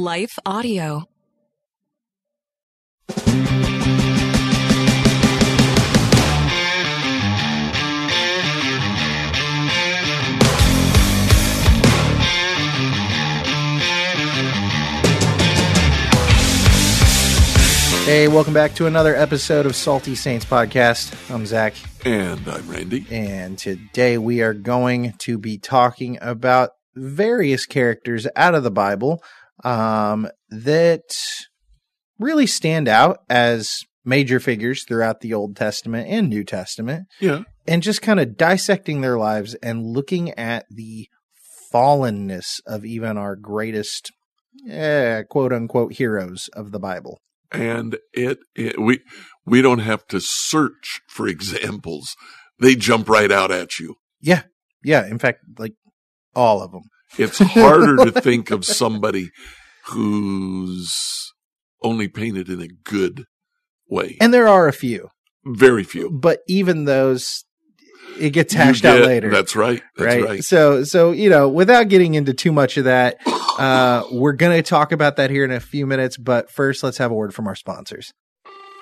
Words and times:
Life 0.00 0.38
Audio. 0.44 1.08
Hey, 18.06 18.28
welcome 18.28 18.54
back 18.54 18.72
to 18.76 18.86
another 18.86 19.16
episode 19.16 19.66
of 19.66 19.74
Salty 19.74 20.14
Saints 20.14 20.44
Podcast. 20.44 21.12
I'm 21.28 21.44
Zach, 21.44 21.74
And 22.04 22.38
I'm 22.46 22.68
Randy. 22.70 23.04
and 23.10 23.58
today 23.58 24.16
we 24.16 24.42
are 24.42 24.54
going 24.54 25.14
to 25.18 25.38
be 25.38 25.58
talking 25.58 26.16
about 26.22 26.70
various 26.94 27.66
characters 27.66 28.28
out 28.36 28.54
of 28.54 28.62
the 28.62 28.70
Bible 28.70 29.24
um, 29.66 30.28
that 30.50 31.02
really 32.18 32.46
stand 32.46 32.88
out 32.88 33.18
as 33.28 33.80
major 34.04 34.38
figures 34.40 34.84
throughout 34.86 35.20
the 35.20 35.34
Old 35.34 35.56
Testament 35.56 36.08
and 36.08 36.28
New 36.28 36.44
Testament, 36.44 37.06
Yeah. 37.20 37.42
and 37.66 37.82
just 37.82 38.00
kind 38.00 38.20
of 38.20 38.36
dissecting 38.36 39.00
their 39.00 39.18
lives 39.18 39.54
and 39.56 39.84
looking 39.84 40.30
at 40.38 40.64
the 40.70 41.08
fallenness 41.72 42.60
of 42.66 42.84
even 42.84 43.18
our 43.18 43.34
greatest, 43.36 44.12
eh, 44.70 45.22
quote 45.28 45.52
unquote, 45.52 45.94
heroes 45.94 46.48
of 46.54 46.70
the 46.70 46.78
Bible. 46.78 47.18
And 47.52 47.96
it, 48.12 48.38
it 48.54 48.80
we 48.80 49.00
we 49.44 49.62
don't 49.62 49.78
have 49.78 50.06
to 50.08 50.20
search 50.20 51.00
for 51.08 51.28
examples. 51.28 52.16
They 52.58 52.74
jump 52.74 53.08
right 53.08 53.30
out 53.30 53.50
at 53.52 53.78
you. 53.78 53.96
Yeah. 54.20 54.42
Yeah. 54.82 55.06
In 55.06 55.18
fact, 55.18 55.40
like 55.58 55.74
all 56.34 56.62
of 56.62 56.72
them. 56.72 56.82
It's 57.18 57.38
harder 57.38 57.96
to 58.04 58.12
think 58.20 58.50
of 58.50 58.64
somebody 58.64 59.30
who's 59.86 61.32
only 61.82 62.08
painted 62.08 62.48
in 62.48 62.60
a 62.60 62.68
good 62.68 63.24
way. 63.88 64.16
And 64.20 64.34
there 64.34 64.48
are 64.48 64.68
a 64.68 64.72
few, 64.72 65.10
Very 65.44 65.84
few. 65.84 66.10
but 66.10 66.40
even 66.48 66.84
those, 66.84 67.44
it 68.18 68.30
gets 68.30 68.52
hashed 68.54 68.84
out 68.84 69.02
later. 69.02 69.30
That's 69.30 69.54
right. 69.54 69.82
That's 69.96 70.16
right? 70.16 70.24
right. 70.24 70.44
So, 70.44 70.84
so, 70.84 71.12
you 71.12 71.30
know, 71.30 71.48
without 71.48 71.88
getting 71.88 72.14
into 72.14 72.34
too 72.34 72.52
much 72.52 72.76
of 72.76 72.84
that, 72.84 73.18
uh, 73.58 74.04
we're 74.10 74.32
going 74.32 74.56
to 74.56 74.68
talk 74.68 74.92
about 74.92 75.16
that 75.16 75.30
here 75.30 75.44
in 75.44 75.52
a 75.52 75.60
few 75.60 75.86
minutes. 75.86 76.16
But 76.16 76.50
first, 76.50 76.82
let's 76.82 76.98
have 76.98 77.10
a 77.10 77.14
word 77.14 77.34
from 77.34 77.46
our 77.46 77.54
sponsors. 77.54 78.12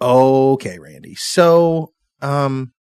Okay, 0.00 0.78
Randy. 0.78 1.14
So, 1.16 1.92
um, 2.22 2.72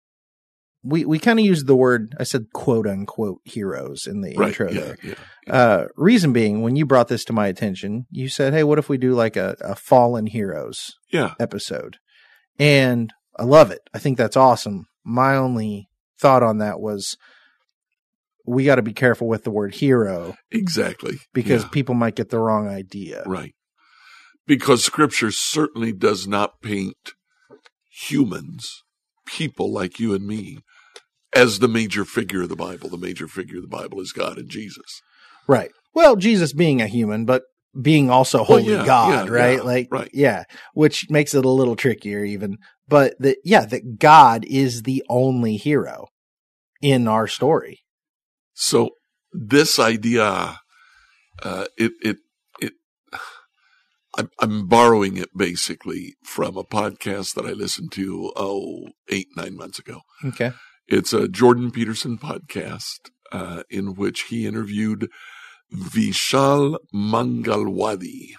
we, 0.85 1.05
we 1.05 1.19
kind 1.19 1.39
of 1.39 1.45
used 1.45 1.67
the 1.67 1.75
word, 1.77 2.15
I 2.19 2.23
said 2.23 2.47
quote 2.55 2.87
unquote 2.87 3.41
heroes 3.45 4.07
in 4.07 4.21
the 4.21 4.37
Right. 4.37 4.49
intro 4.49 4.71
Yeah, 4.71 4.81
there. 4.81 4.97
yeah. 5.03 5.15
Uh, 5.53 5.87
reason 5.97 6.33
being, 6.33 6.63
when 6.63 6.77
you 6.77 6.87
brought 6.87 7.09
this 7.09 7.25
to 7.27 7.33
my 7.33 7.49
attention, 7.49 8.07
you 8.11 8.29
said, 8.29 8.53
Hey, 8.55 8.63
what 8.65 8.79
if 8.79 8.89
we 8.89 8.97
do 8.97 9.13
like 9.15 9.37
a, 9.37 9.57
a 9.61 9.75
fallen 9.75 10.27
heroes 10.27 10.95
Yeah. 11.13 11.35
episode? 11.41 11.97
And 12.59 13.13
I 13.39 13.43
love 13.45 13.71
it. 13.71 13.81
I 13.93 13.99
think 13.99 14.19
that's 14.19 14.37
awesome. 14.37 14.87
My 15.05 15.35
only 15.37 15.89
thought 16.21 16.43
on 16.43 16.59
that 16.59 16.81
was 16.81 17.17
we 18.47 18.65
got 18.65 18.77
to 18.77 18.83
be 18.83 18.93
careful 18.95 19.27
with 19.29 19.45
the 19.45 19.51
word 19.51 19.75
hero 19.75 20.35
Exactly. 20.51 21.19
because 21.35 21.65
Yeah. 21.65 21.69
people 21.71 21.95
might 21.95 22.15
get 22.17 22.31
the 22.31 22.39
wrong 22.39 22.67
idea. 22.69 23.23
Right. 23.27 23.55
Because 24.49 24.83
scripture 24.83 25.31
certainly 25.31 25.93
does 25.93 26.27
not 26.27 26.63
paint 26.63 27.13
humans, 27.91 28.83
people 29.27 29.71
like 29.71 30.01
you 30.01 30.15
and 30.15 30.27
me, 30.27 30.61
as 31.37 31.59
the 31.59 31.69
major 31.69 32.07
figure 32.07 32.43
of 32.43 32.49
the 32.49 32.57
Bible. 32.57 32.89
The 32.89 32.97
major 32.97 33.29
figure 33.29 33.57
of 33.59 33.63
the 33.63 33.69
Bible 33.69 34.01
is 34.01 34.13
God 34.13 34.39
and 34.39 34.49
Jesus. 34.49 35.03
Right. 35.47 35.71
Well, 35.93 36.17
Jesus 36.17 36.55
being 36.55 36.81
a 36.81 36.87
human, 36.87 37.27
but 37.27 37.43
being 37.79 38.09
also 38.09 38.39
Well, 38.39 38.59
holy 38.59 38.73
yeah, 38.73 38.87
God, 38.87 39.29
yeah, 39.29 39.35
right? 39.35 39.59
yeah, 39.59 39.63
like, 39.63 39.89
right. 39.91 40.11
yeah, 40.15 40.45
which 40.73 41.11
makes 41.11 41.35
it 41.35 41.45
a 41.45 41.51
little 41.51 41.77
trickier 41.77 42.25
even. 42.25 42.57
But 42.89 43.17
that, 43.19 43.37
yeah, 43.45 43.67
that 43.67 43.99
God 43.99 44.47
is 44.47 44.85
the 44.85 45.05
only 45.11 45.59
hero 45.59 46.09
in 46.81 47.07
our 47.07 47.27
story. 47.27 47.83
So 48.55 48.93
this 49.31 49.79
idea, 49.79 50.61
uh, 51.43 51.67
it, 51.77 51.93
it, 52.01 52.17
I'm, 54.19 54.31
I'm 54.41 54.67
borrowing 54.67 55.17
it 55.17 55.29
basically 55.37 56.17
from 56.25 56.57
a 56.57 56.65
podcast 56.65 57.35
that 57.35 57.47
I 57.47 57.53
listened 57.53 57.93
to, 57.93 58.33
oh, 58.35 58.89
eight, 59.09 59.29
nine 59.37 59.57
months 59.57 59.79
ago. 59.79 60.01
Okay. 60.25 60.51
It's 60.89 61.13
a 61.13 61.29
Jordan 61.29 61.71
Peterson 61.71 62.19
podcast, 62.19 63.11
uh, 63.31 63.63
in 63.71 63.95
which 63.95 64.23
he 64.23 64.45
interviewed 64.45 65.09
Vishal 65.73 66.79
Mangalwadi, 66.93 68.31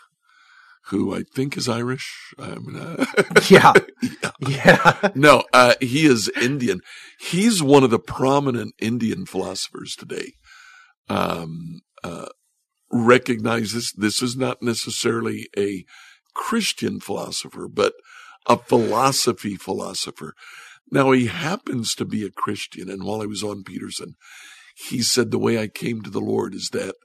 who 0.88 1.16
I 1.16 1.23
think 1.34 1.56
is 1.56 1.69
Irish. 1.69 2.34
I'm 2.38 2.75
uh, 2.75 3.06
Yeah. 3.50 3.73
yeah. 4.01 4.31
Yeah. 4.41 5.09
No, 5.16 5.44
uh, 5.53 5.75
he 5.79 6.06
is 6.06 6.29
Indian. 6.41 6.81
He's 7.19 7.63
one 7.63 7.84
of 7.84 7.90
the 7.91 8.00
prominent 8.00 8.73
Indian 8.79 9.25
philosophers 9.25 9.96
today. 9.96 10.34
Um, 11.07 11.79
uh, 12.03 12.28
recognize 12.91 13.73
this. 13.73 13.91
This 13.91 14.22
is 14.22 14.35
not 14.35 14.61
necessarily 14.61 15.50
a 15.57 15.85
Christian 16.33 17.00
philosopher, 17.00 17.67
but 17.67 17.94
a 18.45 18.57
philosophy 18.57 19.55
philosopher. 19.55 20.33
Now 20.91 21.11
he 21.11 21.28
happens 21.28 21.94
to 21.95 22.05
be 22.05 22.25
a 22.25 22.31
Christian. 22.31 22.89
And 22.89 23.03
while 23.03 23.22
I 23.22 23.25
was 23.25 23.44
on 23.44 23.63
Peterson, 23.63 24.16
he 24.75 25.01
said 25.01 25.29
the 25.29 25.39
way 25.39 25.59
I 25.59 25.67
came 25.67 26.01
to 26.01 26.09
the 26.09 26.22
Lord 26.22 26.53
is 26.53 26.69
that 26.72 26.95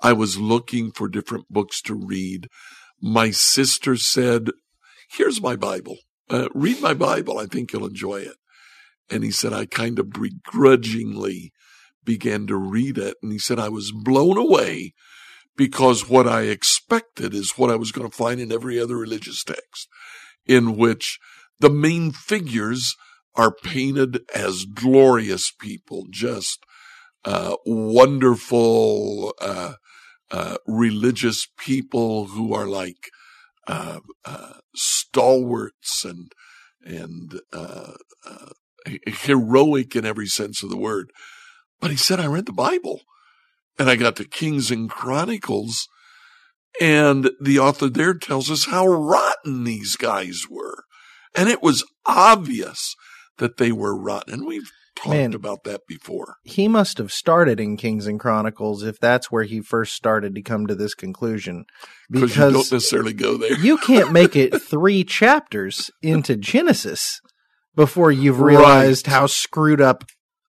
I 0.00 0.12
was 0.12 0.38
looking 0.38 0.90
for 0.92 1.08
different 1.08 1.46
books 1.48 1.80
to 1.82 1.94
read. 1.94 2.48
My 3.00 3.30
sister 3.30 3.96
said, 3.96 4.50
here's 5.10 5.40
my 5.40 5.56
Bible 5.56 5.98
uh, 6.30 6.48
read 6.54 6.80
my 6.80 6.94
Bible. 6.94 7.38
I 7.38 7.46
think 7.46 7.72
you'll 7.72 7.86
enjoy 7.86 8.20
it. 8.20 8.36
And 9.10 9.24
he 9.24 9.32
said, 9.32 9.52
I 9.52 9.66
kind 9.66 9.98
of 9.98 10.10
begrudgingly 10.10 11.52
began 12.04 12.46
to 12.46 12.56
read 12.56 12.96
it. 12.96 13.16
And 13.22 13.32
he 13.32 13.38
said, 13.38 13.58
I 13.58 13.68
was 13.68 13.92
blown 13.92 14.38
away 14.38 14.94
because 15.56 16.08
what 16.08 16.26
I 16.26 16.42
expected 16.42 17.34
is 17.34 17.52
what 17.56 17.70
I 17.70 17.76
was 17.76 17.92
going 17.92 18.08
to 18.08 18.16
find 18.16 18.40
in 18.40 18.52
every 18.52 18.78
other 18.80 18.96
religious 18.96 19.44
text, 19.44 19.88
in 20.46 20.76
which 20.76 21.18
the 21.58 21.70
main 21.70 22.12
figures 22.12 22.94
are 23.34 23.54
painted 23.54 24.20
as 24.34 24.64
glorious 24.64 25.50
people, 25.50 26.06
just 26.10 26.64
uh, 27.24 27.56
wonderful 27.66 29.34
uh, 29.40 29.74
uh, 30.30 30.56
religious 30.66 31.46
people 31.58 32.26
who 32.26 32.54
are 32.54 32.66
like 32.66 33.10
uh, 33.66 34.00
uh, 34.24 34.54
stalwarts 34.74 36.04
and 36.04 36.32
and 36.82 37.40
uh, 37.52 37.92
heroic 39.06 39.94
in 39.94 40.06
every 40.06 40.26
sense 40.26 40.62
of 40.62 40.70
the 40.70 40.76
word. 40.76 41.10
But 41.80 41.90
he 41.90 41.96
said, 41.96 42.20
I 42.20 42.26
read 42.26 42.46
the 42.46 42.52
Bible, 42.52 43.02
and 43.80 43.90
I 43.90 43.96
got 43.96 44.14
to 44.16 44.24
Kings 44.24 44.70
and 44.70 44.88
Chronicles, 44.88 45.88
and 46.80 47.30
the 47.40 47.58
author 47.58 47.88
there 47.88 48.14
tells 48.14 48.50
us 48.50 48.66
how 48.66 48.86
rotten 48.86 49.64
these 49.64 49.96
guys 49.96 50.42
were, 50.48 50.84
and 51.34 51.48
it 51.48 51.62
was 51.62 51.84
obvious 52.06 52.94
that 53.38 53.56
they 53.56 53.72
were 53.72 53.96
rotten. 53.98 54.34
And 54.34 54.46
we've 54.46 54.70
talked 54.96 55.16
Man. 55.16 55.34
about 55.34 55.64
that 55.64 55.80
before. 55.88 56.36
he 56.44 56.68
must 56.68 56.98
have 56.98 57.10
started 57.10 57.58
in 57.58 57.76
Kings 57.78 58.06
and 58.06 58.20
Chronicles 58.20 58.82
if 58.82 58.98
that's 59.00 59.30
where 59.30 59.44
he 59.44 59.60
first 59.62 59.94
started 59.94 60.34
to 60.34 60.42
come 60.42 60.66
to 60.66 60.74
this 60.74 60.94
conclusion. 60.94 61.64
Because 62.10 62.36
you 62.36 62.42
don't 62.42 62.54
necessarily 62.72 63.14
go 63.14 63.36
there. 63.38 63.56
you 63.58 63.78
can't 63.78 64.12
make 64.20 64.36
it 64.36 64.60
three 64.60 65.02
chapters 65.04 65.90
into 66.02 66.36
Genesis 66.36 67.20
before 67.74 68.12
you've 68.12 68.40
Right. 68.40 68.56
realized 68.56 69.06
how 69.06 69.26
screwed 69.26 69.80
up 69.80 70.04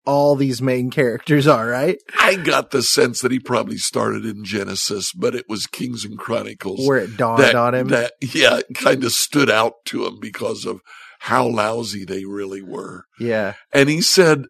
all 0.10 0.36
these 0.36 0.62
main 0.62 0.90
characters 0.90 1.46
are, 1.48 1.68
right? 1.68 1.98
I 2.20 2.36
got 2.36 2.72
the 2.72 2.82
sense 2.82 3.22
that 3.22 3.32
he 3.32 3.40
probably 3.40 3.78
started 3.78 4.26
in 4.26 4.44
Genesis, 4.44 5.14
but 5.14 5.36
it 5.36 5.46
was 5.48 5.68
Kings 5.68 6.04
and 6.04 6.18
Chronicles 6.18 6.88
Where 6.88 6.98
it 6.98 7.16
dawned 7.18 7.44
that, 7.44 7.56
on 7.56 7.76
him. 7.76 7.88
that 7.90 8.14
yeah, 8.22 8.62
kind 8.74 9.04
of 9.04 9.12
stood 9.12 9.50
out 9.50 9.74
to 9.86 10.06
him 10.06 10.18
because 10.20 10.66
of 10.66 10.82
how 11.20 11.48
lousy 11.48 12.06
they 12.06 12.26
really 12.26 12.62
were. 12.62 13.06
yeah. 13.20 13.54
And 13.74 13.90
he 13.90 14.02
said, 14.02 14.46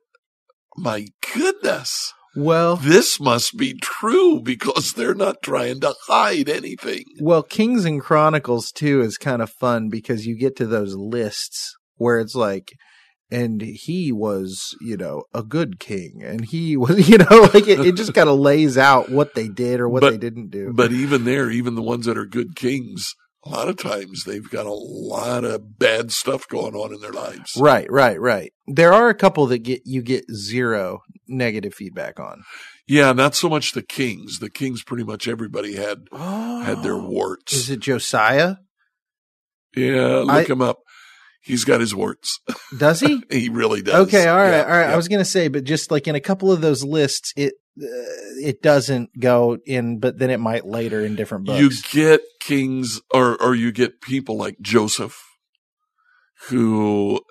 "My 0.78 1.08
goodness, 1.34 2.14
Well, 2.36 2.76
this 2.76 3.20
must 3.20 3.58
be 3.58 3.74
true 3.82 4.40
because 4.40 4.94
they're 4.94 5.16
not 5.16 5.42
trying 5.42 5.80
to 5.82 5.94
hide 6.08 6.48
anything." 6.48 7.04
Well, 7.20 7.44
Kings 7.44 7.86
and 7.86 8.00
Chronicles 8.02 8.72
too 8.72 9.02
is 9.02 9.18
kind 9.18 9.42
of 9.42 9.50
fun 9.50 9.90
because 9.90 10.26
you 10.26 10.38
get 10.38 10.56
to 10.58 10.66
those 10.68 10.96
lists 10.96 11.76
where 11.96 12.20
it's 12.20 12.36
like, 12.36 12.72
and 13.31 13.62
he 13.62 14.12
was, 14.12 14.76
you 14.81 14.98
know, 14.98 15.24
a 15.34 15.44
good 15.44 15.80
king, 15.80 16.22
and 16.24 16.46
he 16.46 16.76
was, 16.76 17.08
you 17.10 17.18
know, 17.18 17.50
like 17.54 17.68
it, 17.68 17.80
it 17.80 17.96
just 17.96 18.14
kind 18.14 18.30
of 18.30 18.40
lays 18.40 18.78
out 18.78 19.10
what 19.10 19.36
they 19.36 19.48
did 19.48 19.80
or 19.80 19.90
what 19.90 20.02
But- 20.02 20.12
they 20.12 20.18
didn't 20.18 20.50
do. 20.50 20.72
But 20.74 20.92
even 20.92 21.26
there, 21.26 21.50
even 21.50 21.76
the 21.76 21.81
ones 21.81 22.06
that 22.06 22.18
are 22.18 22.26
good 22.26 22.56
kings, 22.56 23.14
a 23.46 23.50
lot 23.50 23.70
of 23.70 23.78
times 23.78 24.24
they've 24.26 24.50
got 24.50 24.66
a 24.66 24.74
lot 24.74 25.44
of 25.46 25.80
bad 25.80 26.12
stuff 26.12 26.48
going 26.48 26.76
on 26.76 26.94
in 26.94 27.02
their 27.02 27.14
lives. 27.14 27.56
right, 27.58 27.90
right, 27.90 28.20
right. 28.20 28.52
There 28.68 28.94
are 28.94 29.10
a 29.10 29.16
couple 29.16 29.46
that 29.48 29.60
get 29.60 29.81
you 29.86 30.02
get 30.02 30.26
zero 30.31 31.00
negative 31.28 31.74
feedback 31.74 32.20
on. 32.20 32.44
Yeah, 32.88 33.14
not 33.14 33.36
so 33.36 33.50
much 33.50 33.74
the 33.74 33.84
kings. 33.84 34.40
The 34.40 34.50
kings, 34.50 34.84
pretty 34.84 35.04
much 35.04 35.28
everybody 35.28 35.76
had 35.76 36.08
had 36.12 36.81
their 36.84 36.96
oh. 36.96 37.08
warts. 37.08 37.54
Oh. 37.54 37.58
Is 37.58 37.70
it 37.70 37.80
Josiah? 37.80 38.56
Yeah, 39.76 40.24
look 40.26 40.30
I- 40.50 40.52
him 40.52 40.62
up. 40.62 40.80
He's 41.50 41.66
got 41.66 41.81
his 41.81 41.94
warts. 41.94 42.40
Does 42.78 43.00
he? 43.01 43.22
he 43.30 43.50
really 43.50 43.81
does. 43.81 44.07
Okay, 44.07 44.28
all 44.28 44.38
right, 44.38 44.51
Yeah, 44.51 44.63
all 44.63 44.69
right. 44.69 44.88
yeah. 44.88 44.94
I 44.94 44.96
was 44.96 45.07
gonna 45.07 45.25
say, 45.25 45.48
but 45.50 45.63
just 45.66 45.92
like 45.92 46.07
in 46.07 46.16
a 46.16 46.22
couple 46.22 46.51
of 46.51 46.62
those 46.62 46.84
lists, 46.84 47.34
it 47.36 47.54
uh, 47.81 47.86
it 48.42 48.62
doesn't 48.62 49.10
go 49.19 49.57
in, 49.66 50.00
but 50.00 50.19
then 50.19 50.30
it 50.30 50.40
might 50.40 50.66
later 50.66 51.04
in 51.04 51.16
different 51.16 51.46
books. 51.46 51.60
You 51.60 51.72
get 51.92 52.22
kings, 52.40 53.01
or 53.13 53.36
or 53.42 53.56
you 53.56 53.72
get 53.72 54.00
people 54.01 54.38
like 54.38 54.57
Joseph, 54.62 55.18
who 56.48 57.22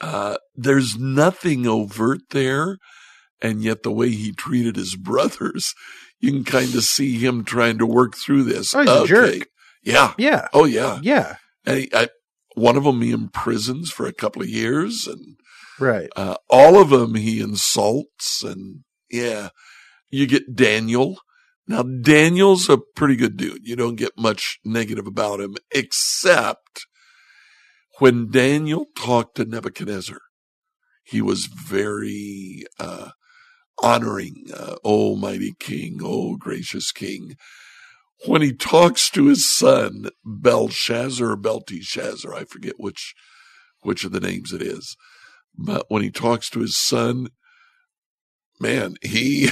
uh, 0.00 0.36
there's 0.54 0.96
nothing 0.98 1.66
overt 1.66 2.20
there, 2.30 2.78
and 3.40 3.62
yet 3.62 3.82
the 3.82 3.92
way 3.92 4.10
he 4.10 4.32
treated 4.32 4.76
his 4.76 4.96
brothers, 4.96 5.74
you 6.18 6.32
can 6.32 6.44
kind 6.44 6.74
of 6.74 6.82
see 6.84 7.18
him 7.18 7.44
trying 7.44 7.78
to 7.78 7.86
work 7.86 8.16
through 8.16 8.44
this. 8.44 8.74
Oh, 8.74 8.80
he's 8.80 8.90
a 8.90 9.06
jerk. 9.06 9.46
Yeah. 9.82 10.12
yeah, 10.18 10.48
Oh, 10.52 10.64
yeah. 10.66 10.98
yeah, 11.02 11.36
And 11.64 11.78
he, 11.78 11.90
I, 11.94 12.08
one 12.54 12.76
of 12.76 12.84
them 12.84 13.00
he 13.02 13.10
imprisons 13.10 13.90
for 13.90 14.06
a 14.06 14.12
couple 14.12 14.42
of 14.42 14.48
years, 14.48 15.06
and 15.06 15.36
right. 15.78 16.08
uh, 16.16 16.36
all 16.48 16.80
of 16.80 16.90
them 16.90 17.14
he 17.14 17.40
insults, 17.40 18.42
and 18.42 18.80
yeah, 19.10 19.50
you 20.08 20.26
get 20.26 20.54
Daniel. 20.54 21.20
Now 21.66 21.82
Daniel's 21.82 22.68
a 22.68 22.78
pretty 22.96 23.16
good 23.16 23.36
dude. 23.36 23.66
You 23.66 23.76
don't 23.76 23.96
get 23.96 24.18
much 24.18 24.58
negative 24.64 25.06
about 25.06 25.40
him, 25.40 25.56
except 25.70 26.86
when 27.98 28.30
Daniel 28.30 28.86
talked 28.96 29.36
to 29.36 29.44
Nebuchadnezzar, 29.44 30.20
he 31.04 31.20
was 31.20 31.46
very 31.46 32.64
uh, 32.78 33.10
honoring. 33.82 34.46
Uh, 34.54 34.76
oh, 34.84 35.16
mighty 35.16 35.52
king! 35.60 36.00
Oh, 36.02 36.36
gracious 36.36 36.92
king! 36.92 37.36
When 38.26 38.42
he 38.42 38.52
talks 38.52 39.08
to 39.10 39.26
his 39.26 39.48
son 39.48 40.10
Belshazzar 40.24 41.30
or 41.30 41.36
Belteshazzar, 41.36 42.34
I 42.34 42.44
forget 42.44 42.74
which 42.78 43.14
which 43.82 44.04
of 44.04 44.12
the 44.12 44.20
names 44.20 44.52
it 44.52 44.60
is, 44.62 44.96
but 45.56 45.86
when 45.88 46.02
he 46.02 46.10
talks 46.10 46.50
to 46.50 46.60
his 46.60 46.76
son, 46.76 47.28
man, 48.60 48.96
he 49.02 49.48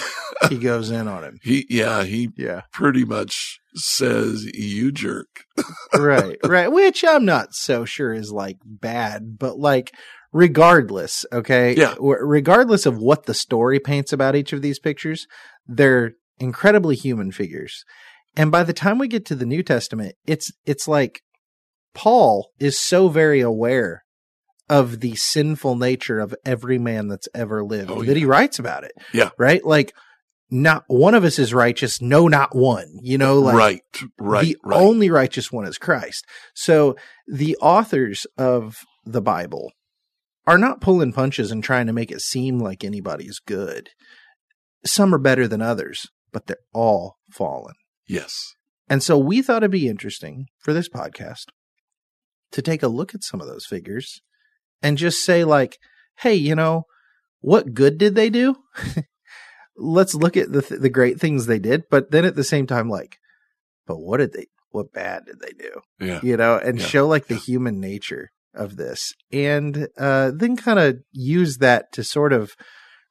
He 0.51 0.59
goes 0.59 0.91
in 0.91 1.09
on 1.09 1.25
him. 1.25 1.39
he 1.43 1.67
yeah 1.71 2.05
he 2.05 2.29
Yeah, 2.37 2.63
pretty 2.73 3.05
much 3.05 3.59
says 3.75 4.45
you 4.55 4.93
jerk. 4.93 5.45
right, 5.95 6.37
right. 6.45 6.71
Which 6.71 7.05
I'm 7.05 7.25
not 7.25 7.55
so 7.55 7.85
sure 7.87 8.13
is 8.13 8.31
like 8.33 8.59
bad, 8.65 9.39
but 9.39 9.59
like 9.59 9.95
regardless, 10.33 11.25
okay, 11.33 11.75
Yeah. 11.75 11.95
regardless 11.99 12.85
of 12.87 12.99
what 12.99 13.25
the 13.25 13.35
story 13.35 13.81
paints 13.81 14.13
about 14.13 14.37
each 14.37 14.53
of 14.53 14.61
these 14.63 14.79
pictures, 14.79 15.27
they're 15.67 16.13
incredibly 16.39 16.97
human 16.97 17.33
figures. 17.33 17.85
And 18.39 18.53
by 18.53 18.63
the 18.63 18.73
time 18.73 18.99
we 18.99 19.09
get 19.09 19.27
to 19.27 19.35
the 19.35 19.45
New 19.45 19.65
Testament, 19.65 20.15
it's 20.25 20.53
it's 20.65 20.87
like 20.87 21.21
Paul 21.93 22.53
is 22.61 22.79
so 22.79 23.09
very 23.09 23.41
aware 23.41 24.05
of 24.69 25.01
the 25.01 25.17
sinful 25.17 25.75
nature 25.75 26.21
of 26.21 26.35
every 26.45 26.79
man 26.79 27.09
that's 27.09 27.29
ever 27.35 27.65
lived 27.65 27.91
Oh, 27.91 28.03
that 28.05 28.17
he 28.17 28.25
writes 28.25 28.59
about 28.61 28.85
it. 28.85 28.93
Yeah. 29.13 29.31
Right? 29.39 29.65
Like 29.65 29.93
not 30.51 30.85
one 30.87 31.15
of 31.15 31.25
us 31.25 31.39
is 31.41 31.53
righteous, 31.53 32.01
no 32.01 32.29
not 32.29 32.55
one. 32.55 32.87
You 33.03 33.19
know, 33.19 33.41
like 33.41 33.57
right, 33.57 33.83
right, 34.21 34.45
the 34.47 34.57
right. 34.63 34.81
only 34.81 35.11
righteous 35.11 35.51
one 35.51 35.67
is 35.67 35.77
Christ. 35.77 36.25
So 36.55 36.97
the 37.27 37.57
authors 37.61 38.25
of 38.37 38.77
the 39.05 39.21
Bible 39.21 39.73
are 40.47 40.59
not 40.59 40.81
pulling 40.81 41.13
punches 41.13 41.51
and 41.51 41.63
trying 41.65 41.89
to 41.89 41.93
make 41.93 42.13
it 42.13 42.21
seem 42.21 42.61
like 42.61 42.85
anybody's 42.85 43.41
good. 43.41 43.89
Some 44.87 45.13
are 45.13 45.19
better 45.19 45.49
than 45.49 45.61
others, 45.61 46.07
but 46.33 46.47
they're 46.47 46.57
all 46.73 47.17
fallen. 47.33 47.75
Yes. 48.09 48.55
And 48.89 49.03
so 49.03 49.19
we 49.19 49.43
thought 49.43 49.59
it'd 49.63 49.71
be 49.71 49.87
interesting 49.89 50.47
for 50.59 50.73
this 50.73 50.89
podcast 50.89 51.45
to 52.53 52.63
take 52.63 52.83
a 52.83 52.89
look 52.89 53.15
at 53.15 53.23
some 53.23 53.41
of 53.41 53.47
those 53.47 53.67
figures 53.67 54.23
and 54.83 54.97
just 54.97 55.23
say, 55.25 55.45
like, 55.45 55.77
hey, 56.21 56.35
you 56.35 56.55
know, 56.55 56.85
what 57.41 57.75
good 57.75 57.99
did 57.99 58.15
they 58.15 58.31
do? 58.31 58.57
Let's 59.77 60.15
look 60.15 60.37
at 60.37 60.51
the 60.51 60.63
th- 60.63 60.81
the 60.81 60.89
great 60.91 61.21
things 61.21 61.47
they 61.47 61.59
did, 61.61 61.85
but 61.91 62.11
then 62.11 62.25
at 62.25 62.35
the 62.35 62.43
same 62.43 62.67
time, 62.67 62.89
like, 62.89 63.17
but 63.87 63.99
what 63.99 64.17
did 64.17 64.33
they? 64.33 64.47
What 64.71 64.93
bad 64.93 65.25
did 65.27 65.41
they 65.41 65.53
do? 65.53 65.81
Yeah. 66.01 66.21
You 66.23 66.37
know, 66.37 66.59
and 66.59 66.79
Yeah. 66.79 66.85
show 66.85 67.07
like 67.07 67.27
the 67.29 67.35
Yeah. 67.35 67.41
human 67.41 67.79
nature 67.81 68.31
of 68.55 68.77
this, 68.77 69.13
and 69.31 69.87
uh, 69.97 70.33
then 70.35 70.57
kind 70.57 70.79
of 70.81 70.97
use 71.13 71.59
that 71.59 71.93
to 71.93 72.03
sort 72.03 72.33
of 72.33 72.53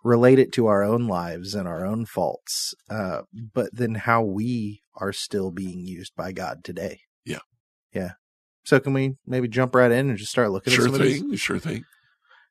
relate 0.03 0.39
it 0.39 0.51
to 0.53 0.67
our 0.67 0.83
own 0.83 1.07
lives 1.07 1.53
and 1.55 1.67
our 1.67 1.85
own 1.85 2.05
faults, 2.05 2.73
uh, 2.89 3.21
but 3.53 3.69
then 3.73 3.95
how 3.95 4.21
we 4.23 4.81
are 4.97 5.13
still 5.13 5.51
being 5.51 5.85
used 5.85 6.15
by 6.15 6.31
God 6.31 6.63
today. 6.63 7.01
Yeah. 7.25 7.39
Yeah. 7.93 8.11
So 8.65 8.79
can 8.79 8.93
we 8.93 9.15
maybe 9.25 9.47
jump 9.47 9.73
right 9.75 9.91
in 9.91 10.09
and 10.09 10.17
just 10.17 10.31
start 10.31 10.51
looking 10.51 10.73
Sure 10.73 10.85
at 10.85 10.91
some 10.91 10.95
of 11.01 11.07
these? 11.07 11.21
thing. 11.21 11.35
Sure 11.35 11.59
thing. 11.59 11.83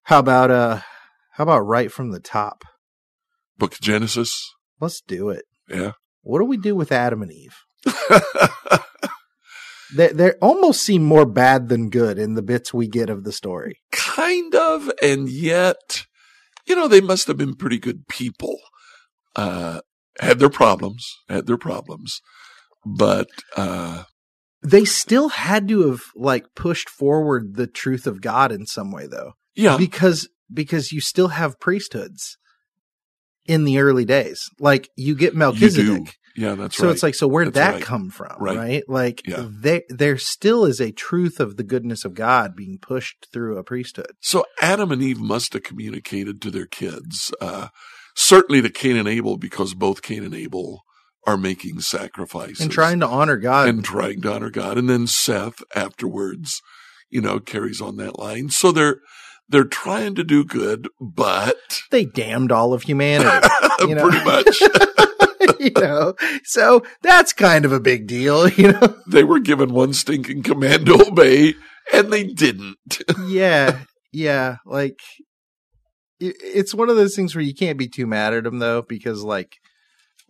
How 0.05 0.19
about 0.21 0.51
uh 0.51 0.81
how 1.33 1.43
about 1.45 1.61
right 1.61 1.93
from 1.93 2.11
the 2.13 2.21
top? 2.21 2.65
Book 3.59 3.73
of 3.75 3.81
Genesis. 3.81 4.51
Let's 4.81 5.01
do 5.01 5.29
it. 5.31 5.45
Yeah. 5.69 5.93
What 6.23 6.39
do 6.39 6.45
we 6.45 6.57
do 6.57 6.75
with 6.75 6.91
Adam 6.93 7.23
and 7.23 7.33
Eve? 7.33 7.57
They 9.95 10.09
they 10.09 10.33
almost 10.43 10.83
seem 10.83 11.05
more 11.05 11.25
bad 11.25 11.69
than 11.69 11.91
good 11.91 12.19
in 12.19 12.35
the 12.35 12.43
bits 12.43 12.75
we 12.75 12.89
get 12.89 13.09
of 13.09 13.23
the 13.23 13.31
story. 13.33 13.79
kind 13.93 14.53
of, 14.55 14.91
and 15.01 15.29
yet, 15.29 16.07
you 16.67 16.75
know, 16.75 16.89
they 16.89 17.01
must 17.01 17.29
have 17.29 17.37
been 17.37 17.55
pretty 17.55 17.79
good 17.79 18.09
people. 18.09 18.59
Uh, 19.37 19.81
had 20.21 20.39
their 20.39 20.51
problems, 20.51 21.07
had 21.29 21.47
their 21.47 21.59
problems, 21.59 22.21
but 22.85 23.29
uh, 23.57 24.05
They 24.63 24.85
still 24.85 25.29
had 25.31 25.69
to 25.69 25.91
have 25.91 26.01
like 26.15 26.47
pushed 26.55 26.89
forward 26.89 27.55
the 27.57 27.67
truth 27.67 28.07
of 28.07 28.21
God 28.21 28.53
in 28.53 28.67
some 28.67 28.91
way 28.93 29.07
though. 29.07 29.33
yeah, 29.55 29.77
because 29.77 30.29
because 30.53 30.93
you 30.93 31.01
still 31.01 31.29
have 31.29 31.59
priesthoods 31.61 32.37
in 33.47 33.65
the 33.65 33.79
early 33.79 34.05
days. 34.05 34.41
Like 34.61 34.89
you 34.97 35.15
get 35.15 35.33
you 35.33 35.39
Melchizedek. 35.39 36.05
do. 36.05 36.11
Yeah, 36.39 36.55
that's 36.55 36.77
so 36.77 36.85
right. 36.85 36.89
So 36.89 36.91
it's 36.93 37.03
like 37.03 37.15
so 37.15 37.27
where'd 37.29 37.49
That's 37.55 37.57
that 37.67 37.75
right. 37.77 37.83
come 37.83 38.11
from? 38.11 38.37
Right. 38.39 38.57
Right. 38.57 38.83
Like 38.89 39.23
Yeah. 39.27 39.47
they 39.51 39.83
there 39.89 40.19
still 40.19 40.67
is 40.67 40.81
a 40.81 40.93
truth 40.93 41.41
of 41.41 41.57
the 41.57 41.63
goodness 41.65 42.05
of 42.05 42.13
God 42.15 42.55
being 42.55 42.79
pushed 42.81 43.27
through 43.33 43.57
a 43.57 43.65
priesthood. 43.65 44.13
So 44.21 44.45
Adam 44.61 44.93
and 44.93 45.03
Eve 45.03 45.19
must 45.21 45.55
have 45.55 45.63
communicated 45.63 46.43
to 46.43 46.51
their 46.51 46.67
kids, 46.67 47.33
uh, 47.41 47.69
certainly 48.17 48.61
to 48.63 48.71
Cain 48.71 48.97
and 48.97 49.07
Abel, 49.07 49.37
because 49.37 49.75
both 49.75 50.03
Cain 50.03 50.25
and 50.25 50.35
Abel 50.35 50.83
are 51.27 51.37
making 51.37 51.81
sacrifices 51.81 52.61
And 52.61 52.71
trying 52.71 53.01
to 53.01 53.07
honor 53.07 53.37
God. 53.37 53.69
and 53.69 53.85
trying 53.85 54.23
to 54.23 54.33
honor 54.33 54.51
God. 54.51 54.79
And 54.79 54.89
then 54.89 55.07
Seth 55.07 55.63
afterwards, 55.75 56.61
you 57.11 57.21
know, 57.21 57.39
carries 57.41 57.81
on 57.81 57.97
that 57.97 58.19
line. 58.19 58.49
So 58.51 58.73
they're 58.73 58.99
they're 59.49 59.65
trying 59.65 60.17
to 60.17 60.25
do 60.25 60.45
good, 60.45 60.89
but 61.01 61.83
they 61.93 62.05
damned 62.05 62.51
all 62.51 62.73
of 62.75 62.83
humanity. 62.83 63.47
You 63.81 63.95
know? 63.95 64.09
pretty 64.09 64.25
much 64.25 64.61
you 65.61 65.71
know. 65.77 66.15
So 66.45 66.83
that's 67.03 67.35
kind 67.35 67.67
of 67.67 67.73
a 67.73 67.79
big 67.79 68.07
deal, 68.07 68.49
you 68.49 68.73
know. 68.73 68.97
they 69.07 69.23
were 69.23 69.39
given 69.39 69.73
one 69.75 69.93
stinking 69.93 70.43
command 70.45 70.87
to 70.87 71.07
obey, 71.09 71.55
and 71.93 72.11
they 72.11 72.25
didn't. 72.25 72.79
yeah. 73.27 73.81
Yeah. 74.13 74.57
Like 74.65 74.99
it's 76.21 76.75
one 76.75 76.89
of 76.89 76.97
those 76.97 77.15
things 77.15 77.35
where 77.35 77.45
you 77.45 77.55
can't 77.55 77.79
be 77.79 77.89
too 77.89 78.07
mad 78.07 78.35
at 78.35 78.47
him 78.47 78.59
though, 78.59 78.83
because 78.83 79.23
like 79.23 79.57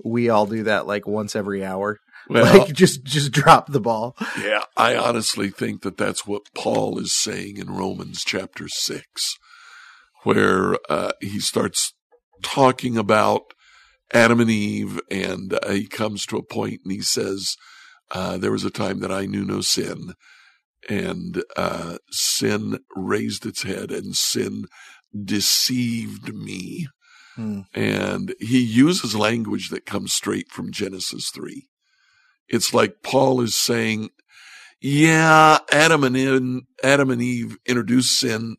we 0.03 0.29
all 0.29 0.47
do 0.47 0.65
that 0.65 0.87
like 0.87 1.07
once 1.07 1.37
every 1.37 1.65
hour. 1.65 1.99
Well, 2.29 2.59
like 2.59 2.73
just 2.73 3.05
just 3.05 3.31
drop 3.31 3.69
the 3.69 3.79
ball. 3.79 4.17
yeah, 4.43 4.65
I 4.77 4.97
honestly 4.97 5.49
think 5.49 5.83
that 5.83 5.97
that's 5.97 6.27
what 6.27 6.53
Paul 6.57 6.99
is 6.99 7.13
saying 7.13 7.57
in 7.57 7.71
Romans 7.71 8.25
chapter 8.25 8.67
six, 8.67 9.37
where 10.25 10.77
uh, 10.91 11.13
he 11.21 11.39
starts 11.39 11.95
talking 12.43 12.99
about 12.99 13.43
Adam 14.13 14.41
and 14.41 14.51
Eve, 14.51 15.01
and 15.09 15.55
uh, 15.55 15.71
he 15.71 15.87
comes 15.87 16.27
to 16.27 16.37
a 16.37 16.43
point 16.43 16.81
and 16.83 16.93
he 16.93 17.01
says, 17.01 17.55
uh, 18.11 18.37
"There 18.39 18.51
was 18.51 18.65
a 18.65 18.71
time 18.71 18.99
that 19.01 19.13
I 19.13 19.27
knew 19.27 19.45
no 19.45 19.61
sin." 19.61 20.15
And 20.89 21.45
uh, 21.57 21.99
sin 22.11 22.81
raised 22.97 23.47
its 23.47 23.63
head, 23.63 23.93
and 23.93 24.17
sin 24.17 24.65
deceived 25.25 26.35
me. 26.35 26.89
Hmm. 27.35 27.61
And 27.75 28.35
he 28.41 28.59
uses 28.61 29.15
language 29.15 29.69
that 29.71 29.87
comes 29.87 30.13
straight 30.13 30.51
from 30.51 30.73
Genesis 30.73 31.31
3. 31.35 31.67
It's 32.49 32.73
like 32.73 33.03
Paul 33.03 33.41
is 33.41 33.55
saying, 33.59 34.11
yeah, 34.81 35.59
Adam 35.73 36.05
and 36.05 36.17
Eve, 36.17 36.61
Adam 36.83 37.11
and 37.11 37.21
Eve 37.21 37.57
introduced 37.67 38.19
sin 38.19 38.57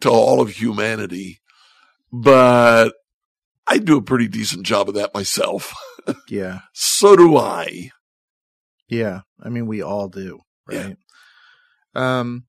to 0.00 0.10
all 0.10 0.40
of 0.40 0.50
humanity, 0.50 1.40
but 2.12 2.90
I 3.66 3.78
do 3.78 3.96
a 3.98 4.02
pretty 4.02 4.28
decent 4.28 4.64
job 4.66 4.88
of 4.88 4.94
that 4.96 5.14
myself. 5.14 5.72
Yeah. 6.28 6.60
so 6.72 7.14
do 7.14 7.36
I. 7.36 7.90
Yeah. 8.88 9.20
I 9.40 9.50
mean 9.50 9.66
we 9.66 9.82
all 9.82 10.08
do, 10.08 10.40
Yeah. 10.68 10.78
right? 10.86 10.96
Um 11.94 12.44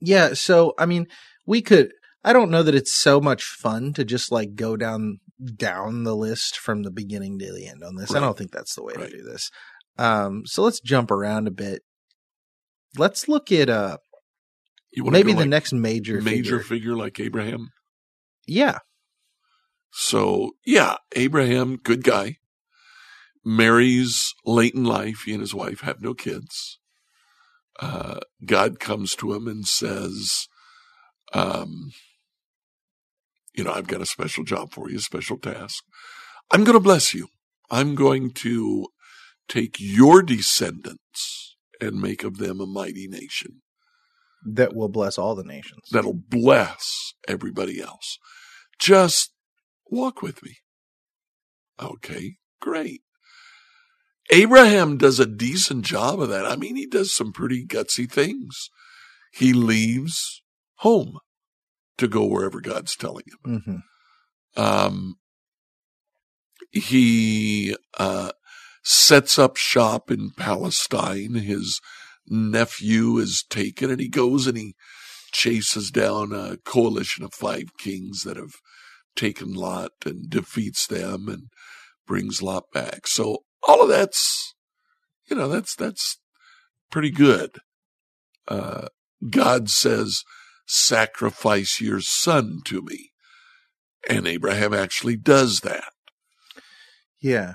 yeah, 0.00 0.32
so 0.32 0.72
I 0.78 0.86
mean 0.86 1.06
we 1.46 1.60
could 1.60 1.92
I 2.22 2.32
don't 2.32 2.50
know 2.50 2.62
that 2.62 2.74
it's 2.74 2.94
so 2.94 3.20
much 3.20 3.44
fun 3.44 3.92
to 3.94 4.04
just 4.04 4.30
like 4.30 4.54
go 4.54 4.76
down 4.76 5.20
down 5.56 6.04
the 6.04 6.14
list 6.14 6.58
from 6.58 6.82
the 6.82 6.90
beginning 6.90 7.38
to 7.38 7.52
the 7.52 7.66
end 7.66 7.82
on 7.82 7.96
this. 7.96 8.14
I 8.14 8.20
don't 8.20 8.36
think 8.36 8.50
that's 8.50 8.74
the 8.74 8.82
way 8.82 8.92
Right. 8.96 9.10
to 9.10 9.16
do 9.16 9.22
this. 9.22 9.50
Um 9.96 10.42
so 10.44 10.62
let's 10.62 10.80
jump 10.80 11.10
around 11.10 11.46
a 11.48 11.50
bit. 11.50 11.82
Let's 12.98 13.26
look 13.28 13.50
at 13.50 13.70
uh 13.70 13.98
maybe 14.96 15.32
the 15.32 15.40
like 15.40 15.48
next 15.48 15.72
major 15.72 16.20
major 16.20 16.58
figure. 16.58 16.92
figure 16.92 16.96
like 16.96 17.18
Abraham. 17.20 17.70
Yeah. 18.46 18.78
So 19.92 20.52
yeah, 20.66 20.96
Abraham, 21.16 21.76
good 21.76 22.04
guy, 22.04 22.36
marries 23.44 24.34
late 24.44 24.74
in 24.74 24.84
life. 24.84 25.22
He 25.24 25.32
and 25.32 25.40
his 25.40 25.54
wife 25.54 25.80
have 25.80 26.00
no 26.02 26.14
kids. 26.14 26.78
Uh, 27.80 28.20
God 28.44 28.78
comes 28.78 29.14
to 29.16 29.32
him 29.32 29.48
and 29.48 29.66
says, 29.66 30.48
um, 31.32 31.92
you 33.54 33.64
know, 33.64 33.72
I've 33.72 33.86
got 33.86 34.00
a 34.02 34.06
special 34.06 34.44
job 34.44 34.72
for 34.72 34.90
you, 34.90 34.98
a 34.98 35.00
special 35.00 35.38
task. 35.38 35.82
I'm 36.50 36.64
going 36.64 36.74
to 36.76 36.80
bless 36.80 37.14
you. 37.14 37.28
I'm 37.70 37.94
going 37.94 38.32
to 38.32 38.88
take 39.48 39.76
your 39.78 40.22
descendants 40.22 41.56
and 41.80 42.00
make 42.00 42.24
of 42.24 42.38
them 42.38 42.60
a 42.60 42.66
mighty 42.66 43.08
nation 43.08 43.62
That 44.44 44.74
will 44.74 44.88
bless 44.88 45.18
all 45.18 45.34
the 45.34 45.44
nations. 45.44 45.82
that'll 45.92 46.14
bless 46.28 47.14
everybody 47.28 47.80
else. 47.80 48.18
Just 48.78 49.30
walk 49.90 50.22
with 50.22 50.42
me. 50.42 50.56
Okay, 51.80 52.36
great. 52.60 53.02
Abraham 54.32 54.96
does 54.96 55.18
a 55.18 55.26
decent 55.26 55.84
job 55.84 56.20
of 56.20 56.28
that. 56.28 56.46
I 56.46 56.56
mean, 56.56 56.76
he 56.76 56.86
does 56.86 57.14
some 57.14 57.32
pretty 57.32 57.66
gutsy 57.66 58.10
things. 58.10 58.70
He 59.32 59.52
leaves 59.52 60.42
home 60.76 61.18
to 62.00 62.08
go 62.08 62.24
wherever 62.24 62.60
God's 62.60 62.96
telling 62.96 63.24
him. 63.44 63.62
hmm 64.54 64.60
Um, 64.60 65.16
he 66.72 67.76
uh, 67.98 68.32
sets 68.82 69.38
up 69.38 69.56
shop 69.56 70.10
in 70.10 70.30
Palestine. 70.36 71.34
His 71.34 71.80
nephew 72.26 73.18
is 73.18 73.44
taken, 73.48 73.90
and 73.90 74.00
he 74.00 74.08
goes 74.08 74.46
and 74.46 74.56
he 74.56 74.74
chases 75.32 75.90
down 75.90 76.32
a 76.32 76.56
coalition 76.64 77.24
of 77.24 77.32
five 77.32 77.76
kings 77.78 78.24
that 78.24 78.36
have 78.36 78.54
taken 79.16 79.52
Lot 79.52 79.92
and 80.04 80.28
defeats 80.28 80.86
them 80.86 81.28
and 81.28 81.44
brings 82.06 82.42
Lot 82.42 82.64
back. 82.72 83.06
So 83.06 83.38
all 83.66 83.82
of 83.82 83.88
that's, 83.88 84.54
you 85.28 85.36
know, 85.36 85.48
that's 85.48 85.74
that's 85.74 86.18
pretty 86.90 87.10
good. 87.10 87.58
Uh, 88.48 88.88
God 89.28 89.68
says, 89.70 90.22
"Sacrifice 90.72 91.80
your 91.80 92.00
son 92.00 92.60
to 92.66 92.82
me." 92.82 93.10
And 94.08 94.26
Abraham 94.26 94.72
actually 94.72 95.16
does 95.16 95.60
that. 95.60 95.92
Yeah. 97.20 97.54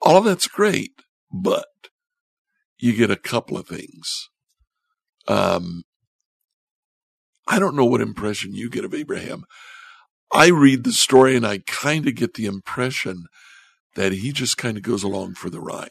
All 0.00 0.18
of 0.18 0.24
that's 0.24 0.48
great, 0.48 0.92
but 1.32 1.66
you 2.78 2.96
get 2.96 3.10
a 3.10 3.16
couple 3.16 3.56
of 3.56 3.68
things. 3.68 4.28
Um, 5.28 5.82
I 7.46 7.58
don't 7.58 7.76
know 7.76 7.84
what 7.84 8.00
impression 8.00 8.54
you 8.54 8.68
get 8.68 8.84
of 8.84 8.94
Abraham. 8.94 9.44
I 10.32 10.48
read 10.48 10.84
the 10.84 10.92
story 10.92 11.36
and 11.36 11.46
I 11.46 11.58
kind 11.58 12.08
of 12.08 12.14
get 12.14 12.34
the 12.34 12.46
impression 12.46 13.26
that 13.94 14.12
he 14.12 14.32
just 14.32 14.56
kind 14.56 14.76
of 14.76 14.82
goes 14.82 15.02
along 15.02 15.34
for 15.34 15.50
the 15.50 15.60
ride. 15.60 15.90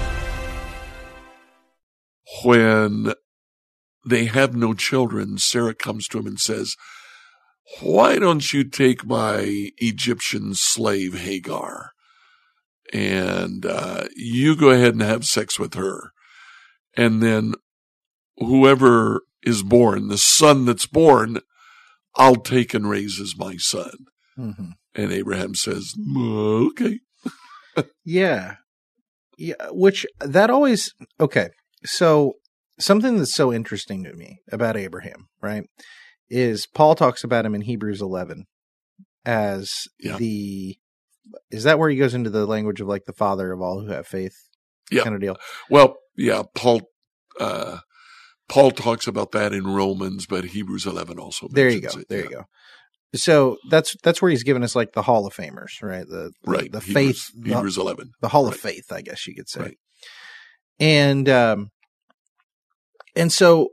When 2.43 3.13
they 4.05 4.25
have 4.25 4.55
no 4.55 4.73
children, 4.73 5.37
Sarah 5.37 5.75
comes 5.75 6.07
to 6.07 6.19
him 6.19 6.27
and 6.27 6.39
says, 6.39 6.75
Why 7.81 8.17
don't 8.17 8.51
you 8.53 8.63
take 8.63 9.05
my 9.05 9.71
Egyptian 9.77 10.53
slave 10.55 11.19
Hagar 11.19 11.91
and 12.93 13.65
uh, 13.65 14.05
you 14.15 14.55
go 14.55 14.69
ahead 14.69 14.93
and 14.93 15.01
have 15.01 15.25
sex 15.25 15.59
with 15.59 15.75
her? 15.75 16.11
And 16.95 17.21
then 17.21 17.53
whoever 18.37 19.21
is 19.43 19.63
born, 19.63 20.07
the 20.07 20.17
son 20.17 20.65
that's 20.65 20.87
born, 20.87 21.39
I'll 22.15 22.35
take 22.35 22.73
and 22.73 22.89
raise 22.89 23.19
as 23.19 23.37
my 23.37 23.57
son. 23.57 23.91
hmm 24.35 24.71
And 24.95 25.11
Abraham 25.11 25.55
says, 25.55 25.93
Okay. 26.17 26.99
Yeah. 28.03 28.55
Yeah. 29.37 29.55
Which 29.69 30.05
that 30.19 30.49
always, 30.49 30.93
okay. 31.19 31.49
So 31.83 32.33
something 32.79 33.17
that's 33.17 33.35
so 33.35 33.51
interesting 33.53 34.03
to 34.03 34.13
me 34.13 34.39
about 34.51 34.77
Abraham, 34.77 35.27
right, 35.41 35.63
is 36.29 36.65
Paul 36.67 36.95
talks 36.95 37.23
about 37.23 37.45
him 37.45 37.55
in 37.55 37.61
Hebrews 37.61 38.01
11 38.01 38.45
as 39.25 39.69
Yeah. 39.99 40.17
the, 40.17 40.77
is 41.49 41.63
that 41.63 41.77
where 41.79 41.89
he 41.89 41.97
goes 41.97 42.13
into 42.13 42.29
the 42.29 42.45
language 42.45 42.81
of 42.81 42.87
like 42.87 43.05
the 43.05 43.13
father 43.13 43.51
of 43.51 43.61
all 43.61 43.81
who 43.81 43.91
have 43.91 44.07
faith 44.07 44.35
Yeah. 44.91 45.03
kind 45.03 45.15
of 45.15 45.21
deal? 45.21 45.37
Well, 45.69 45.97
yeah, 46.17 46.43
Paul, 46.55 46.81
uh, 47.39 47.79
Paul 48.49 48.71
talks 48.71 49.07
about 49.07 49.31
that 49.31 49.53
in 49.53 49.65
Romans, 49.65 50.25
but 50.25 50.43
Hebrews 50.45 50.85
11 50.85 51.17
also. 51.19 51.47
There 51.49 51.69
you 51.69 51.81
go. 51.81 51.89
it, 51.99 52.09
There 52.09 52.19
yeah. 52.19 52.23
you 52.25 52.29
go. 52.31 52.45
So 53.13 53.57
that's 53.69 53.93
that's 54.03 54.21
where 54.21 54.31
he's 54.31 54.43
given 54.43 54.63
us 54.63 54.73
like 54.75 54.93
the 54.93 55.01
Hall 55.01 55.25
of 55.27 55.33
Famers, 55.35 55.81
right? 55.81 56.07
The 56.07 56.31
Right. 56.45 56.71
the 56.71 56.79
Hebrews, 56.79 56.93
faith, 57.25 57.43
the, 57.43 57.53
Hebrews 57.55 57.77
11. 57.77 58.11
the 58.21 58.29
Hall 58.29 58.47
of 58.47 58.55
Faith, 58.55 58.89
I 58.91 59.01
guess 59.01 59.27
you 59.27 59.35
could 59.35 59.49
say. 59.49 59.59
Right. 59.61 59.77
And 60.81 61.29
um 61.29 61.69
and 63.15 63.31
so 63.31 63.69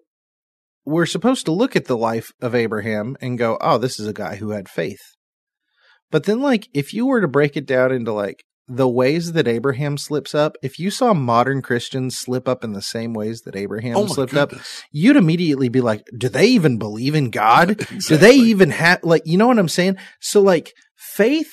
we're 0.85 1.07
supposed 1.07 1.45
to 1.47 1.53
look 1.53 1.75
at 1.75 1.87
the 1.87 1.97
life 1.97 2.31
of 2.41 2.55
Abraham 2.55 3.17
and 3.21 3.38
go, 3.38 3.59
"Oh, 3.61 3.79
this 3.79 3.99
is 3.99 4.07
a 4.07 4.12
guy 4.12 4.37
who 4.37 4.50
had 4.50 4.69
faith." 4.69 5.00
But 6.11 6.25
then, 6.25 6.41
like, 6.41 6.69
if 6.73 6.95
you 6.95 7.07
were 7.07 7.21
to 7.21 7.29
break 7.29 7.57
it 7.57 7.67
down 7.67 7.93
into 7.93 8.12
like 8.12 8.45
the 8.67 8.88
ways 8.88 9.33
that 9.33 9.49
Abraham 9.49 9.97
slips 9.97 10.35
up, 10.35 10.57
if 10.62 10.79
you 10.79 10.91
saw 10.91 11.15
modern 11.15 11.62
Christians 11.62 12.19
slip 12.19 12.47
up 12.47 12.62
in 12.62 12.73
the 12.73 12.83
same 12.83 13.15
ways 13.15 13.43
that 13.43 13.57
Abraham 13.57 13.97
oh 13.97 14.07
slipped 14.07 14.35
up, 14.35 14.53
you'd 14.93 15.17
immediately 15.17 15.69
be 15.71 15.81
like, 15.81 16.05
do 16.17 16.29
they 16.29 16.47
even 16.49 16.79
believe 16.79 17.15
in 17.15 17.31
God? 17.31 17.79
Do 18.09 18.17
they 18.17 18.35
even 18.35 18.71
have, 18.71 19.00
like, 19.03 19.23
you 19.25 19.38
know 19.38 19.47
what 19.47 19.59
I'm 19.59 19.69
saying? 19.69 19.97
So, 20.21 20.43
like, 20.43 20.75
faith 20.97 21.50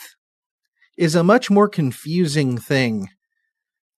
is 0.97 1.15
a 1.15 1.23
much 1.23 1.49
more 1.49 1.69
confusing 1.69 2.57
thing 2.57 3.07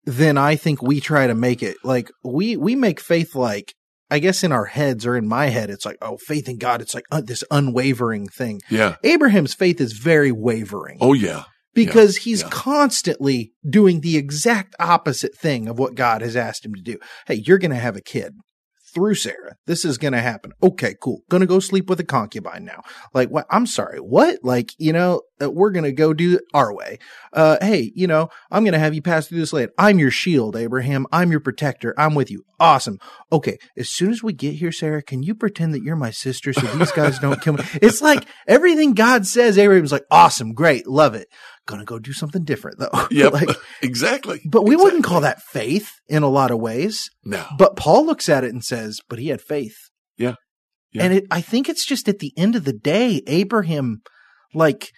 than 0.07 0.39
I 0.39 0.57
think 0.57 0.81
we 0.83 1.01
try 1.01 1.27
to 1.27 1.35
make 1.35 1.63
it. 1.63 1.77
Like, 1.85 2.11
we, 2.25 2.57
we 2.57 2.75
make 2.77 3.01
faith 3.01 3.35
like, 3.35 3.75
I 4.09 4.21
guess 4.21 4.45
in 4.45 4.53
our 4.53 4.67
heads 4.67 5.05
or 5.05 5.17
in 5.17 5.27
my 5.27 5.47
head, 5.47 5.69
it's 5.69 5.85
like, 5.85 5.99
oh, 6.01 6.17
faith 6.17 6.49
in 6.49 6.59
God. 6.59 6.81
It's 6.81 6.95
like 6.95 7.07
uh, 7.11 7.21
this 7.21 7.43
unwavering 7.51 8.29
thing. 8.29 8.61
Yeah. 8.71 8.97
Abraham's 9.03 9.53
faith 9.53 9.81
is 9.81 9.95
very 9.95 10.31
wavering 10.31 10.99
Oh 11.01 11.13
yeah. 11.13 11.43
because 11.75 12.19
he's 12.19 12.43
yeah. 12.43 12.49
constantly 12.51 13.53
doing 13.69 14.03
the 14.03 14.17
exact 14.17 14.77
opposite 14.79 15.37
thing 15.37 15.67
of 15.67 15.79
what 15.79 15.97
God 15.97 16.23
has 16.23 16.37
asked 16.37 16.65
him 16.65 16.75
to 16.75 16.83
do. 16.83 16.99
Hey, 17.27 17.43
you're 17.45 17.59
going 17.59 17.73
to 17.73 17.77
have 17.77 17.97
a 17.97 18.01
kid 18.01 18.35
through 18.95 19.17
Sarah. 19.17 19.57
This 19.67 19.85
is 19.85 19.99
going 19.99 20.13
to 20.13 20.23
happen. 20.23 20.53
Okay, 20.63 20.95
cool. 21.03 21.23
Going 21.29 21.43
to 21.43 21.47
go 21.47 21.59
sleep 21.59 21.91
with 21.91 21.99
a 21.99 22.05
concubine 22.05 22.65
now. 22.65 22.83
Like, 23.13 23.29
what? 23.29 23.47
I'm 23.51 23.67
sorry. 23.67 23.99
What? 23.99 24.39
Like, 24.45 24.71
you 24.79 24.93
know, 24.93 25.23
uh, 25.41 25.51
we're 25.51 25.71
going 25.71 25.85
to 25.85 25.93
go 25.93 26.13
do 26.13 26.37
it 26.37 26.45
our 26.55 26.75
way. 26.75 26.99
Uh, 27.33 27.57
hey, 27.61 27.93
you 27.95 28.07
know, 28.07 28.29
I'm 28.51 28.65
going 28.65 28.73
to 28.73 28.79
have 28.79 28.95
you 28.95 29.03
pass 29.03 29.27
through 29.27 29.39
this 29.39 29.53
land. 29.53 29.71
I'm 29.79 29.99
your 29.99 30.11
shield, 30.11 30.57
Abraham. 30.57 31.07
I'm 31.13 31.31
your 31.31 31.41
protector. 31.41 31.95
I'm 31.99 32.15
with 32.15 32.31
you. 32.31 32.45
Awesome. 32.59 32.99
Okay. 33.31 33.59
As 33.77 33.91
soon 33.91 34.11
as 34.11 34.23
we 34.23 34.33
get 34.33 34.55
here, 34.55 34.73
Sarah, 34.73 35.03
can 35.03 35.23
you 35.23 35.35
pretend 35.35 35.75
that 35.75 35.83
you're 35.83 35.97
my 35.97 36.11
sister 36.11 36.53
so 36.53 36.67
these 36.77 36.93
guys 36.93 37.19
don't 37.21 37.41
kill 37.41 37.55
me? 37.55 37.65
It's 37.75 38.01
like 38.01 38.25
everything 38.47 38.95
God 38.95 39.27
says, 39.27 39.59
Abraham's 39.59 39.93
like, 39.93 40.07
awesome, 40.11 40.53
great, 40.55 40.87
love 40.87 41.15
it. 41.15 41.29
Gonna 41.67 41.85
go 41.85 41.99
do 41.99 42.13
something 42.13 42.45
different 42.45 42.79
though. 42.79 43.07
Yep. 43.11 43.33
like, 43.33 43.49
exactly. 43.83 44.41
but 44.47 44.63
we 44.65 44.77
wouldn't 44.77 45.05
call 45.05 45.21
that 45.23 45.43
faith 45.43 45.91
in 46.09 46.23
a 46.23 46.29
lot 46.29 46.51
of 46.51 46.61
ways. 46.61 47.11
No. 47.25 47.45
But 47.59 47.77
Paul 47.77 48.07
looks 48.07 48.29
at 48.29 48.45
it 48.45 48.53
and 48.53 48.65
says, 48.65 49.01
but 49.09 49.19
he 49.19 49.29
had 49.29 49.41
faith. 49.41 49.77
Yeah. 50.17 50.35
Yeah. 50.93 51.05
And 51.05 51.15
it, 51.15 51.25
I 51.31 51.41
think 51.41 51.69
it's 51.69 51.85
just 51.85 52.09
at 52.09 52.21
the 52.21 52.33
end 52.37 52.57
of 52.57 52.65
the 52.65 52.73
day, 52.73 53.23
Abraham, 53.27 54.01
like, 54.55 54.91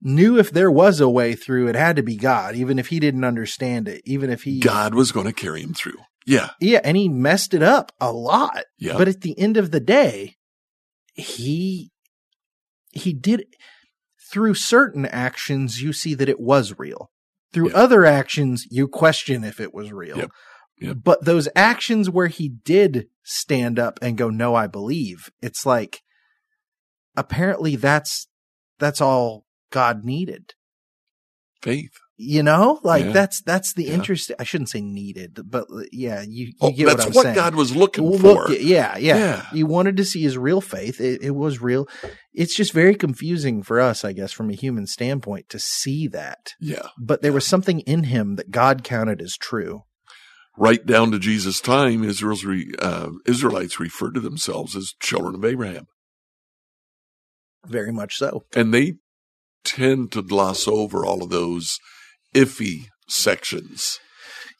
knew 0.00 0.38
if 0.38 0.50
there 0.50 0.70
was 0.70 1.00
a 1.00 1.08
way 1.08 1.34
through, 1.34 1.68
it 1.68 1.74
had 1.74 1.96
to 1.96 2.02
be 2.02 2.16
God, 2.16 2.54
even 2.54 2.78
if 2.78 2.88
he 2.88 3.00
didn't 3.00 3.24
understand 3.24 3.88
it, 3.88 4.02
even 4.04 4.30
if 4.30 4.44
he, 4.44 4.60
God 4.60 4.94
was 4.94 5.12
going 5.12 5.26
to 5.26 5.32
carry 5.32 5.62
him 5.62 5.74
through. 5.74 5.98
Yeah. 6.26 6.50
yeah, 6.60 6.80
and 6.84 6.96
he 6.96 7.08
messed 7.08 7.54
it 7.54 7.62
up 7.62 7.90
a 8.00 8.12
lot. 8.12 8.64
Yeah. 8.78 8.98
But 8.98 9.08
at 9.08 9.22
the 9.22 9.38
end 9.38 9.56
of 9.56 9.70
the 9.70 9.80
day, 9.80 10.36
he, 11.14 11.90
he 12.92 13.12
did, 13.12 13.46
through 14.30 14.54
certain 14.54 15.06
actions, 15.06 15.80
you 15.80 15.92
see 15.92 16.14
that 16.14 16.28
it 16.28 16.38
was 16.38 16.78
real. 16.78 17.10
Through 17.52 17.72
other 17.72 18.04
actions, 18.04 18.66
you 18.70 18.88
question 18.88 19.42
if 19.42 19.58
it 19.58 19.72
was 19.72 19.90
real. 19.90 20.18
Yep. 20.18 20.30
Yep. 20.80 20.96
But 21.02 21.24
those 21.24 21.48
actions 21.56 22.10
where 22.10 22.28
he 22.28 22.48
did 22.48 23.06
stand 23.24 23.78
up 23.78 23.98
and 24.02 24.18
go, 24.18 24.28
no, 24.28 24.54
I 24.54 24.66
believe, 24.66 25.30
it's 25.40 25.64
like, 25.64 26.02
apparently 27.16 27.74
that's, 27.74 28.28
that's 28.78 29.00
all 29.00 29.46
God 29.70 30.04
needed. 30.04 30.54
Faith. 31.62 31.90
You 32.20 32.42
know, 32.42 32.80
like 32.82 33.04
Yeah. 33.06 33.12
that's, 33.12 33.40
that's 33.42 33.72
the 33.74 33.84
Yeah. 33.84 33.94
interest. 33.94 34.32
I 34.40 34.44
shouldn't 34.44 34.70
say 34.70 34.80
needed, 34.80 35.38
but 35.48 35.66
yeah, 35.92 36.22
you, 36.22 36.46
you 36.46 36.52
Oh, 36.60 36.72
get 36.72 36.86
that's 36.86 36.98
what 36.98 37.06
I'm 37.06 37.12
what, 37.14 37.22
saying. 37.22 37.34
God 37.36 37.54
was 37.54 37.76
looking 37.76 38.18
for. 38.18 38.50
yeah, 38.52 38.96
yeah, 38.98 39.16
Yeah. 39.16 39.46
He 39.52 39.62
wanted 39.62 39.96
to 39.98 40.04
see 40.04 40.22
his 40.22 40.36
real 40.36 40.60
faith. 40.60 41.00
It, 41.00 41.22
it 41.22 41.30
was 41.36 41.60
real. 41.60 41.88
It's 42.32 42.56
just 42.56 42.72
very 42.72 42.94
confusing 42.96 43.62
for 43.62 43.78
us, 43.80 44.04
I 44.04 44.12
guess, 44.12 44.32
from 44.32 44.50
a 44.50 44.54
human 44.54 44.86
standpoint 44.88 45.48
to 45.50 45.58
see 45.60 46.08
that. 46.08 46.54
yeah. 46.60 46.88
But 46.98 47.22
there 47.22 47.32
was 47.32 47.46
something 47.46 47.80
in 47.80 48.04
him 48.04 48.34
that 48.36 48.50
God 48.50 48.82
counted 48.82 49.20
as 49.22 49.36
true. 49.36 49.82
Right 50.56 50.84
down 50.84 51.12
to 51.12 51.20
Jesus' 51.20 51.60
time, 51.60 52.02
Israel's 52.02 52.44
re, 52.44 52.72
uh, 52.80 53.10
Israelites 53.26 53.78
referred 53.78 54.14
to 54.14 54.20
themselves 54.20 54.74
as 54.74 54.92
children 55.00 55.36
of 55.36 55.44
Abraham. 55.44 55.86
Very 57.64 57.92
much 57.92 58.16
so. 58.16 58.44
And 58.56 58.74
they 58.74 58.94
tend 59.68 60.12
to 60.12 60.22
gloss 60.22 60.66
over 60.66 61.04
all 61.04 61.22
of 61.22 61.30
those 61.30 61.78
iffy 62.34 62.86
sections. 63.08 63.98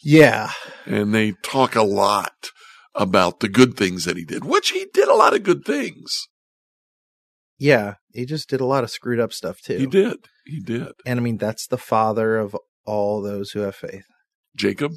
Yeah. 0.02 0.50
And 0.86 1.14
they 1.14 1.32
talk 1.42 1.74
a 1.74 1.82
lot 1.82 2.50
about 2.94 3.40
the 3.40 3.48
good 3.48 3.76
things 3.76 4.04
that 4.04 4.16
he 4.16 4.24
did, 4.24 4.44
which 4.44 4.70
he 4.70 4.86
did 4.92 5.08
a 5.08 5.14
lot 5.14 5.34
of 5.34 5.42
good 5.42 5.64
things. 5.64 6.28
Yeah. 7.58 7.94
He 8.12 8.26
just 8.26 8.48
did 8.48 8.60
a 8.60 8.66
lot 8.66 8.84
of 8.84 8.90
screwed 8.90 9.20
up 9.20 9.32
stuff 9.32 9.60
too. 9.60 9.78
He 9.78 9.86
did. 9.86 10.18
He 10.44 10.60
did. 10.60 10.92
And 11.04 11.18
I 11.18 11.22
mean, 11.22 11.36
that's 11.36 11.66
the 11.66 11.78
father 11.78 12.36
of 12.36 12.56
all 12.84 13.20
those 13.20 13.50
who 13.50 13.60
have 13.60 13.76
faith. 13.76 14.06
Jacob. 14.56 14.92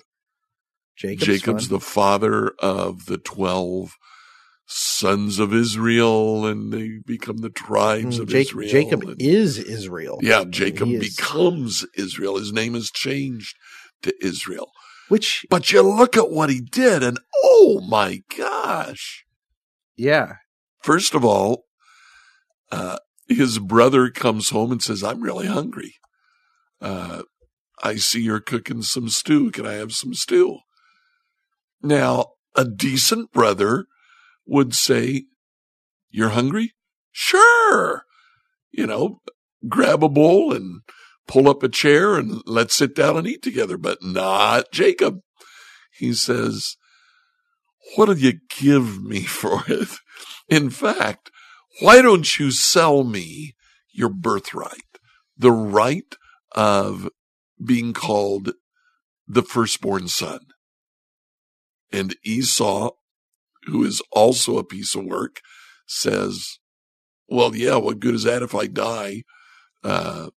Jacob's, 0.97 1.25
Jacob's 1.25 1.67
the 1.69 1.79
father 1.79 2.49
of 2.59 3.05
the 3.05 3.17
12 3.17 3.93
sons 4.73 5.37
of 5.37 5.53
Israel, 5.53 6.45
and 6.45 6.71
they 6.71 6.99
become 7.05 7.37
the 7.39 7.49
tribes 7.49 8.17
Mm, 8.17 8.21
of 8.21 8.27
Jake- 8.29 8.47
Israel. 8.47 8.69
Jacob 8.69 9.03
and- 9.03 9.21
is 9.21 9.57
Israel. 9.57 10.19
yeah, 10.21 10.45
Jacob 10.45 10.87
He 10.87 10.95
is. 10.95 11.15
becomes 11.15 11.85
Israel. 11.95 12.37
His 12.37 12.53
name 12.53 12.73
is 12.75 12.89
changed 12.89 13.55
to 14.03 14.13
Israel. 14.25 14.71
Which, 15.09 15.45
But 15.49 15.71
you 15.73 15.81
look 15.81 16.15
at 16.15 16.29
what 16.31 16.49
he 16.49 16.61
did, 16.61 17.03
and 17.03 17.19
oh 17.43 17.81
my 17.87 18.23
gosh. 18.37 19.25
yeah. 19.97 20.35
First 20.81 21.13
of 21.13 21.25
all, 21.25 21.65
uh, 22.71 22.97
his 23.27 23.59
brother 23.59 24.09
comes 24.09 24.49
home 24.51 24.71
and 24.71 24.81
says, 24.81 25.03
I'm 25.03 25.21
really 25.21 25.47
hungry. 25.47 25.95
Uh, 26.79 27.23
I 27.83 27.97
see 27.97 28.21
you're 28.21 28.39
cooking 28.39 28.81
some 28.83 29.09
stew. 29.09 29.51
Can 29.51 29.65
I 29.67 29.73
have 29.73 29.91
some 29.91 30.13
stew? 30.13 30.59
Now, 31.83 32.27
a 32.55 32.63
decent 32.65 33.31
brother 33.33 33.85
would 34.51 34.75
say, 34.75 35.23
You're 36.09 36.29
hungry? 36.29 36.73
Sure. 37.11 38.03
You 38.71 38.85
know, 38.85 39.21
grab 39.67 40.03
a 40.03 40.09
bowl 40.09 40.53
and 40.53 40.81
pull 41.25 41.49
up 41.49 41.63
a 41.63 41.69
chair 41.69 42.15
and 42.15 42.41
let's 42.45 42.75
sit 42.75 42.93
down 42.93 43.17
and 43.17 43.25
eat 43.25 43.41
together, 43.41 43.77
but 43.77 44.03
not 44.03 44.71
Jacob. 44.73 45.21
He 45.97 46.13
says, 46.13 46.75
What'll 47.95 48.17
you 48.17 48.39
give 48.49 49.01
me 49.01 49.21
for 49.21 49.63
it? 49.67 49.89
In 50.49 50.69
fact, 50.69 51.31
why 51.79 52.01
don't 52.01 52.37
you 52.37 52.51
sell 52.51 53.05
me 53.05 53.55
your 53.93 54.09
birthright? 54.09 54.99
The 55.37 55.51
right 55.51 56.13
of 56.51 57.07
being 57.63 57.93
called 57.93 58.51
the 59.25 59.43
firstborn 59.43 60.09
son. 60.09 60.39
And 61.93 62.15
Esau, 62.25 62.91
who 63.65 63.83
is 63.83 64.01
also 64.11 64.57
a 64.57 64.63
piece 64.63 64.95
of 64.95 65.05
work, 65.05 65.41
says, 65.85 66.59
well, 67.27 67.55
yeah, 67.55 67.75
what 67.75 67.99
good 67.99 68.15
is 68.15 68.23
that 68.23 68.43
if 68.43 68.53
I 68.53 68.67
die? 68.67 69.23
Uh, 69.83 70.29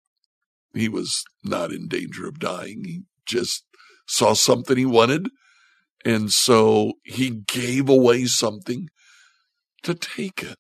he 0.75 0.89
was 0.89 1.25
not 1.45 1.73
in 1.73 1.89
danger 1.89 2.27
of 2.27 2.39
dying. 2.39 2.85
He 2.85 3.03
just 3.27 3.65
saw 4.07 4.35
something 4.35 4.77
he 4.77 4.87
wanted. 4.87 5.29
And 6.05 6.33
so 6.33 6.95
he 7.05 7.31
gave 7.31 7.89
away 7.89 8.25
something 8.27 8.89
to 9.83 9.95
take 9.95 10.43
it. 10.43 10.59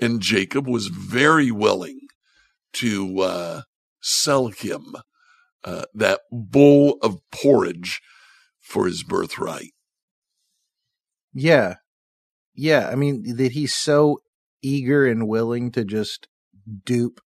And 0.00 0.20
Jacob 0.20 0.66
was 0.66 0.86
very 0.86 1.50
willing 1.50 2.00
to 2.74 3.20
uh, 3.20 3.62
sell 4.00 4.48
him 4.48 4.94
uh, 5.64 5.84
that 5.92 6.20
bowl 6.30 6.98
of 7.02 7.18
porridge 7.30 8.00
for 8.60 8.86
his 8.86 9.02
birthright. 9.02 9.72
Yeah. 11.32 11.76
Yeah. 12.54 12.88
I 12.88 12.94
mean, 12.94 13.36
that 13.36 13.52
he's 13.52 13.74
so 13.74 14.18
eager 14.62 15.06
and 15.06 15.28
willing 15.28 15.70
to 15.72 15.84
just 15.84 16.28
dupe 16.84 17.20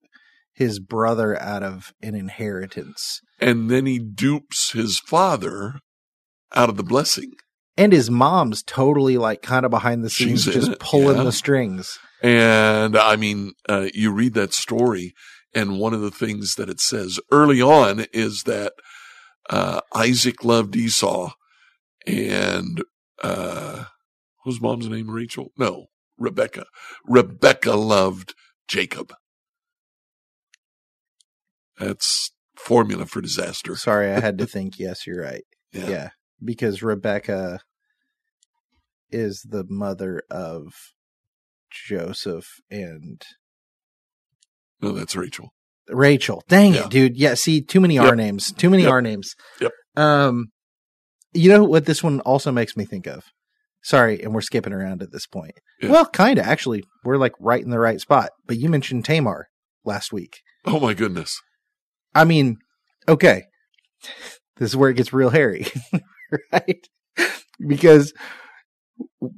his 0.52 0.78
brother 0.78 1.40
out 1.40 1.62
of 1.62 1.92
an 2.00 2.14
inheritance. 2.14 3.20
And 3.40 3.70
then 3.70 3.86
he 3.86 3.98
dupes 3.98 4.72
his 4.72 4.98
father 4.98 5.80
out 6.54 6.68
of 6.68 6.76
the 6.76 6.84
blessing. 6.84 7.32
And 7.76 7.92
his 7.92 8.08
mom's 8.08 8.62
totally 8.62 9.18
like 9.18 9.42
kind 9.42 9.64
of 9.64 9.70
behind 9.70 10.04
the 10.04 10.10
scenes, 10.10 10.44
She's 10.44 10.54
just 10.54 10.78
pulling 10.78 11.16
yeah. 11.16 11.24
the 11.24 11.32
strings. 11.32 11.98
And 12.22 12.96
I 12.96 13.16
mean, 13.16 13.52
uh, 13.68 13.88
you 13.92 14.12
read 14.12 14.34
that 14.34 14.54
story, 14.54 15.12
and 15.54 15.78
one 15.78 15.92
of 15.92 16.00
the 16.00 16.10
things 16.10 16.54
that 16.54 16.70
it 16.70 16.80
says 16.80 17.18
early 17.30 17.60
on 17.60 18.06
is 18.12 18.44
that 18.44 18.72
uh, 19.50 19.80
Isaac 19.94 20.44
loved 20.44 20.76
Esau, 20.76 21.32
and 22.06 22.82
uh, 23.22 23.84
whose 24.44 24.60
mom's 24.60 24.88
name? 24.88 25.10
Rachel? 25.10 25.52
No, 25.58 25.86
Rebecca. 26.18 26.66
Rebecca 27.06 27.72
loved 27.72 28.34
Jacob. 28.68 29.12
That's 31.78 32.30
formula 32.56 33.06
for 33.06 33.20
disaster. 33.20 33.76
Sorry, 33.76 34.12
I 34.12 34.20
had 34.20 34.38
to 34.38 34.46
think. 34.54 34.78
Yes, 34.78 35.06
you're 35.06 35.20
right. 35.22 35.44
Yeah. 35.72 36.10
Because 36.42 36.82
Rebecca 36.82 37.60
is 39.10 39.44
the 39.48 39.64
mother 39.68 40.22
of 40.30 40.72
Joseph 41.70 42.46
and 42.70 43.22
No, 44.80 44.92
that's 44.92 45.16
Rachel. 45.16 45.52
Rachel. 45.88 46.42
Dang 46.48 46.74
Yeah. 46.74 46.84
it, 46.84 46.90
dude. 46.90 47.16
Yeah, 47.16 47.34
see, 47.34 47.60
too 47.60 47.80
many 47.80 47.94
Yep. 47.94 48.04
R 48.04 48.16
names. 48.16 48.52
Too 48.52 48.70
many 48.70 48.84
Yep. 48.84 48.92
R 48.92 49.02
names. 49.02 49.34
Yep. 49.60 49.72
Um, 49.96 50.46
you 51.32 51.48
know 51.50 51.64
what 51.64 51.86
this 51.86 52.02
one 52.02 52.20
also 52.20 52.50
makes 52.52 52.76
me 52.76 52.84
think 52.84 53.06
of? 53.06 53.24
Sorry, 53.84 54.22
and 54.22 54.32
we're 54.32 54.40
skipping 54.40 54.72
around 54.72 55.02
at 55.02 55.12
this 55.12 55.26
point. 55.26 55.60
Yeah. 55.80 55.90
Well, 55.90 56.06
kind 56.06 56.38
of 56.38 56.46
actually. 56.46 56.84
We're 57.04 57.18
like 57.18 57.34
right 57.38 57.62
in 57.62 57.70
the 57.70 57.78
right 57.78 58.00
spot. 58.00 58.30
But 58.46 58.58
you 58.58 58.70
mentioned 58.70 59.04
Tamar 59.04 59.48
last 59.84 60.12
week. 60.12 60.40
Oh 60.64 60.80
my 60.80 60.94
goodness. 60.94 61.38
I 62.14 62.24
mean, 62.24 62.56
okay. 63.08 63.44
This 64.56 64.70
is 64.70 64.76
where 64.76 64.88
it 64.88 64.96
gets 64.96 65.12
real 65.12 65.30
hairy, 65.30 65.66
right? 66.52 66.86
Because 67.58 68.12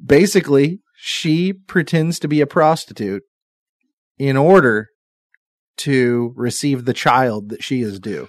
basically, 0.05 0.81
she 0.95 1.55
pretends 1.55 2.19
to 2.19 2.29
be 2.29 2.43
a 2.43 2.47
prostitute 2.47 3.23
in 4.19 4.37
order 4.37 4.89
to 5.79 6.35
receive 6.37 6.85
the 6.85 6.93
child 6.93 7.49
that 7.49 7.65
she 7.65 7.81
is 7.81 7.99
due. 7.99 8.29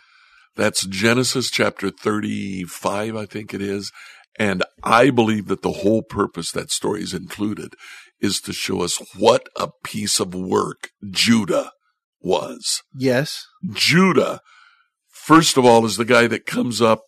That's 0.55 0.85
Genesis 0.85 1.49
chapter 1.51 1.89
35, 1.89 3.17
I 3.17 3.25
think 3.25 3.53
it 3.53 3.61
is. 3.61 3.91
And 4.39 4.63
I 4.83 5.09
believe 5.09 5.47
that 5.47 5.61
the 5.61 5.71
whole 5.71 6.03
purpose 6.03 6.51
that 6.51 6.71
story 6.71 7.01
is 7.01 7.13
included 7.13 7.73
is 8.19 8.39
to 8.41 8.53
show 8.53 8.81
us 8.81 9.01
what 9.15 9.47
a 9.55 9.69
piece 9.83 10.19
of 10.19 10.33
work 10.33 10.89
Judah 11.09 11.71
was. 12.21 12.81
Yes. 12.95 13.45
Judah, 13.73 14.41
first 15.09 15.57
of 15.57 15.65
all, 15.65 15.85
is 15.85 15.97
the 15.97 16.05
guy 16.05 16.27
that 16.27 16.45
comes 16.45 16.81
up 16.81 17.01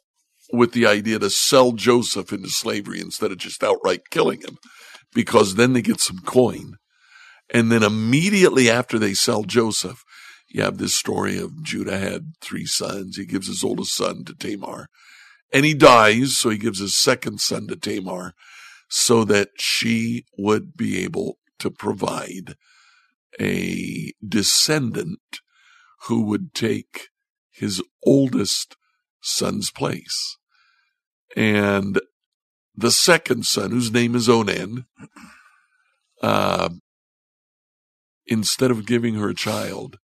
with 0.51 0.71
the 0.71 0.85
idea 0.85 1.19
to 1.19 1.29
sell 1.29 1.73
Joseph 1.73 2.33
into 2.33 2.49
slavery 2.49 2.99
instead 2.99 3.31
of 3.31 3.37
just 3.37 3.63
outright 3.63 4.01
killing 4.09 4.41
him, 4.41 4.57
because 5.13 5.55
then 5.55 5.73
they 5.73 5.81
get 5.81 5.99
some 5.99 6.19
coin. 6.19 6.73
And 7.53 7.71
then 7.71 7.83
immediately 7.83 8.69
after 8.69 8.97
they 8.97 9.13
sell 9.13 9.43
Joseph, 9.43 10.03
you 10.49 10.63
have 10.63 10.77
this 10.77 10.95
story 10.95 11.37
of 11.37 11.63
Judah 11.63 11.99
had 11.99 12.33
three 12.41 12.65
sons. 12.65 13.17
He 13.17 13.25
gives 13.25 13.47
his 13.47 13.63
oldest 13.63 13.93
son 13.93 14.23
to 14.25 14.33
Tamar 14.33 14.87
and 15.51 15.65
he 15.65 15.73
dies. 15.73 16.37
So 16.37 16.49
he 16.49 16.57
gives 16.57 16.79
his 16.79 16.99
second 16.99 17.39
son 17.41 17.67
to 17.67 17.75
Tamar 17.75 18.33
so 18.89 19.23
that 19.25 19.49
she 19.57 20.25
would 20.37 20.75
be 20.75 21.03
able 21.03 21.37
to 21.59 21.69
provide 21.69 22.55
a 23.39 24.13
descendant 24.27 25.19
who 26.07 26.23
would 26.23 26.53
take 26.53 27.09
his 27.51 27.83
oldest 28.05 28.75
son's 29.21 29.69
place. 29.69 30.37
And 31.35 31.99
the 32.75 32.91
second 32.91 33.45
son, 33.45 33.71
whose 33.71 33.91
name 33.91 34.15
is 34.15 34.29
Onan, 34.29 34.85
uh, 36.21 36.69
instead 38.25 38.71
of 38.71 38.87
giving 38.87 39.15
her 39.15 39.29
a 39.29 39.35
child, 39.35 39.97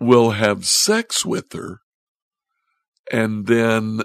will 0.00 0.32
have 0.32 0.66
sex 0.66 1.24
with 1.24 1.52
her 1.52 1.80
and 3.12 3.46
then 3.46 4.02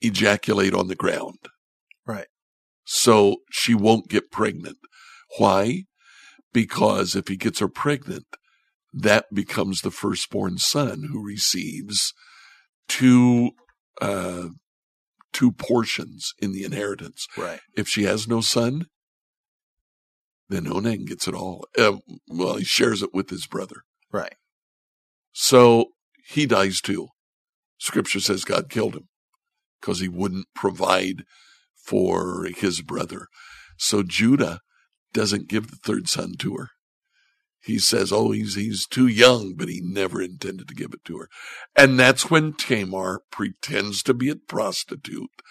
ejaculate 0.00 0.74
on 0.74 0.88
the 0.88 0.94
ground. 0.94 1.38
Right. 2.06 2.26
So 2.84 3.38
she 3.50 3.74
won't 3.74 4.08
get 4.08 4.30
pregnant. 4.30 4.78
Why? 5.38 5.84
Because 6.52 7.16
if 7.16 7.28
he 7.28 7.36
gets 7.36 7.58
her 7.58 7.68
pregnant, 7.68 8.26
that 8.92 9.26
becomes 9.34 9.80
the 9.80 9.90
firstborn 9.90 10.58
son 10.58 11.08
who 11.10 11.24
receives 11.24 12.14
two, 12.88 13.50
uh, 14.00 14.48
two 15.32 15.52
portions 15.52 16.32
in 16.38 16.52
the 16.52 16.64
inheritance. 16.64 17.26
Right. 17.36 17.60
If 17.76 17.88
she 17.88 18.04
has 18.04 18.28
no 18.28 18.40
son, 18.40 18.86
then 20.48 20.66
Onan 20.70 21.04
gets 21.06 21.26
it 21.26 21.34
all. 21.34 21.66
Uh, 21.76 21.96
well, 22.28 22.56
he 22.56 22.64
shares 22.64 23.02
it 23.02 23.12
with 23.12 23.30
his 23.30 23.46
brother. 23.46 23.82
Right. 24.12 24.36
So 25.32 25.86
he 26.28 26.46
dies 26.46 26.80
too. 26.80 27.08
Scripture 27.78 28.20
says 28.20 28.44
God 28.44 28.70
killed 28.70 28.94
him 28.94 29.08
because 29.80 30.00
he 30.00 30.08
wouldn't 30.08 30.46
provide 30.54 31.24
for 31.74 32.48
his 32.56 32.82
brother. 32.82 33.28
So 33.78 34.02
Judah 34.02 34.60
doesn't 35.12 35.48
give 35.48 35.70
the 35.70 35.76
third 35.76 36.08
son 36.08 36.34
to 36.38 36.56
her. 36.56 36.70
He 37.60 37.78
says, 37.78 38.12
"Oh, 38.12 38.30
he's 38.30 38.54
he's 38.54 38.86
too 38.86 39.08
young," 39.08 39.54
but 39.56 39.68
he 39.68 39.80
never 39.82 40.22
intended 40.22 40.68
to 40.68 40.74
give 40.74 40.92
it 40.92 41.04
to 41.06 41.18
her. 41.18 41.28
And 41.74 41.98
that's 41.98 42.30
when 42.30 42.52
Tamar 42.52 43.22
pretends 43.30 44.02
to 44.04 44.14
be 44.14 44.28
a 44.28 44.36
prostitute. 44.36 45.42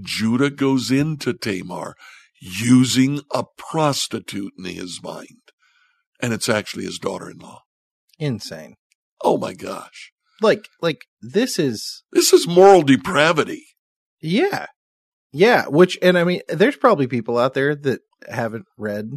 Judah 0.00 0.50
goes 0.50 0.92
into 0.92 1.32
Tamar 1.32 1.96
using 2.40 3.22
a 3.32 3.44
prostitute 3.56 4.52
in 4.56 4.66
his 4.66 5.02
mind, 5.02 5.50
and 6.20 6.32
it's 6.32 6.48
actually 6.48 6.84
his 6.84 6.98
daughter-in-law. 6.98 7.62
Insane. 8.20 8.76
Oh 9.20 9.36
my 9.36 9.52
gosh. 9.52 10.12
Like, 10.40 10.68
like 10.80 11.02
this 11.20 11.58
is 11.58 12.04
This 12.12 12.32
is 12.32 12.46
moral 12.46 12.82
depravity. 12.82 13.64
Yeah. 14.20 14.66
Yeah. 15.32 15.66
Which, 15.66 15.98
and 16.02 16.18
I 16.18 16.24
mean, 16.24 16.42
there's 16.48 16.76
probably 16.76 17.06
people 17.06 17.38
out 17.38 17.54
there 17.54 17.74
that 17.74 18.00
haven't 18.28 18.64
read 18.76 19.10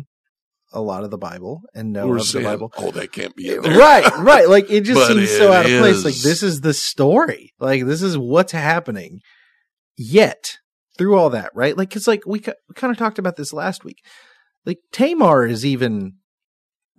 a 0.74 0.82
lot 0.82 1.04
of 1.04 1.12
the 1.12 1.18
Bible 1.18 1.62
and 1.74 1.92
know 1.92 2.08
We're 2.08 2.18
of 2.18 2.24
saying, 2.24 2.44
the 2.44 2.50
Bible. 2.50 2.72
oh, 2.78 2.92
that 2.92 3.12
can't 3.12 3.36
be. 3.36 3.58
Right, 3.58 4.10
right. 4.20 4.48
Like 4.50 4.70
it 4.70 4.82
just 4.82 5.08
seems 5.08 5.30
so 5.30 5.52
out 5.52 5.66
of 5.66 5.80
place. 5.80 6.04
Like 6.06 6.16
this 6.16 6.44
is 6.44 6.62
the 6.62 6.74
story. 6.74 7.54
Like 7.60 7.86
this 7.86 8.02
is 8.02 8.18
what's 8.18 8.52
happening. 8.54 9.20
Yet 9.98 10.58
through 10.98 11.18
all 11.18 11.30
that, 11.32 11.52
right? 11.54 11.78
Like 11.78 11.96
it's 11.96 12.08
like 12.08 12.26
we, 12.26 12.40
we 12.40 12.76
kind 12.76 12.92
of 12.92 12.98
talked 12.98 13.20
about 13.20 13.36
this 13.36 13.54
last 13.54 13.84
week. 13.84 13.98
Like 14.66 14.78
Tamar 14.92 15.46
is 15.46 15.66
even 15.66 16.14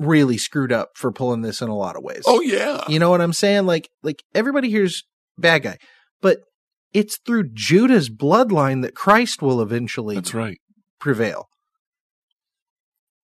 really 0.05 0.39
screwed 0.39 0.73
up 0.73 0.91
for 0.95 1.13
pulling 1.13 1.43
this 1.43 1.61
in 1.61 1.69
a 1.69 1.77
lot 1.77 1.97
of 1.97 2.03
ways. 2.03 2.23
Oh, 2.27 2.41
yeah. 2.41 2.85
You 2.89 2.99
know 2.99 3.11
what 3.11 3.21
I'm 3.21 3.33
saying? 3.33 3.67
Like, 3.67 3.89
like 4.03 4.23
everybody 4.35 4.71
here's 4.71 5.05
bad 5.39 5.63
guy, 5.63 5.79
but 6.21 6.39
it's 6.93 7.19
through 7.25 7.51
Judah's 7.55 8.11
bloodline 8.11 8.83
that 8.83 8.95
Christ 8.95 9.43
will 9.43 9.61
eventually 9.61 10.17
That's 10.17 10.35
right. 10.35 10.59
prevail. 11.01 11.47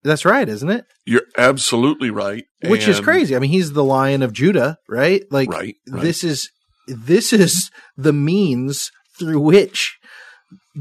That's 0.04 0.26
right, 0.26 0.50
isn't 0.50 0.70
it? 0.70 0.86
You're 1.06 1.26
absolutely 1.38 2.10
right. 2.10 2.46
Which 2.66 2.88
is 2.88 3.00
crazy. 3.00 3.36
I 3.36 3.40
mean, 3.40 3.52
he's 3.52 3.74
the 3.74 3.84
lion 3.84 4.24
of 4.24 4.34
Judah, 4.34 4.78
right? 4.90 5.24
Like 5.30 5.50
Right, 5.50 5.76
right. 5.88 6.02
this 6.02 6.24
is 6.24 6.50
this 6.88 7.32
is 7.32 7.70
the 7.96 8.14
means 8.14 8.90
through 9.20 9.40
which 9.40 10.00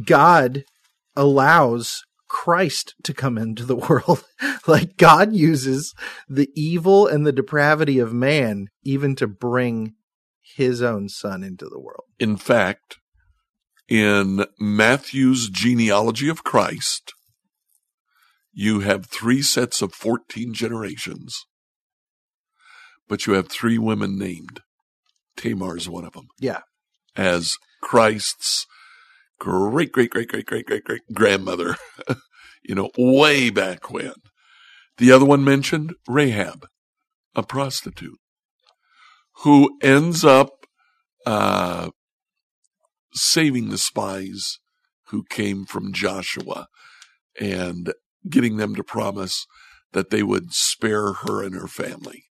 God 0.06 0.64
allows 1.14 2.02
Christ 2.30 2.94
to 3.02 3.12
come 3.12 3.36
into 3.36 3.64
the 3.64 3.76
world. 3.88 4.24
like 4.66 4.96
God 4.96 5.34
uses 5.34 5.94
the 6.28 6.48
evil 6.54 7.06
and 7.06 7.26
the 7.26 7.32
depravity 7.32 7.98
of 7.98 8.14
man 8.14 8.68
even 8.82 9.14
to 9.16 9.26
bring 9.26 9.94
his 10.40 10.80
own 10.80 11.08
son 11.08 11.42
into 11.42 11.66
the 11.68 11.78
world. 11.78 12.04
In 12.18 12.36
fact, 12.36 12.98
in 13.88 14.46
Matthew's 14.58 15.50
genealogy 15.50 16.28
of 16.28 16.44
Christ, 16.44 17.12
you 18.52 18.80
have 18.80 19.06
three 19.06 19.42
sets 19.42 19.82
of 19.82 19.92
14 19.92 20.54
generations, 20.54 21.46
but 23.08 23.26
you 23.26 23.34
have 23.34 23.48
three 23.48 23.78
women 23.78 24.18
named. 24.18 24.60
Tamar 25.36 25.76
is 25.76 25.88
one 25.88 26.04
of 26.04 26.12
them. 26.12 26.28
Yeah. 26.38 26.60
As 27.16 27.56
Christ's 27.82 28.66
great, 29.40 29.90
great, 29.90 30.10
great, 30.10 30.28
great, 30.28 30.46
great, 30.46 30.66
great, 30.66 30.84
great 30.84 31.02
grandmother, 31.12 31.76
you 32.62 32.74
know, 32.74 32.90
way 32.96 33.50
back 33.50 33.90
when. 33.90 34.12
The 34.98 35.10
other 35.10 35.24
one 35.24 35.42
mentioned, 35.42 35.94
Rahab, 36.06 36.66
a 37.34 37.42
prostitute, 37.42 38.18
who 39.42 39.78
ends 39.82 40.24
up 40.24 40.50
uh, 41.26 41.90
saving 43.14 43.70
the 43.70 43.78
spies 43.78 44.58
who 45.08 45.24
came 45.28 45.64
from 45.64 45.92
Joshua 45.92 46.66
and 47.40 47.94
getting 48.28 48.58
them 48.58 48.74
to 48.74 48.84
promise 48.84 49.46
that 49.92 50.10
they 50.10 50.22
would 50.22 50.52
spare 50.52 51.14
her 51.14 51.42
and 51.42 51.54
her 51.54 51.66
family. 51.66 52.24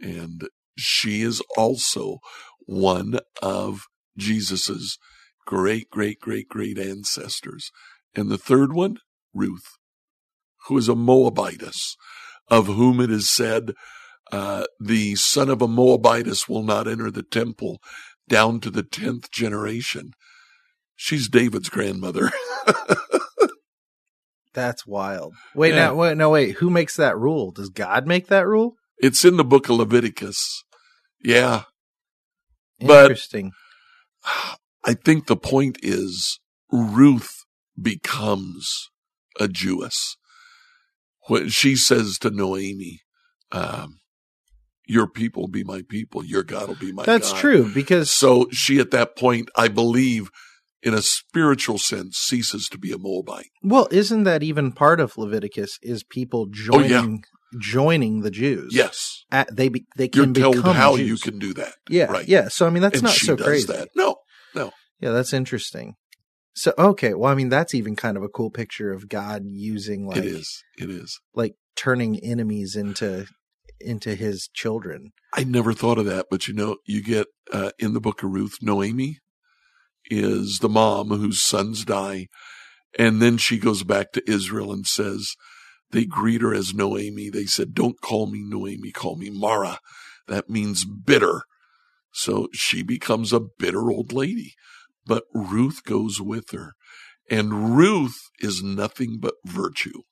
And 0.00 0.48
she 0.76 1.22
is 1.22 1.42
also 1.56 2.18
one 2.66 3.20
of 3.42 3.82
Jesus's 4.16 4.98
great, 5.46 5.90
great, 5.90 6.20
great, 6.20 6.48
great 6.48 6.78
ancestors. 6.78 7.70
And 8.14 8.30
the 8.30 8.38
third 8.38 8.72
one, 8.72 8.98
Ruth, 9.34 9.64
who 10.66 10.76
is 10.78 10.88
a 10.88 10.94
Moabitess, 10.94 11.96
of 12.48 12.66
whom 12.66 13.00
it 13.00 13.10
is 13.10 13.28
said, 13.28 13.72
uh, 14.30 14.64
the 14.80 15.14
son 15.16 15.48
of 15.48 15.60
a 15.62 15.68
Moabitess 15.68 16.48
will 16.48 16.62
not 16.62 16.86
enter 16.88 17.10
the 17.10 17.22
temple 17.22 17.78
down 18.28 18.60
to 18.60 18.70
the 18.70 18.82
10th 18.82 19.30
generation. 19.30 20.12
She's 20.96 21.28
David's 21.28 21.68
grandmother. 21.68 22.30
That's 24.54 24.86
wild. 24.86 25.34
Wait, 25.54 25.70
Yeah. 25.70 25.76
now, 25.86 25.94
wait, 25.94 26.16
no, 26.16 26.30
wait. 26.30 26.56
Who 26.56 26.68
makes 26.70 26.96
that 26.96 27.16
rule? 27.16 27.50
Does 27.52 27.70
God 27.70 28.06
make 28.06 28.26
that 28.28 28.46
rule? 28.46 28.76
it's 28.98 29.24
in 29.24 29.36
the 29.36 29.42
book 29.44 29.68
of 29.68 29.76
Leviticus. 29.76 30.62
Yeah. 31.24 31.62
But- 32.78 33.04
Interesting. 33.04 33.52
I 34.84 34.94
think 34.94 35.26
the 35.26 35.36
point 35.36 35.78
is 35.82 36.40
Ruth 36.70 37.44
becomes 37.80 38.90
a 39.38 39.48
Jewess. 39.48 40.16
When 41.28 41.48
she 41.48 41.76
says 41.76 42.18
to 42.18 42.30
Noemi, 42.30 43.00
um, 43.52 43.98
Your 44.86 45.06
people 45.06 45.42
will 45.44 45.48
be 45.48 45.64
my 45.64 45.82
people. 45.88 46.24
Your 46.24 46.42
God 46.42 46.68
will 46.68 46.74
be 46.74 46.92
my 46.92 47.04
God. 47.04 47.12
That's 47.12 47.32
God. 47.32 47.40
true 47.40 47.72
because 47.72 48.10
So 48.10 48.48
she, 48.50 48.80
at 48.80 48.90
that 48.90 49.16
point, 49.16 49.48
I 49.56 49.68
believe, 49.68 50.30
in 50.82 50.94
a 50.94 51.02
spiritual 51.02 51.78
sense, 51.78 52.18
ceases 52.18 52.68
to 52.70 52.78
be 52.78 52.90
a 52.92 52.98
Moabite. 52.98 53.50
well, 53.62 53.86
isn't 53.92 54.24
that 54.24 54.42
even 54.42 54.72
part 54.72 54.98
of 55.00 55.16
Leviticus? 55.16 55.78
Is 55.82 56.02
people 56.02 56.48
Oh, 56.72 56.80
yeah. 56.80 56.88
joining 56.88 57.24
joining 57.60 58.20
the 58.22 58.30
Jews? 58.30 58.74
Yes, 58.74 59.24
At, 59.30 59.54
they 59.54 59.68
be, 59.68 59.84
they 59.96 60.10
you're 60.12 60.24
can 60.24 60.34
told 60.34 60.56
become 60.56 60.74
how 60.74 60.96
Jews. 60.96 61.08
you 61.08 61.16
can 61.18 61.38
do 61.38 61.54
that. 61.54 61.74
Yeah, 61.88 62.06
right. 62.06 62.26
yeah. 62.26 62.48
So 62.48 62.66
I 62.66 62.70
mean, 62.70 62.82
that's 62.82 62.96
and 62.96 63.04
not 63.04 63.12
so 63.14 63.36
does 63.36 63.46
crazy. 63.46 63.66
that. 63.68 63.90
No, 63.94 64.16
Yeah, 65.00 65.10
that's 65.10 65.32
interesting. 65.32 65.94
So 66.54 66.72
okay, 66.78 67.14
well, 67.14 67.30
I 67.30 67.34
mean, 67.34 67.48
that's 67.48 67.74
even 67.74 67.96
kind 67.96 68.16
of 68.16 68.22
a 68.22 68.28
cool 68.28 68.50
picture 68.50 68.92
of 68.92 69.08
God 69.08 69.42
using 69.46 70.06
like 70.06 70.18
it 70.18 70.26
is. 70.26 70.64
It 70.78 70.90
is. 70.90 71.18
like 71.34 71.54
turning 71.76 72.18
enemies 72.18 72.76
into 72.76 73.26
into 73.80 74.14
His 74.14 74.48
children. 74.52 75.12
I 75.34 75.44
never 75.44 75.72
thought 75.72 75.98
of 75.98 76.04
that, 76.06 76.26
but 76.30 76.46
you 76.46 76.54
know, 76.54 76.76
you 76.86 77.02
get 77.02 77.26
uh, 77.52 77.70
in 77.78 77.94
the 77.94 78.00
book 78.00 78.22
of 78.22 78.30
Ruth, 78.30 78.58
Noemi 78.60 79.18
is 80.10 80.58
the 80.60 80.68
mom 80.68 81.08
whose 81.08 81.40
sons 81.40 81.84
die, 81.84 82.26
and 82.98 83.22
then 83.22 83.38
she 83.38 83.58
goes 83.58 83.82
back 83.82 84.12
to 84.12 84.30
Israel 84.30 84.72
and 84.72 84.86
says, 84.86 85.34
they 85.92 86.06
greet 86.06 86.40
her 86.40 86.54
as 86.54 86.74
Noemi. 86.74 87.30
They 87.30 87.44
said, 87.44 87.74
"Don't 87.74 88.00
call 88.00 88.26
me 88.26 88.42
Noemi, 88.42 88.90
call 88.90 89.16
me 89.16 89.30
Mara." 89.30 89.78
That 90.26 90.48
means 90.50 90.84
bitter. 90.84 91.42
So 92.12 92.48
she 92.52 92.82
becomes 92.82 93.32
a 93.32 93.40
bitter 93.40 93.90
old 93.90 94.12
lady, 94.12 94.54
but 95.06 95.24
Ruth 95.34 95.82
goes 95.84 96.20
with 96.20 96.50
her, 96.50 96.74
and 97.30 97.76
Ruth 97.76 98.18
is 98.40 98.62
nothing 98.62 99.18
but 99.20 99.34
virtue. 99.44 100.02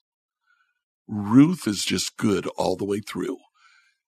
Ruth 1.07 1.67
is 1.67 1.83
just 1.83 2.17
good 2.17 2.47
all 2.57 2.75
the 2.75 2.85
way 2.85 2.99
through. 2.99 3.37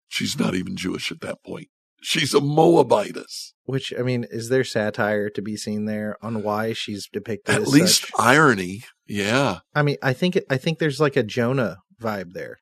She's 0.07 0.37
not 0.37 0.55
even 0.55 0.75
Jewish 0.75 1.11
at 1.11 1.21
that 1.21 1.43
point. 1.43 1.67
She's 2.01 2.33
a 2.33 2.41
Moabitess. 2.41 3.53
Which 3.63 3.93
I 3.97 4.01
mean, 4.01 4.25
is 4.29 4.49
there 4.49 4.63
satire 4.65 5.29
to 5.29 5.41
be 5.41 5.55
seen 5.55 5.85
there 5.85 6.17
on 6.21 6.43
why 6.43 6.73
she's 6.73 7.07
depicted? 7.07 7.55
At 7.55 7.61
as 7.61 7.73
least 7.73 8.01
such? 8.01 8.11
irony. 8.19 8.83
Yeah. 9.07 9.59
I 9.73 9.83
mean, 9.83 9.97
I 10.01 10.11
think 10.13 10.37
I 10.49 10.57
think 10.57 10.79
there's 10.79 10.99
like 10.99 11.15
a 11.15 11.23
Jonah 11.23 11.77
vibe 12.01 12.33
there. 12.33 12.59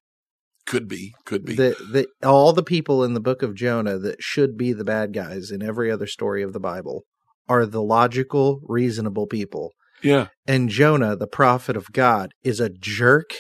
Could 0.72 0.88
be. 0.88 1.14
Could 1.26 1.44
be. 1.46 1.56
That 1.56 1.76
that 1.92 2.08
all 2.24 2.54
the 2.54 2.64
people 2.64 3.04
in 3.04 3.14
the 3.14 3.20
book 3.20 3.44
of 3.44 3.56
Jonah 3.56 3.98
that 4.00 4.24
should 4.24 4.58
be 4.58 4.72
the 4.74 4.86
bad 4.86 5.12
guys 5.14 5.52
in 5.52 5.62
every 5.62 5.92
other 5.92 6.08
story 6.08 6.42
of 6.44 6.54
the 6.54 6.60
Bible 6.62 7.04
are 7.50 7.66
the 7.66 7.82
logical, 7.84 8.62
reasonable 8.64 9.28
people. 9.28 9.72
yeah. 10.02 10.28
And 10.48 10.70
Jonah, 10.70 11.16
the 11.16 11.28
prophet 11.28 11.76
of 11.78 11.92
God, 11.92 12.32
is 12.44 12.60
a 12.60 12.70
jerk 12.70 13.34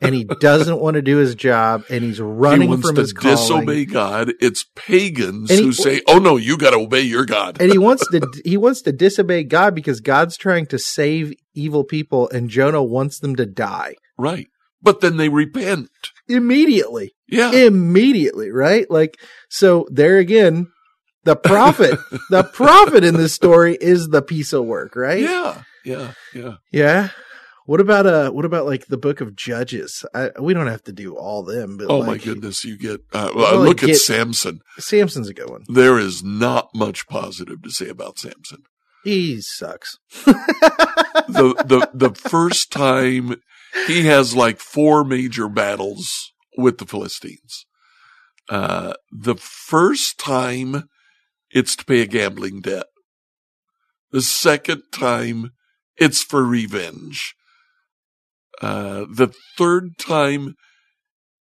and 0.00 0.14
he 0.14 0.24
doesn't 0.24 0.78
want 0.78 0.94
to 0.94 1.02
do 1.02 1.16
his 1.16 1.34
job 1.34 1.82
and 1.90 2.04
he's 2.04 2.20
running 2.20 2.62
he 2.62 2.68
wants 2.68 2.86
from 2.86 2.94
to 2.96 3.00
his 3.00 3.12
calling. 3.12 3.66
disobey 3.66 3.84
God. 3.86 4.32
It's 4.40 4.64
pagans 4.76 5.50
And 5.50 5.58
he- 5.60 5.64
who 5.64 5.72
say, 5.72 6.02
"Oh 6.06 6.18
no, 6.18 6.36
you 6.36 6.56
got 6.56 6.70
to 6.70 6.76
obey 6.78 7.00
your 7.02 7.24
God." 7.26 7.56
and 7.60 7.72
he 7.72 7.78
wants 7.78 8.06
to 8.08 8.20
he 8.44 8.56
wants 8.56 8.82
to 8.82 8.92
disobey 8.92 9.42
God 9.44 9.74
because 9.74 10.00
God's 10.00 10.36
trying 10.36 10.66
to 10.66 10.78
save 10.78 11.32
evil 11.54 11.82
people 11.84 12.28
and 12.30 12.48
Jonah 12.50 12.82
wants 12.82 13.18
them 13.18 13.34
to 13.36 13.46
die 13.46 13.94
right. 14.18 14.46
But 14.84 15.00
then 15.00 15.16
they 15.16 15.28
repent. 15.28 15.88
immediately. 16.28 17.14
Yeah. 17.28 17.50
Immediately, 17.52 18.50
right? 18.50 18.88
Like 18.90 19.16
so 19.48 19.86
there 19.90 20.18
again, 20.18 20.68
the 21.24 21.36
prophet, 21.36 21.98
the 22.30 22.44
prophet 22.44 23.02
in 23.02 23.16
this 23.16 23.32
story 23.34 23.76
is 23.80 24.08
the 24.08 24.22
piece 24.22 24.52
of 24.52 24.64
work, 24.64 24.94
right? 24.94 25.20
yeah. 25.20 25.62
Yeah. 25.84 26.12
Yeah. 26.34 26.54
Yeah. 26.72 27.08
What 27.66 27.80
about 27.80 28.06
uh 28.06 28.30
what 28.30 28.44
about 28.44 28.66
like 28.66 28.86
the 28.88 28.98
book 28.98 29.20
of 29.22 29.34
Judges? 29.34 30.04
I, 30.14 30.30
we 30.38 30.52
don't 30.54 30.66
have 30.66 30.82
to 30.84 30.92
do 30.92 31.16
all 31.16 31.42
them, 31.42 31.78
but 31.78 31.86
Oh 31.90 32.02
my 32.04 32.18
goodness. 32.18 32.62
You 32.64 32.76
get, 32.78 33.00
uh, 33.14 33.30
Well, 33.34 33.56
well, 33.56 33.64
look 33.68 33.78
get- 33.78 33.90
at 33.90 33.96
Samson. 33.96 34.60
Samson's 34.78 35.28
a 35.30 35.34
good 35.34 35.48
one. 35.48 35.62
There 35.68 35.98
is 35.98 36.22
not 36.22 36.68
much 36.74 37.06
positive 37.06 37.62
to 37.62 37.70
say 37.70 37.88
about 37.88 38.18
Samson. 38.18 38.64
He 39.02 39.40
sucks. 39.40 39.96
the 40.24 41.54
the 41.66 41.90
the 41.92 42.14
first 42.14 42.70
time 42.70 43.36
he 43.86 44.06
has 44.06 44.34
like 44.34 44.60
four 44.60 45.04
major 45.04 45.48
battles 45.48 46.32
with 46.56 46.78
the 46.78 46.86
Philistines. 46.86 47.66
Uh, 48.48 48.94
the 49.10 49.36
first 49.36 50.18
time 50.18 50.84
it's 51.50 51.76
to 51.76 51.84
pay 51.84 52.00
a 52.00 52.06
gambling 52.06 52.60
debt. 52.60 52.86
The 54.10 54.22
second 54.22 54.82
time 54.92 55.52
it's 55.96 56.22
for 56.22 56.44
revenge. 56.44 57.34
Uh, 58.60 59.06
the 59.12 59.32
third 59.56 59.98
time 59.98 60.54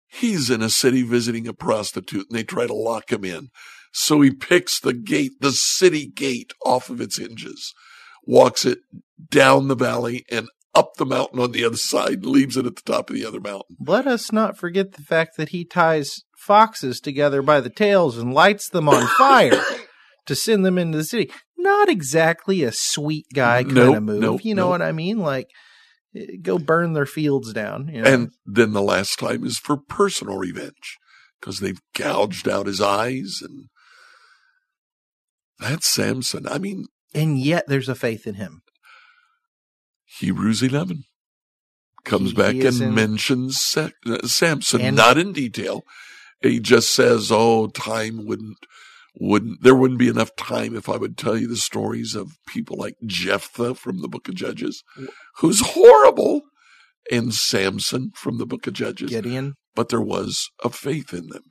he's 0.07 0.49
in 0.49 0.61
a 0.61 0.69
city 0.69 1.03
visiting 1.03 1.47
a 1.47 1.53
prostitute 1.53 2.27
and 2.29 2.37
they 2.37 2.43
try 2.43 2.67
to 2.67 2.73
lock 2.73 3.11
him 3.11 3.25
in. 3.25 3.49
So 3.91 4.21
he 4.21 4.31
picks 4.31 4.79
the 4.79 4.93
gate, 4.93 5.33
the 5.39 5.51
city 5.51 6.07
gate 6.07 6.51
off 6.65 6.89
of 6.89 7.01
its 7.01 7.17
hinges, 7.17 7.73
walks 8.25 8.65
it 8.65 8.79
down 9.29 9.67
the 9.67 9.75
valley 9.75 10.25
and 10.29 10.49
up 10.75 10.95
the 10.97 11.05
mountain 11.05 11.39
on 11.39 11.51
the 11.51 11.63
other 11.63 11.77
side, 11.77 12.15
and 12.23 12.25
leaves 12.25 12.57
it 12.57 12.65
at 12.65 12.75
the 12.75 12.81
top 12.81 13.09
of 13.09 13.15
the 13.15 13.25
other 13.25 13.39
mountain. 13.39 13.77
Let 13.79 14.05
us 14.07 14.31
not 14.31 14.57
forget 14.57 14.91
the 14.93 15.01
fact 15.01 15.37
that 15.37 15.49
he 15.49 15.63
ties 15.65 16.21
foxes 16.37 16.99
together 16.99 17.41
by 17.41 17.59
the 17.61 17.69
tails 17.69 18.17
and 18.17 18.33
lights 18.33 18.69
them 18.69 18.87
on 18.89 19.07
fire 19.17 19.61
to 20.25 20.35
send 20.35 20.65
them 20.65 20.77
into 20.77 20.97
the 20.97 21.03
city. 21.03 21.31
Not 21.57 21.89
exactly 21.89 22.61
a 22.63 22.71
sweet 22.71 23.25
guy 23.33 23.63
kind 23.63 23.75
Nope, 23.75 23.95
of 23.97 24.03
move. 24.03 24.19
nope, 24.21 24.45
you 24.45 24.53
know 24.53 24.63
nope. 24.63 24.69
what 24.71 24.81
I 24.83 24.91
mean? 24.91 25.17
Like 25.19 25.47
eh, 26.15 26.25
go 26.41 26.59
burn 26.59 26.93
their 26.93 27.05
fields 27.07 27.53
down. 27.53 27.87
You 27.87 28.01
know? 28.03 28.11
And 28.13 28.31
then 28.45 28.73
the 28.73 28.81
last 28.83 29.17
time 29.17 29.43
is 29.43 29.57
for 29.57 29.77
personal 29.77 30.37
revenge 30.37 30.97
because 31.39 31.59
they've 31.59 31.79
gouged 31.95 32.47
out 32.47 32.67
his 32.67 32.81
eyes 32.81 33.39
and 33.41 33.65
that's 35.59 35.87
Samson. 35.87 36.45
I 36.47 36.57
mean, 36.57 36.85
and 37.13 37.39
yet 37.39 37.65
there's 37.67 37.89
a 37.89 37.95
faith 37.95 38.27
in 38.27 38.35
him. 38.35 38.61
Hebrews 40.19 40.61
11 40.63 41.03
comes 42.03 42.31
He- 42.31 42.35
back 42.35 42.53
he 42.55 42.65
and 42.65 42.81
in- 42.81 42.95
mentions 42.95 43.61
Sa- 43.61 43.89
uh, 44.05 44.27
Samson, 44.27 44.81
And- 44.81 44.95
not 44.95 45.17
in 45.17 45.33
detail. 45.33 45.83
He 46.41 46.59
just 46.59 46.93
says, 46.93 47.31
"Oh, 47.31 47.67
time 47.67 48.25
wouldn't 48.25 48.57
wouldn't 49.17 49.63
there 49.63 49.73
wouldn't 49.75 49.97
be 49.99 50.09
enough 50.09 50.35
time 50.35 50.75
if 50.75 50.89
I 50.89 50.97
would 50.97 51.17
tell 51.17 51.37
you 51.37 51.47
the 51.47 51.55
stories 51.55 52.15
of 52.15 52.33
people 52.47 52.75
like 52.77 52.95
Jephthah 53.05 53.75
from 53.75 54.01
the 54.01 54.09
Book 54.09 54.27
of 54.27 54.35
Judges, 54.35 54.83
who's 55.37 55.61
horrible, 55.61 56.41
and 57.09 57.33
Samson 57.33 58.11
from 58.13 58.37
the 58.39 58.45
Book 58.45 58.67
of 58.67 58.73
Judges, 58.73 59.09
Gideon. 59.09 59.53
but 59.73 59.87
there 59.87 60.01
was 60.01 60.49
a 60.63 60.69
faith 60.69 61.13
in 61.13 61.27
them. 61.29 61.43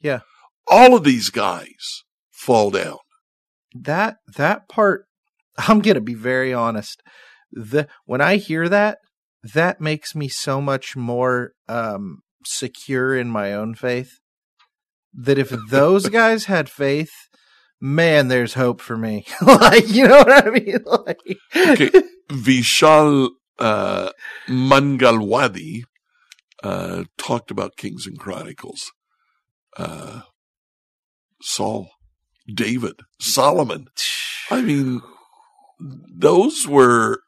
Yeah. 0.00 0.20
all 0.66 0.94
of 0.96 1.04
these 1.04 1.30
guys 1.30 2.02
fall 2.32 2.70
down. 2.70 2.98
that 3.74 4.16
that 4.36 4.68
part 4.68 5.06
i'm 5.68 5.80
gonna 5.80 6.00
be 6.00 6.14
very 6.14 6.52
honest 6.54 7.00
the 7.54 7.86
when 8.04 8.20
i 8.20 8.36
hear 8.36 8.68
that 8.68 8.98
that 9.54 9.80
makes 9.80 10.14
me 10.14 10.28
so 10.28 10.60
much 10.60 10.96
more 10.96 11.52
um 11.68 12.18
secure 12.44 13.16
in 13.16 13.30
my 13.30 13.52
own 13.52 13.74
faith 13.74 14.18
that 15.12 15.38
if 15.38 15.50
those 15.70 16.08
guys 16.08 16.44
had 16.44 16.68
faith 16.68 17.12
man 17.80 18.28
there's 18.28 18.54
hope 18.54 18.80
for 18.80 18.96
me 18.96 19.24
like 19.42 19.88
you 19.88 20.06
know 20.06 20.18
what 20.18 20.46
i 20.46 20.50
mean 20.50 20.78
like 21.06 21.18
Okay, 21.56 21.90
Vishal 22.30 23.30
uh, 23.58 24.10
Mangalwadi 24.48 25.82
uh, 26.62 27.04
talked 27.18 27.50
about 27.50 27.76
Kings 27.76 28.06
and 28.06 28.18
Chronicles. 28.18 28.90
Uh, 29.76 30.22
Saul, 31.42 31.90
David, 32.52 32.94
Solomon. 33.20 33.86
I 34.50 34.62
mean, 34.62 35.02
those 35.80 36.66
were 36.66 37.20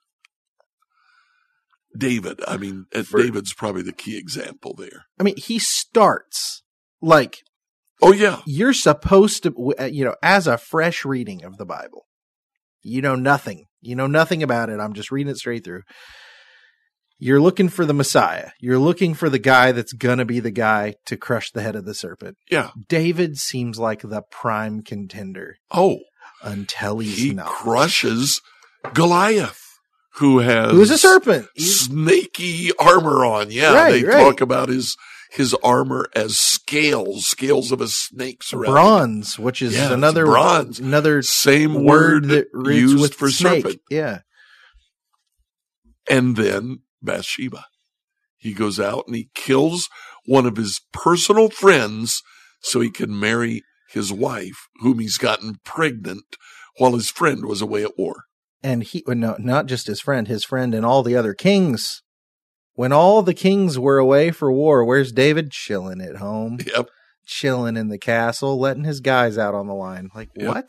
David. 1.99 2.41
I 2.47 2.57
mean, 2.57 2.87
uh, 2.95 3.03
For- 3.03 3.23
David's 3.23 3.53
probably 3.53 3.83
the 3.83 3.93
key 3.93 4.17
example 4.19 4.75
there. 4.77 5.05
i 5.19 5.23
mean 5.23 5.37
he 5.37 5.59
starts 5.59 6.63
like 7.01 7.39
Oh 8.03 8.13
yeah, 8.13 8.43
you're 8.47 8.75
supposed 8.75 9.43
to 9.45 9.75
uh, 9.81 9.85
you 9.85 10.05
know 10.05 10.15
as 10.23 10.47
a 10.47 10.59
fresh 10.59 11.05
reading 11.05 11.45
of 11.45 11.57
the 11.57 11.65
bible. 11.67 12.05
You 12.83 13.01
know 13.03 13.15
nothing. 13.17 13.65
You 13.81 13.97
know 13.97 14.07
nothing 14.07 14.43
about 14.43 14.69
it. 14.71 14.79
I'm 14.81 14.93
just 14.93 15.11
reading 15.11 15.31
it 15.31 15.39
straight 15.39 15.65
through. 15.65 15.83
You're 17.19 17.41
looking 17.41 17.71
for 17.71 17.87
the 17.87 17.95
messiah. 17.95 18.51
You're 18.61 18.79
looking 18.79 19.15
for 19.15 19.31
the 19.31 19.39
guy 19.39 19.73
that's 19.73 19.95
gonna 19.95 20.27
be 20.27 20.41
the 20.41 20.51
guy 20.51 20.95
to 21.07 21.17
crush 21.17 21.51
the 21.51 21.63
head 21.63 21.75
of 21.75 21.87
the 21.87 21.95
serpent. 21.95 22.37
Yeah. 22.51 22.71
david 22.89 23.39
seems 23.39 23.79
like 23.79 24.03
the 24.03 24.23
prime 24.31 24.83
contender 24.83 25.57
Oh, 25.71 26.01
until 26.43 26.99
he's 26.99 27.17
he 27.17 27.33
not. 27.33 27.47
crushes 27.47 28.43
Goliath, 28.93 29.63
who 30.19 30.39
has 30.41 30.71
who's 30.73 30.91
a 30.91 30.99
serpent 30.99 31.49
snaky 31.59 32.71
armor 32.79 33.25
on. 33.25 33.51
Yeah, 33.51 33.75
Right, 33.75 33.91
they 33.93 34.05
right. 34.05 34.23
talk 34.23 34.41
about 34.41 34.69
his 34.69 34.97
his 35.33 35.55
armor 35.63 36.09
as 36.15 36.37
scales, 36.39 37.27
scales 37.27 37.73
of 37.73 37.81
a 37.81 37.89
snake 37.89 38.43
surrounding. 38.43 38.73
bronze 38.73 39.39
which 39.39 39.61
is 39.61 39.75
Yeah, 39.75 39.93
another 39.93 40.25
bronze. 40.27 40.79
another 40.81 41.21
Same 41.23 41.75
word 41.85 41.85
word 41.85 42.25
that 42.31 42.47
used 42.73 42.99
with 43.01 43.15
for 43.15 43.29
snake. 43.31 43.63
serpent. 43.65 43.81
yeah 43.91 44.21
And 46.09 46.37
then 46.37 46.81
Bathsheba. 47.03 47.67
He 48.37 48.53
goes 48.55 48.79
out 48.79 49.05
and 49.07 49.17
he 49.17 49.31
kills 49.35 49.89
one 50.25 50.47
of 50.47 50.57
his 50.57 50.81
personal 50.93 51.51
friends 51.51 52.23
so 52.61 52.81
he 52.81 52.91
can 52.91 53.19
marry 53.19 53.63
his 53.91 54.13
wife, 54.13 54.69
whom 54.81 54.99
he's 55.01 55.19
gotten 55.19 55.57
pregnant 55.65 56.37
while 56.79 56.93
his 56.95 57.11
friend 57.11 57.45
was 57.47 57.61
away 57.61 57.83
at 57.83 57.99
war. 57.99 58.25
And 58.67 58.83
he, 58.83 59.05
no, 59.07 59.37
not 59.39 59.67
just 59.67 59.87
his 59.87 60.01
friend, 60.01 60.27
his 60.27 60.43
friend 60.45 60.75
and 60.75 60.85
all 60.85 61.03
the 61.05 61.15
other 61.17 61.35
kings. 61.35 62.03
When 62.75 62.93
all 62.93 63.23
the 63.23 63.33
kings 63.35 63.79
were 63.79 63.99
away 63.99 64.33
for 64.33 64.51
war, 64.51 64.85
where's 64.85 65.13
David? 65.13 65.51
Chilling 65.53 66.01
at 66.01 66.17
home, 66.17 66.59
Yep. 66.75 66.89
chilling 67.25 67.77
in 67.77 67.89
the 67.89 67.99
castle, 67.99 68.59
letting 68.59 68.85
his 68.85 69.01
guys 69.01 69.39
out 69.39 69.55
on 69.55 69.67
the 69.69 69.75
line. 69.75 70.11
Like, 70.15 70.31
Yep. 70.37 70.49
what? 70.49 70.69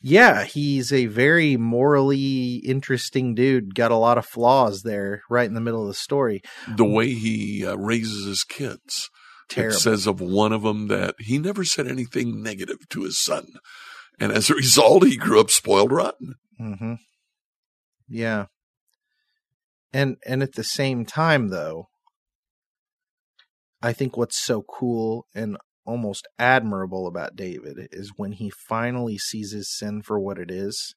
Yeah, 0.00 0.44
he's 0.44 0.92
a 0.92 1.06
very 1.06 1.56
morally 1.56 2.56
interesting 2.64 3.34
dude. 3.34 3.74
Got 3.74 3.92
a 3.92 3.96
lot 3.96 4.18
of 4.18 4.26
flaws 4.26 4.82
there, 4.82 5.22
right 5.30 5.46
in 5.46 5.54
the 5.54 5.60
middle 5.60 5.82
of 5.82 5.88
the 5.88 5.94
story. 5.94 6.42
The 6.76 6.84
way 6.84 7.12
he 7.12 7.64
uh, 7.66 7.76
raises 7.76 8.26
his 8.26 8.42
kids. 8.44 9.08
Terrible. 9.48 9.76
It 9.76 9.80
says 9.80 10.06
of 10.08 10.20
one 10.20 10.52
of 10.52 10.62
them 10.62 10.88
that 10.88 11.14
he 11.20 11.38
never 11.38 11.64
said 11.64 11.86
anything 11.86 12.42
negative 12.42 12.88
to 12.88 13.02
his 13.04 13.18
son. 13.18 13.46
And 14.18 14.32
as 14.32 14.50
a 14.50 14.54
result, 14.64 15.04
he 15.06 15.16
grew 15.16 15.38
up 15.38 15.50
spoiled 15.50 15.92
rotten. 15.92 16.34
Mm-hmm. 16.60 16.94
Yeah. 18.08 18.46
And 19.92 20.16
and 20.26 20.42
at 20.42 20.54
the 20.54 20.64
same 20.64 21.04
time 21.04 21.48
though, 21.48 21.88
I 23.82 23.92
think 23.92 24.16
what's 24.16 24.42
so 24.42 24.62
cool 24.62 25.26
and 25.34 25.56
almost 25.84 26.28
admirable 26.38 27.06
about 27.06 27.36
David 27.36 27.88
is 27.90 28.12
when 28.16 28.32
he 28.32 28.50
finally 28.50 29.18
sees 29.18 29.52
his 29.52 29.76
sin 29.76 30.02
for 30.02 30.18
what 30.20 30.38
it 30.38 30.50
is, 30.50 30.94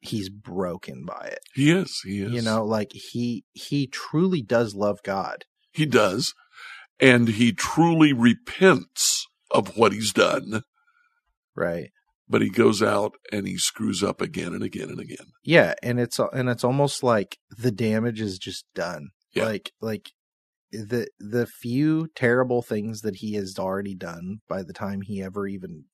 he's 0.00 0.28
broken 0.28 1.04
by 1.04 1.28
it. 1.32 1.40
He 1.54 1.70
is. 1.70 2.00
He 2.04 2.22
is. 2.22 2.32
You 2.32 2.42
know, 2.42 2.64
like 2.64 2.92
he 2.92 3.44
he 3.52 3.86
truly 3.86 4.42
does 4.42 4.74
love 4.74 4.98
God. 5.02 5.44
He 5.72 5.86
does. 5.86 6.34
And 6.98 7.28
he 7.28 7.52
truly 7.52 8.12
repents 8.14 9.26
of 9.50 9.76
what 9.76 9.92
he's 9.92 10.12
done, 10.12 10.62
Right. 11.56 11.90
But 12.28 12.42
he 12.42 12.50
goes 12.50 12.82
out 12.82 13.12
and 13.32 13.46
he 13.46 13.56
screws 13.56 14.02
up 14.02 14.20
again 14.20 14.52
and 14.54 14.62
again 14.62 14.88
and 14.90 15.00
again. 15.00 15.26
Yeah, 15.44 15.74
and 15.82 16.00
it's 16.00 16.18
and 16.18 16.48
it's 16.48 16.64
almost 16.64 17.02
like 17.02 17.38
the 17.56 17.70
damage 17.70 18.20
is 18.20 18.38
just 18.38 18.64
done. 18.74 19.08
Yeah. 19.34 19.44
Like 19.44 19.72
like 19.80 20.10
the 20.72 21.08
the 21.20 21.46
few 21.46 22.08
terrible 22.14 22.62
things 22.62 23.02
that 23.02 23.16
he 23.16 23.34
has 23.34 23.58
already 23.58 23.94
done 23.94 24.38
by 24.48 24.62
the 24.62 24.72
time 24.72 25.02
he 25.02 25.22
ever 25.22 25.46
even 25.46 25.84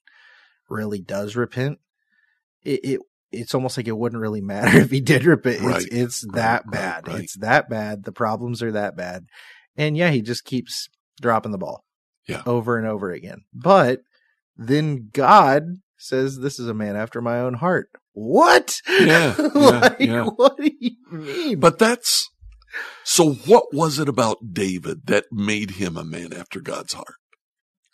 really 0.70 1.00
does 1.00 1.36
repent, 1.36 1.78
it, 2.62 2.80
it 2.84 3.00
it's 3.30 3.54
almost 3.54 3.76
like 3.76 3.88
it 3.88 3.96
wouldn't 3.96 4.20
really 4.22 4.40
matter 4.42 4.78
if 4.78 4.90
he 4.90 5.00
did 5.00 5.24
repent. 5.24 5.60
Right. 5.62 5.82
It's 5.82 5.94
it's 5.94 6.26
Right, 6.26 6.34
that 6.36 6.70
bad. 6.70 7.08
right. 7.08 7.20
It's 7.20 7.36
that 7.38 7.68
bad. 7.68 8.04
The 8.04 8.12
problems 8.12 8.62
are 8.62 8.72
that 8.72 8.96
bad. 8.96 9.26
And 9.76 9.96
yeah, 9.96 10.10
he 10.10 10.22
just 10.22 10.44
keeps 10.44 10.88
dropping 11.20 11.52
the 11.52 11.58
ball. 11.58 11.84
Yeah. 12.28 12.42
Over 12.46 12.78
and 12.78 12.86
over 12.86 13.10
again. 13.10 13.42
But 13.52 14.00
then 14.56 15.08
God 15.12 15.64
says 16.02 16.38
this 16.38 16.58
is 16.58 16.68
a 16.68 16.74
man 16.74 16.96
after 16.96 17.20
my 17.20 17.40
own 17.40 17.54
heart. 17.54 17.88
What? 18.12 18.80
Yeah, 18.88 19.34
yeah, 19.38 19.50
like, 19.54 20.00
yeah. 20.00 20.24
what 20.24 20.56
do 20.58 20.70
you 20.78 20.96
mean? 21.10 21.60
But 21.60 21.78
that's 21.78 22.28
so 23.04 23.32
what 23.32 23.72
was 23.72 23.98
it 23.98 24.08
about 24.08 24.52
David 24.52 25.06
that 25.06 25.26
made 25.30 25.72
him 25.72 25.96
a 25.96 26.04
man 26.04 26.32
after 26.32 26.60
God's 26.60 26.94
heart? 26.94 27.16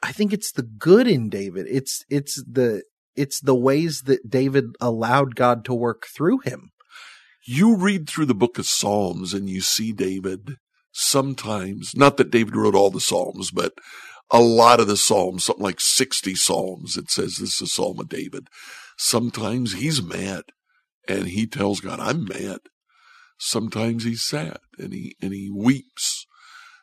I 0.03 0.13
think 0.13 0.33
it's 0.33 0.53
the 0.53 0.63
good 0.63 1.07
in 1.07 1.29
David. 1.29 1.67
It's 1.69 2.05
it's 2.09 2.43
the 2.45 2.83
it's 3.17 3.41
the 3.41 3.55
ways 3.55 4.03
that 4.07 4.31
David 4.31 4.77
allowed 4.81 5.35
God 5.35 5.65
to 5.67 5.75
work 5.75 6.07
through 6.17 6.39
him. 6.41 6.71
You 7.47 7.77
read 7.77 8.09
through 8.09 8.27
the 8.27 8.35
book 8.35 8.59
of 8.59 8.67
Psalms 8.67 9.35
and 9.35 9.49
you 9.49 9.61
see 9.61 9.93
David 9.93 10.57
sometimes, 10.93 11.97
not 11.97 12.17
that 12.17 12.31
David 12.31 12.55
wrote 12.55 12.75
all 12.75 12.91
the 12.91 13.01
Psalms, 13.01 13.51
but 13.51 13.73
a 14.31 14.41
lot 14.41 14.81
of 14.81 14.87
the 14.87 14.97
Psalms, 14.97 15.45
something 15.45 15.65
like 15.65 15.81
60 15.81 16.35
Psalms, 16.35 16.97
it 16.97 17.11
says 17.11 17.37
this 17.37 17.55
is 17.55 17.63
a 17.63 17.67
Psalm 17.67 17.99
of 17.99 18.09
David. 18.09 18.49
Sometimes 18.97 19.75
he's 19.75 20.03
mad 20.03 20.43
and 21.07 21.29
he 21.29 21.47
tells 21.47 21.81
God, 21.81 22.01
I'm 22.01 22.25
mad. 22.25 22.59
Sometimes 23.39 24.05
he's 24.05 24.23
sad 24.23 24.59
and 24.79 24.93
he, 24.93 25.17
and 25.23 25.33
he 25.33 25.51
weeps. 25.51 26.27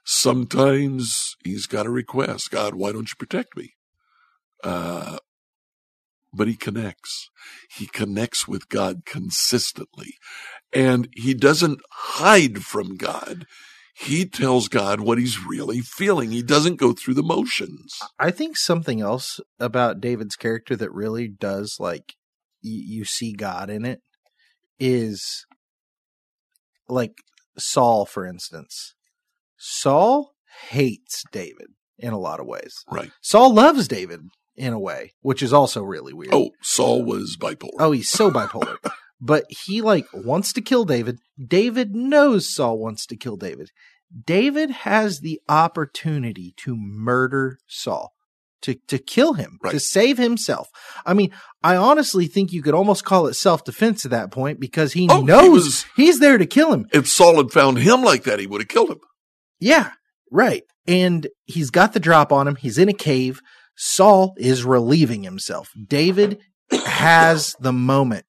Sometimes 0.04 1.36
he's 1.44 1.66
got 1.66 1.86
a 1.86 1.92
request. 1.92 2.52
God, 2.52 2.76
why 2.76 2.92
don't 2.92 3.10
you 3.10 3.16
protect 3.18 3.58
me? 3.58 3.74
Uh, 4.64 5.18
but 6.34 6.48
he 6.48 6.56
connects. 6.56 7.30
He 7.70 7.88
connects 7.88 8.48
with 8.48 8.70
God 8.70 9.06
consistently. 9.06 10.16
And 10.74 11.10
he 11.14 11.34
doesn't 11.34 11.82
hide 11.92 12.64
from 12.64 12.98
God. 12.98 13.46
He 13.98 14.26
tells 14.26 14.68
God 14.68 15.00
what 15.00 15.18
he's 15.18 15.40
really 15.46 15.80
feeling. 15.80 16.32
He 16.32 16.44
doesn't 16.44 16.76
go 16.76 16.92
through 16.92 17.14
the 17.14 17.24
motions. 17.24 17.94
I 18.20 18.30
think 18.30 18.58
something 18.58 19.00
else 19.00 19.40
about 19.58 20.02
David's 20.02 20.36
character 20.36 20.76
that 20.76 20.92
really 20.92 21.30
does 21.30 21.78
like 21.80 22.14
y- 22.62 22.72
you 22.72 23.06
see 23.06 23.32
God 23.32 23.70
in 23.70 23.86
it 23.86 24.02
is 24.80 25.46
like 26.90 27.14
Saul, 27.58 28.06
for 28.06 28.26
instance. 28.26 28.96
Saul 29.58 30.34
hates 30.70 31.24
David 31.32 31.68
in 31.98 32.12
a 32.12 32.20
lot 32.20 32.42
of 32.42 32.46
ways. 32.48 32.74
Right. 32.92 33.12
Saul 33.22 33.54
loves 33.54 33.88
David 33.88 34.20
in 34.58 34.74
a 34.74 34.80
way, 34.80 35.14
which 35.22 35.42
is 35.42 35.54
also 35.54 35.82
really 35.84 36.14
weird. 36.14 36.34
Oh, 36.34 36.50
Saul 36.62 37.04
was 37.06 37.38
bipolar. 37.40 37.72
Oh, 37.80 37.92
he's 37.92 38.10
so 38.10 38.30
bipolar. 38.30 38.78
but 39.26 39.46
he 39.50 39.82
like 39.82 40.06
wants 40.14 40.54
to 40.54 40.62
kill 40.62 40.86
David. 40.86 41.20
David 41.46 41.96
knows 41.96 42.48
Saul 42.54 42.78
wants 42.78 43.06
to 43.08 43.16
kill 43.18 43.38
David. 43.38 43.72
David 44.26 44.70
has 44.72 45.20
the 45.20 45.42
opportunity 45.50 46.54
to 46.58 46.76
murder 46.78 47.58
Saul. 47.68 48.14
To, 48.62 48.74
to 48.88 48.98
kill 48.98 49.34
him, 49.34 49.60
to 49.70 49.80
save 49.80 50.18
himself. 50.18 50.70
I 51.06 51.14
mean, 51.14 51.32
I 51.62 51.76
honestly 51.76 52.26
think 52.26 52.52
you 52.52 52.64
could 52.64 52.74
almost 52.74 53.06
call 53.06 53.28
it 53.28 53.36
self 53.36 53.64
defense 53.64 54.06
at 54.06 54.12
that 54.12 54.32
point 54.32 54.60
because 54.60 54.94
he 54.94 55.08
Oh, 55.08 55.20
he 55.20 55.24
knows 55.24 55.52
was- 55.66 55.86
he's 55.96 56.20
there 56.20 56.40
to 56.40 56.48
kill 56.48 56.74
him. 56.74 56.88
If 56.92 57.08
Saul 57.08 57.36
had 57.38 57.52
found 57.52 57.78
him 57.78 58.02
like 58.02 58.24
that, 58.24 58.40
he 58.40 58.48
would 58.48 58.62
have 58.62 58.68
killed 58.68 58.90
him. 58.90 59.02
Yeah, 59.60 59.92
right. 60.32 60.64
And 60.88 61.28
he's 61.44 61.70
got 61.70 61.94
the 61.94 62.00
drop 62.00 62.32
on 62.32 62.48
him. 62.48 62.56
He's 62.56 62.80
in 62.80 62.90
a 62.90 62.94
cave. 62.94 63.40
Saul 63.76 64.34
is 64.38 64.64
relieving 64.64 65.22
himself. 65.22 65.72
David 65.88 66.40
has 66.72 67.56
the 67.60 67.74
moment. 67.74 68.26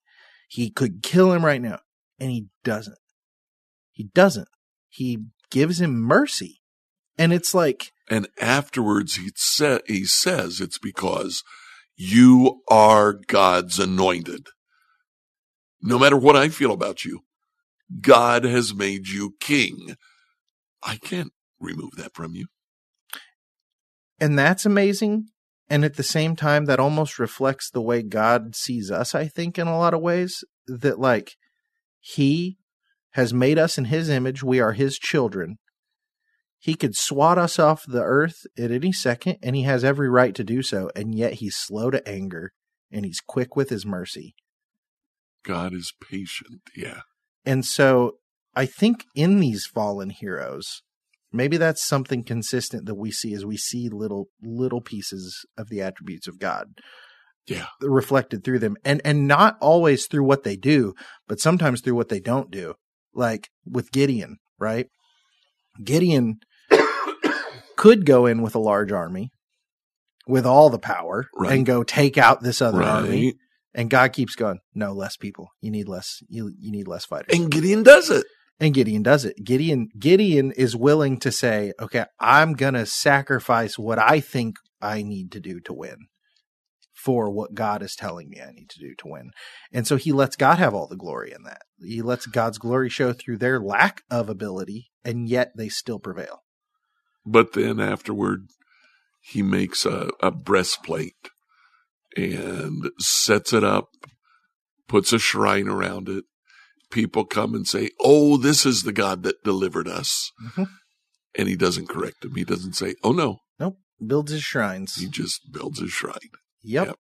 He 0.46 0.70
could 0.70 1.02
kill 1.02 1.32
him 1.32 1.44
right 1.44 1.60
now, 1.60 1.80
and 2.18 2.30
he 2.30 2.46
doesn't. 2.64 2.98
He 3.92 4.04
doesn't. 4.14 4.48
He 4.88 5.18
gives 5.50 5.80
him 5.80 5.94
mercy. 6.00 6.60
And 7.18 7.32
it's 7.32 7.54
like, 7.54 7.92
And 8.10 8.28
afterwards, 8.40 9.16
he, 9.16 9.30
sa- 9.34 9.78
he 9.86 10.04
says 10.04 10.60
it's 10.60 10.78
because 10.78 11.42
you 11.96 12.60
are 12.68 13.14
God's 13.14 13.78
anointed. 13.78 14.48
No 15.80 15.98
matter 15.98 16.16
what 16.16 16.36
I 16.36 16.48
feel 16.48 16.72
about 16.72 17.04
you, 17.04 17.20
God 18.00 18.44
has 18.44 18.74
made 18.74 19.08
you 19.08 19.34
king. 19.40 19.96
I 20.82 20.96
can't 20.96 21.32
remove 21.58 21.92
that 21.96 22.14
from 22.14 22.34
you. 22.34 22.46
and 24.20 24.38
that's 24.38 24.64
amazing. 24.66 25.28
And 25.68 25.84
at 25.84 25.96
the 25.96 26.02
same 26.02 26.36
time, 26.36 26.66
that 26.66 26.78
almost 26.78 27.18
reflects 27.18 27.70
the 27.70 27.82
way 27.82 28.02
God 28.02 28.54
sees 28.54 28.90
us, 28.90 29.14
I 29.14 29.26
think, 29.26 29.58
in 29.58 29.66
a 29.66 29.76
lot 29.76 29.94
of 29.94 30.00
ways. 30.00 30.44
That, 30.66 31.00
like, 31.00 31.36
He 32.00 32.58
has 33.12 33.34
made 33.34 33.58
us 33.58 33.76
in 33.76 33.86
His 33.86 34.08
image. 34.08 34.42
We 34.42 34.60
are 34.60 34.72
His 34.72 34.98
children. 34.98 35.58
He 36.58 36.74
could 36.74 36.94
swat 36.94 37.36
us 37.36 37.58
off 37.58 37.84
the 37.86 38.02
earth 38.02 38.46
at 38.56 38.70
any 38.70 38.92
second, 38.92 39.38
and 39.42 39.56
He 39.56 39.62
has 39.62 39.82
every 39.82 40.08
right 40.08 40.34
to 40.36 40.44
do 40.44 40.62
so. 40.62 40.90
And 40.94 41.14
yet, 41.14 41.34
He's 41.34 41.56
slow 41.56 41.90
to 41.90 42.08
anger 42.08 42.52
and 42.92 43.04
He's 43.04 43.20
quick 43.20 43.56
with 43.56 43.68
His 43.70 43.84
mercy. 43.84 44.36
God 45.44 45.74
is 45.74 45.92
patient. 46.00 46.60
Yeah. 46.76 47.00
And 47.44 47.64
so, 47.64 48.18
I 48.54 48.66
think 48.66 49.04
in 49.14 49.40
these 49.40 49.66
fallen 49.66 50.10
heroes, 50.10 50.82
maybe 51.36 51.56
that's 51.56 51.86
something 51.86 52.24
consistent 52.24 52.86
that 52.86 52.94
we 52.94 53.10
see 53.10 53.34
as 53.34 53.44
we 53.44 53.56
see 53.56 53.88
little 53.88 54.26
little 54.42 54.80
pieces 54.80 55.44
of 55.58 55.68
the 55.68 55.80
attributes 55.82 56.26
of 56.28 56.38
God 56.38 56.66
Yeah. 57.46 57.66
reflected 57.80 58.42
through 58.44 58.58
them. 58.60 58.76
And 58.84 59.00
and 59.04 59.26
not 59.28 59.56
always 59.60 60.06
through 60.06 60.24
what 60.24 60.42
they 60.44 60.56
do 60.56 60.94
but 61.28 61.40
sometimes 61.40 61.80
through 61.80 61.94
what 61.96 62.08
they 62.08 62.20
don't 62.20 62.50
do. 62.50 62.74
Like 63.14 63.48
with 63.64 63.92
Gideon 63.92 64.36
right? 64.58 64.86
Gideon 65.84 66.38
could 67.76 68.06
go 68.06 68.26
in 68.26 68.42
with 68.42 68.54
a 68.54 68.58
large 68.60 68.92
army 68.92 69.30
with 70.26 70.46
all 70.46 70.70
the 70.70 70.78
power 70.78 71.26
Right. 71.34 71.52
and 71.52 71.66
go 71.66 71.82
take 71.82 72.18
out 72.18 72.42
this 72.42 72.60
other 72.62 72.82
army. 72.82 73.34
And 73.74 73.90
God 73.90 74.14
keeps 74.14 74.34
going 74.36 74.60
no 74.74 74.92
less 74.94 75.16
people. 75.18 75.48
You 75.60 75.70
need 75.70 75.86
less 75.86 76.20
you 76.28 76.50
you 76.58 76.72
need 76.72 76.88
less 76.88 77.04
fighters. 77.04 77.38
And 77.38 77.50
Gideon 77.50 77.82
does 77.82 78.08
it. 78.10 78.24
And 78.58 78.74
Gideon 78.74 79.02
does 79.02 79.24
it. 79.24 79.44
Gideon 79.44 79.88
Gideon 79.98 80.52
is 80.52 80.76
willing 80.76 81.18
to 81.20 81.32
say, 81.32 81.72
"Okay, 81.80 82.06
I'm 82.20 82.54
going 82.54 82.74
to 82.74 82.86
sacrifice 82.86 83.78
what 83.78 83.98
I 83.98 84.20
think 84.20 84.56
I 84.80 85.02
need 85.02 85.32
to 85.32 85.40
do 85.40 85.60
to 85.60 85.72
win 85.72 86.08
for 86.92 87.30
what 87.30 87.54
God 87.54 87.82
is 87.82 87.94
telling 87.94 88.28
me 88.30 88.40
I 88.40 88.52
need 88.52 88.70
to 88.70 88.78
do 88.78 88.94
to 88.98 89.08
win." 89.08 89.30
And 89.72 89.86
so 89.86 89.96
he 89.96 90.12
lets 90.12 90.36
God 90.36 90.58
have 90.58 90.74
all 90.74 90.86
the 90.86 90.96
glory 90.96 91.32
in 91.32 91.42
that. 91.44 91.62
He 91.82 92.02
lets 92.02 92.26
God's 92.26 92.58
glory 92.58 92.88
show 92.88 93.12
through 93.12 93.38
their 93.38 93.60
lack 93.60 94.02
of 94.10 94.28
ability 94.28 94.90
and 95.04 95.28
yet 95.28 95.52
they 95.56 95.68
still 95.68 95.98
prevail. 95.98 96.42
But 97.24 97.52
then 97.52 97.80
afterward, 97.80 98.48
he 99.20 99.42
makes 99.42 99.84
a, 99.84 100.10
a 100.20 100.30
breastplate 100.30 101.30
and 102.16 102.90
sets 102.98 103.52
it 103.52 103.64
up, 103.64 103.88
puts 104.88 105.12
a 105.12 105.18
shrine 105.18 105.68
around 105.68 106.08
it. 106.08 106.24
People 106.90 107.24
come 107.24 107.54
and 107.54 107.66
say, 107.66 107.90
Oh, 108.00 108.36
this 108.36 108.64
is 108.64 108.82
the 108.82 108.92
God 108.92 109.22
that 109.24 109.42
delivered 109.44 109.88
us. 109.88 110.30
Mhm. 110.42 110.68
And 111.38 111.48
he 111.48 111.56
doesn't 111.56 111.88
correct 111.88 112.24
him. 112.24 112.34
He 112.34 112.44
doesn't 112.44 112.74
say, 112.74 112.94
Oh, 113.02 113.12
no. 113.12 113.38
Nope. 113.58 113.78
Builds 114.04 114.32
his 114.32 114.42
shrines. 114.42 114.94
He 114.96 115.08
just 115.08 115.40
builds 115.52 115.80
his 115.80 115.90
shrine. 115.90 116.30
Yep. 116.62 116.86
Yep. 116.88 116.96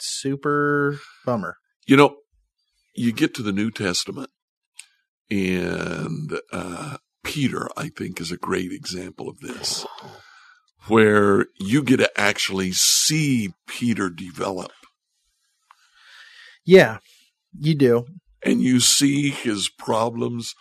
Super 0.00 1.00
bummer. 1.24 1.56
You 1.86 1.96
know, 1.96 2.16
you 2.94 3.12
get 3.12 3.34
to 3.34 3.42
the 3.42 3.52
New 3.52 3.70
Testament, 3.70 4.30
and 5.30 6.38
uh, 6.52 6.98
Peter, 7.22 7.68
I 7.76 7.88
think, 7.88 8.20
is 8.20 8.30
a 8.30 8.36
great 8.36 8.72
example 8.72 9.28
of 9.28 9.40
this, 9.40 9.84
where 10.86 11.46
you 11.58 11.82
get 11.82 11.98
to 11.98 12.20
actually 12.20 12.72
see 12.72 13.52
Peter 13.66 14.08
develop, 14.10 14.72
Yeah, 16.64 16.98
you 17.58 17.74
do. 17.74 18.06
And 18.44 18.60
you 18.62 18.80
see 18.80 19.30
his 19.30 19.68
problems 19.68 20.54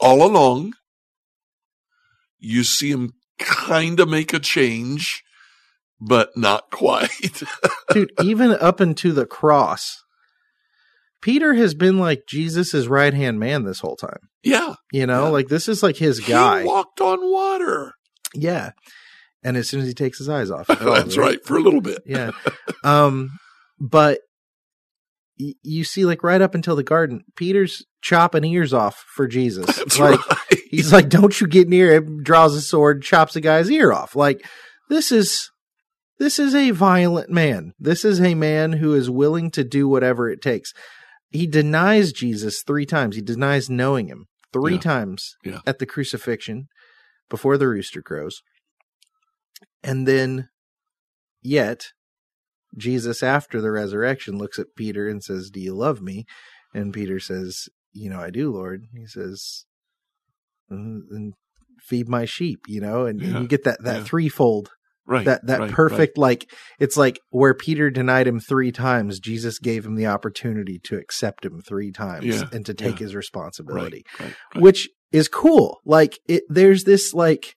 all 0.00 0.24
along. 0.24 0.72
You 2.38 2.64
see 2.64 2.90
him 2.90 3.12
kind 3.38 3.98
of 4.00 4.08
make 4.08 4.32
a 4.32 4.38
change, 4.38 5.22
but 6.00 6.36
not 6.36 6.70
quite. 6.72 7.42
Dude, 7.90 8.12
even 8.22 8.52
up 8.52 8.80
into 8.80 9.12
the 9.12 9.26
cross, 9.26 10.02
Peter 11.22 11.54
has 11.54 11.74
been 11.74 11.98
like 11.98 12.22
Jesus's 12.28 12.88
right 12.88 13.14
hand 13.14 13.40
man 13.40 13.64
this 13.64 13.80
whole 13.80 13.96
time. 13.96 14.28
yeah, 14.42 14.74
You 14.92 15.06
know, 15.06 15.24
Yeah. 15.24 15.28
like 15.30 15.48
this 15.48 15.68
is 15.68 15.82
like 15.82 15.96
his 15.96 16.20
guy. 16.20 16.60
he 16.60 16.66
walked 16.66 17.00
on 17.00 17.18
water. 17.30 17.94
yeah. 18.34 18.70
And 19.42 19.56
as 19.56 19.68
soon 19.68 19.80
as 19.82 19.86
he 19.86 19.94
takes 19.94 20.18
his 20.18 20.28
eyes 20.28 20.50
off, 20.50 20.66
oh, 20.70 20.74
That's 20.94 21.16
right, 21.16 21.44
for 21.44 21.56
a 21.56 21.60
little 21.60 21.80
bit. 21.80 22.02
Yeah. 22.04 22.32
Um, 22.82 23.30
but 23.78 24.18
y- 25.38 25.54
you 25.62 25.84
see, 25.84 26.04
like 26.04 26.22
right 26.22 26.40
up 26.40 26.54
until 26.54 26.76
the 26.76 26.82
garden, 26.82 27.22
Peter's 27.36 27.84
chopping 28.02 28.44
ears 28.44 28.72
off 28.72 29.04
for 29.14 29.26
Jesus. 29.26 29.66
That's 29.76 29.98
like 29.98 30.20
right. 30.28 30.60
he's 30.70 30.92
like, 30.92 31.08
"Don't 31.08 31.40
you 31.40 31.46
get 31.46 31.68
near 31.68 31.92
him!" 31.92 32.22
Draws 32.22 32.54
a 32.54 32.60
sword, 32.60 33.02
chops 33.02 33.36
a 33.36 33.40
guy's 33.40 33.70
ear 33.70 33.92
off. 33.92 34.14
Like 34.16 34.44
this 34.88 35.10
is 35.12 35.50
this 36.18 36.38
is 36.38 36.54
a 36.54 36.70
violent 36.70 37.30
man. 37.30 37.72
This 37.78 38.04
is 38.04 38.20
a 38.20 38.34
man 38.34 38.72
who 38.74 38.94
is 38.94 39.10
willing 39.10 39.50
to 39.52 39.64
do 39.64 39.86
whatever 39.88 40.28
it 40.30 40.40
takes. 40.40 40.72
He 41.30 41.46
denies 41.46 42.12
Jesus 42.12 42.62
three 42.66 42.86
times. 42.86 43.16
He 43.16 43.22
denies 43.22 43.68
knowing 43.68 44.06
him 44.08 44.26
three 44.52 44.74
Yeah. 44.74 44.80
times 44.80 45.34
Yeah. 45.44 45.60
at 45.66 45.78
the 45.78 45.86
crucifixion 45.86 46.68
before 47.28 47.58
the 47.58 47.68
rooster 47.68 48.00
crows. 48.00 48.40
And 49.82 50.06
then, 50.06 50.48
yet, 51.42 51.88
Jesus, 52.76 53.22
after 53.22 53.60
the 53.60 53.70
resurrection, 53.70 54.38
looks 54.38 54.58
at 54.58 54.74
Peter 54.76 55.08
and 55.08 55.22
says, 55.22 55.50
Do 55.50 55.60
you 55.60 55.74
love 55.74 56.00
me? 56.00 56.24
And 56.74 56.92
Peter 56.92 57.18
says, 57.20 57.68
You 57.92 58.10
know, 58.10 58.20
I 58.20 58.30
do, 58.30 58.52
Lord. 58.52 58.84
He 58.94 59.06
says, 59.06 59.64
"Mm, 60.70 61.00
Then 61.10 61.32
feed 61.80 62.08
my 62.08 62.24
sheep, 62.24 62.60
you 62.66 62.80
know, 62.80 63.06
and, 63.06 63.20
and 63.22 63.32
Yeah. 63.32 63.40
you 63.40 63.48
get 63.48 63.64
that, 63.64 63.82
that 63.84 63.98
Yeah. 63.98 64.04
threefold, 64.04 64.70
Right. 65.06 65.24
that, 65.24 65.46
that 65.46 65.60
right, 65.60 65.70
perfect, 65.70 66.18
like, 66.18 66.50
it's 66.80 66.96
like 66.96 67.20
where 67.30 67.54
Peter 67.54 67.90
denied 67.90 68.26
him 68.26 68.40
three 68.40 68.72
times, 68.72 69.20
Jesus 69.20 69.58
gave 69.58 69.86
him 69.86 69.94
the 69.94 70.06
opportunity 70.06 70.80
to 70.84 70.96
accept 70.96 71.44
him 71.44 71.60
three 71.60 71.92
times 71.92 72.26
Yeah, 72.26 72.44
and 72.52 72.66
to 72.66 72.74
take 72.74 72.98
his 72.98 73.14
responsibility 73.14 74.04
Right. 74.20 74.20
right, 74.20 74.34
right. 74.54 74.62
which 74.62 74.88
is 75.12 75.28
cool. 75.28 75.78
Like 75.84 76.18
it, 76.26 76.42
there's 76.48 76.84
this 76.84 77.14
like 77.14 77.54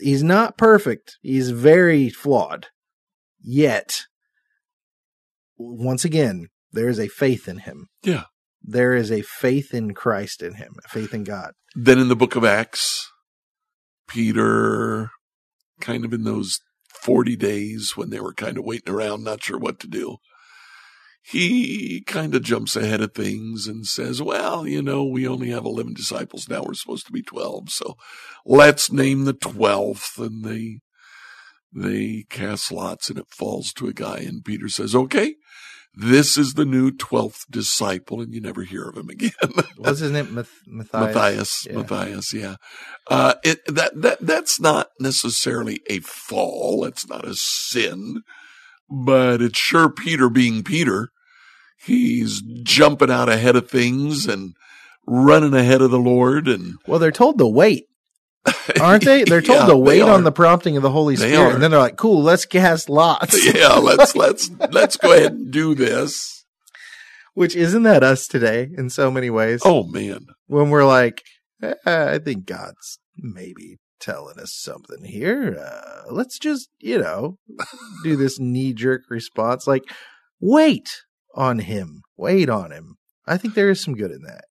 he's 0.00 0.22
not 0.22 0.58
perfect. 0.58 1.16
He's 1.22 1.50
very 1.50 2.08
flawed. 2.10 2.66
Yet, 3.50 4.02
once 5.56 6.04
again, 6.04 6.48
there 6.70 6.86
is 6.86 7.00
a 7.00 7.08
faith 7.08 7.48
in 7.48 7.60
him. 7.60 7.86
Yeah. 8.02 8.24
There 8.62 8.94
is 8.94 9.10
a 9.10 9.22
faith 9.22 9.72
in 9.72 9.94
Christ 9.94 10.42
in 10.42 10.56
him, 10.56 10.74
a 10.84 10.88
faith 10.88 11.14
in 11.14 11.24
God. 11.24 11.52
Then 11.74 11.98
in 11.98 12.08
the 12.08 12.14
book 12.14 12.36
of 12.36 12.44
Acts, 12.44 13.10
Peter, 14.06 15.08
kind 15.80 16.04
of 16.04 16.12
in 16.12 16.24
those 16.24 16.60
40 17.00 17.36
days 17.36 17.96
when 17.96 18.10
they 18.10 18.20
were 18.20 18.34
kind 18.34 18.58
of 18.58 18.64
waiting 18.64 18.92
around, 18.92 19.24
not 19.24 19.42
sure 19.42 19.58
what 19.58 19.80
to 19.80 19.86
do, 19.86 20.18
he 21.22 22.02
kind 22.06 22.34
of 22.34 22.42
jumps 22.42 22.76
ahead 22.76 23.00
of 23.00 23.14
things 23.14 23.66
and 23.66 23.86
says, 23.86 24.20
well, 24.20 24.66
you 24.66 24.82
know, 24.82 25.04
we 25.04 25.26
only 25.26 25.48
have 25.48 25.64
11 25.64 25.94
disciples 25.94 26.50
now. 26.50 26.64
We're 26.64 26.74
supposed 26.74 27.06
to 27.06 27.12
be 27.12 27.22
12. 27.22 27.70
So 27.70 27.96
let's 28.44 28.92
name 28.92 29.24
the 29.24 29.32
12th. 29.32 30.18
And 30.18 30.44
they, 30.44 30.80
they 31.72 32.24
cast 32.30 32.72
lots 32.72 33.10
and 33.10 33.18
it 33.18 33.26
falls 33.28 33.72
to 33.74 33.88
a 33.88 33.92
guy. 33.92 34.18
And 34.18 34.44
Peter 34.44 34.68
says, 34.68 34.94
okay, 34.94 35.34
this 35.94 36.38
is 36.38 36.54
the 36.54 36.64
new 36.64 36.90
12th 36.90 37.44
disciple. 37.50 38.20
And 38.20 38.32
you 38.32 38.40
never 38.40 38.62
hear 38.62 38.84
of 38.88 38.96
him 38.96 39.08
again. 39.08 39.32
What's 39.76 40.00
his 40.00 40.12
name? 40.12 40.34
Math- 40.34 40.62
Matthias. 40.66 40.92
Matthias, 41.14 41.66
Yeah. 41.66 41.76
Matthias, 41.76 42.32
yeah. 42.32 42.56
Uh, 43.10 43.34
it, 43.44 43.60
that, 43.66 44.00
that, 44.00 44.18
that's 44.20 44.60
not 44.60 44.88
necessarily 45.00 45.80
a 45.90 45.98
fall. 46.00 46.84
It's 46.84 47.08
not 47.08 47.26
a 47.26 47.34
sin, 47.34 48.22
but 48.88 49.42
it's 49.42 49.58
sure 49.58 49.90
Peter 49.90 50.28
being 50.30 50.62
Peter. 50.62 51.08
He's 51.84 52.42
jumping 52.62 53.10
out 53.10 53.28
ahead 53.28 53.56
of 53.56 53.70
things 53.70 54.26
and 54.26 54.54
running 55.06 55.54
ahead 55.54 55.80
of 55.82 55.90
the 55.90 55.98
Lord 55.98 56.48
and 56.48 56.74
Well, 56.86 56.98
they're 56.98 57.10
told 57.12 57.38
to 57.38 57.46
wait, 57.46 57.86
aren't 58.80 59.04
they? 59.04 59.24
They're 59.24 59.42
told 59.42 59.60
Yeah, 59.60 59.66
to 59.66 59.76
wait 59.76 60.02
on 60.02 60.24
the 60.24 60.32
prompting 60.32 60.76
of 60.76 60.82
the 60.82 60.90
Holy 60.90 61.16
They 61.16 61.30
Spirit, 61.32 61.48
are. 61.50 61.54
and 61.54 61.62
then 61.62 61.70
they're 61.70 61.80
like, 61.80 61.96
"Cool, 61.96 62.22
let's 62.22 62.44
cast 62.46 62.88
lots." 62.88 63.44
yeah, 63.54 63.74
let's, 63.74 64.14
let's, 64.24 64.50
let's 64.70 64.96
go 64.96 65.12
ahead 65.12 65.32
and 65.32 65.50
do 65.52 65.74
this. 65.74 66.44
Which 67.34 67.54
isn't 67.54 67.84
that 67.84 68.02
us 68.02 68.26
today 68.26 68.68
in 68.76 68.90
so 68.90 69.10
many 69.10 69.30
ways? 69.30 69.60
Oh 69.64 69.84
man. 69.84 70.26
when 70.46 70.70
we're 70.70 70.84
like, 70.86 71.22
eh, 71.62 71.74
I 71.86 72.18
think 72.18 72.46
God's 72.46 72.98
maybe 73.16 73.78
telling 74.00 74.38
us 74.40 74.52
something 74.56 75.04
here. 75.04 75.56
Uh, 75.58 76.12
let's 76.12 76.38
just, 76.38 76.68
you 76.80 76.98
know, 76.98 77.38
do 78.02 78.16
this 78.16 78.38
knee 78.40 78.72
jerk 78.72 79.02
response. 79.08 79.66
Like, 79.66 79.82
wait 80.40 80.88
on 81.34 81.60
him. 81.60 82.02
Wait 82.16 82.48
on 82.48 82.72
him. 82.72 82.96
I 83.26 83.36
think 83.36 83.54
there 83.54 83.70
is 83.70 83.82
some 83.82 83.94
good 83.94 84.10
in 84.10 84.22
that. 84.22 84.44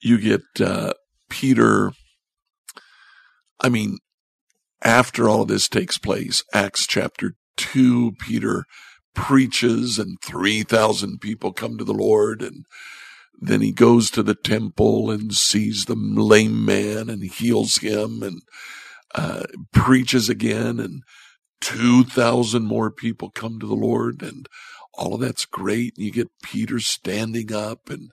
you 0.00 0.18
get 0.18 0.42
uh, 0.60 0.92
Peter. 1.28 1.92
I 3.62 3.68
mean, 3.68 3.98
after 4.82 5.28
all 5.28 5.42
of 5.42 5.48
this 5.48 5.68
takes 5.68 5.96
place, 5.98 6.42
Acts 6.52 6.86
chapter 6.86 7.34
2, 7.56 8.12
Peter 8.18 8.64
preaches 9.14 9.98
and 9.98 10.20
3,000 10.22 11.20
people 11.20 11.52
come 11.52 11.78
to 11.78 11.84
the 11.84 11.94
Lord. 11.94 12.42
And 12.42 12.64
then 13.40 13.60
he 13.60 13.72
goes 13.72 14.10
to 14.10 14.22
the 14.22 14.34
temple 14.34 15.10
and 15.10 15.32
sees 15.32 15.84
the 15.84 15.94
lame 15.94 16.64
man 16.64 17.08
and 17.08 17.22
heals 17.22 17.78
him 17.78 18.22
and 18.22 18.42
uh, 19.14 19.44
preaches 19.72 20.28
again. 20.28 20.80
And 20.80 21.02
2,000 21.60 22.64
more 22.64 22.90
people 22.90 23.30
come 23.30 23.60
to 23.60 23.66
the 23.66 23.74
Lord. 23.74 24.22
And 24.22 24.48
all 24.94 25.14
of 25.14 25.20
that's 25.20 25.44
great. 25.44 25.94
And 25.96 26.06
you 26.06 26.12
get 26.12 26.28
Peter 26.42 26.80
standing 26.80 27.52
up 27.52 27.88
and 27.88 28.10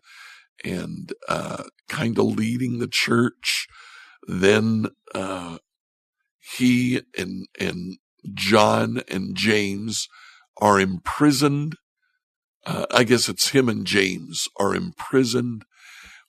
and 0.65 1.13
uh, 1.29 1.63
kind 1.87 2.19
of 2.19 2.25
leading 2.25 2.79
the 2.79 2.87
church. 2.87 3.65
Then 4.27 4.87
uh, 5.13 5.57
he 6.57 7.01
and 7.17 7.47
and 7.59 7.97
John 8.33 9.01
and 9.07 9.35
James 9.35 10.07
are 10.57 10.79
imprisoned. 10.79 11.75
Uh, 12.65 12.85
I 12.91 13.03
guess 13.03 13.29
it's 13.29 13.49
him 13.49 13.69
and 13.69 13.85
James 13.85 14.47
are 14.57 14.75
imprisoned. 14.75 15.63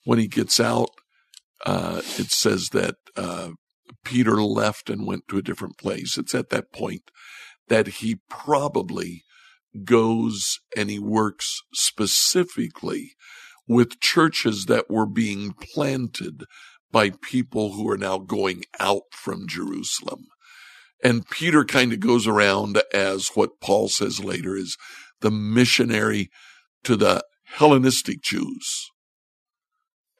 When 0.04 0.18
he 0.18 0.28
gets 0.28 0.58
out, 0.58 0.90
uh, 1.66 2.00
it 2.18 2.30
says 2.30 2.70
that 2.70 2.96
uh, 3.16 3.50
Peter 4.04 4.42
left 4.42 4.88
and 4.88 5.06
went 5.06 5.28
to 5.28 5.36
a 5.36 5.42
different 5.42 5.76
place. 5.76 6.16
It's 6.16 6.34
at 6.34 6.50
that 6.50 6.72
point 6.72 7.10
that 7.68 7.86
he 7.86 8.20
probably 8.28 9.24
goes 9.84 10.58
and 10.76 10.90
he 10.90 10.98
works 10.98 11.60
specifically 11.72 13.12
with 13.68 14.00
churches 14.00 14.66
that 14.66 14.90
were 14.90 15.06
being 15.06 15.52
planted 15.52 16.44
by 16.92 17.10
people 17.22 17.72
who 17.72 17.88
are 17.88 17.96
now 17.96 18.18
going 18.18 18.64
out 18.78 19.02
from 19.12 19.46
Jerusalem. 19.48 20.26
And 21.02 21.28
Peter 21.28 21.64
kind 21.64 21.92
of 21.92 22.00
goes 22.00 22.26
around 22.26 22.80
as 22.92 23.30
what 23.34 23.60
Paul 23.60 23.88
says 23.88 24.22
later 24.22 24.56
is 24.56 24.76
the 25.20 25.30
missionary 25.30 26.30
to 26.84 26.96
the 26.96 27.22
Hellenistic 27.44 28.22
Jews. 28.22 28.90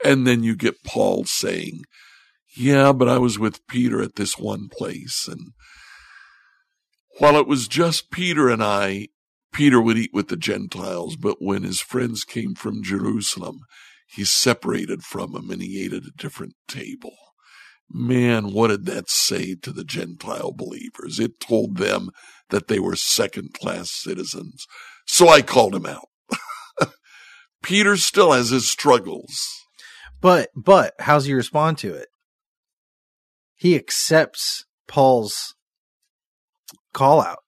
And 0.05 0.27
then 0.27 0.43
you 0.43 0.57
get 0.57 0.83
Paul 0.85 1.25
saying, 1.25 1.83
yeah, 2.57 2.93
but 2.93 3.09
I 3.09 3.19
was 3.19 3.39
with 3.39 3.67
Peter 3.67 4.03
at 4.03 4.17
this 4.17 4.39
one 4.39 4.69
place. 4.69 5.29
And 5.29 5.53
while 7.19 7.37
it 7.37 7.47
was 7.47 7.69
just 7.69 8.11
Peter 8.11 8.49
and 8.49 8.63
I, 8.63 9.09
Peter 9.53 9.81
would 9.81 9.99
eat 9.99 10.11
with 10.13 10.29
the 10.29 10.37
Gentiles, 10.37 11.17
but 11.17 11.37
when 11.41 11.63
his 11.63 11.81
friends 11.81 12.25
came 12.25 12.55
from 12.55 12.83
Jerusalem, 12.83 13.61
he 14.13 14.25
separated 14.25 15.03
from 15.03 15.33
them 15.33 15.51
and 15.51 15.63
he 15.63 15.85
ate 15.85 15.93
at 15.93 16.05
a 16.05 16.13
different 16.17 16.55
table. 16.69 17.15
Man, 17.93 18.53
what 18.53 18.69
did 18.69 18.87
that 18.87 19.11
say 19.11 19.57
to 19.57 19.73
the 19.73 19.85
Gentile 19.85 20.53
believers? 20.53 21.19
It 21.19 21.41
told 21.41 21.77
them 21.77 22.11
that 22.51 22.69
they 22.69 22.79
were 22.79 22.97
second 22.97 23.55
class 23.55 23.91
citizens. 23.91 24.67
So 25.07 25.29
I 25.29 25.43
called 25.43 25.75
him 25.75 25.87
out. 25.87 26.09
Peter 27.63 27.97
still 27.97 28.33
has 28.33 28.51
his 28.51 28.71
struggles. 28.71 29.49
But 30.21 30.51
but 30.55 30.95
how's 31.01 31.25
he 31.25 31.33
respond 31.33 31.79
to 31.79 31.95
it? 31.95 32.09
He 33.57 33.75
accepts 33.75 34.65
Paul's 34.87 35.55
call 36.93 37.21
out. 37.21 37.39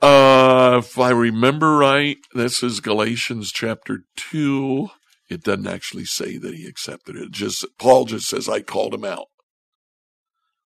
Uh, 0.00 0.80
if 0.82 0.98
I 0.98 1.10
remember 1.10 1.76
right, 1.76 2.16
this 2.34 2.62
is 2.62 2.80
Galatians 2.80 3.52
chapter 3.52 4.04
two. 4.16 4.88
It 5.28 5.42
doesn't 5.44 5.66
actually 5.66 6.06
say 6.06 6.38
that 6.38 6.54
he 6.54 6.66
accepted 6.66 7.16
it. 7.16 7.30
Just 7.30 7.66
Paul 7.78 8.06
just 8.06 8.26
says 8.26 8.48
I 8.48 8.62
called 8.62 8.94
him 8.94 9.04
out. 9.04 9.26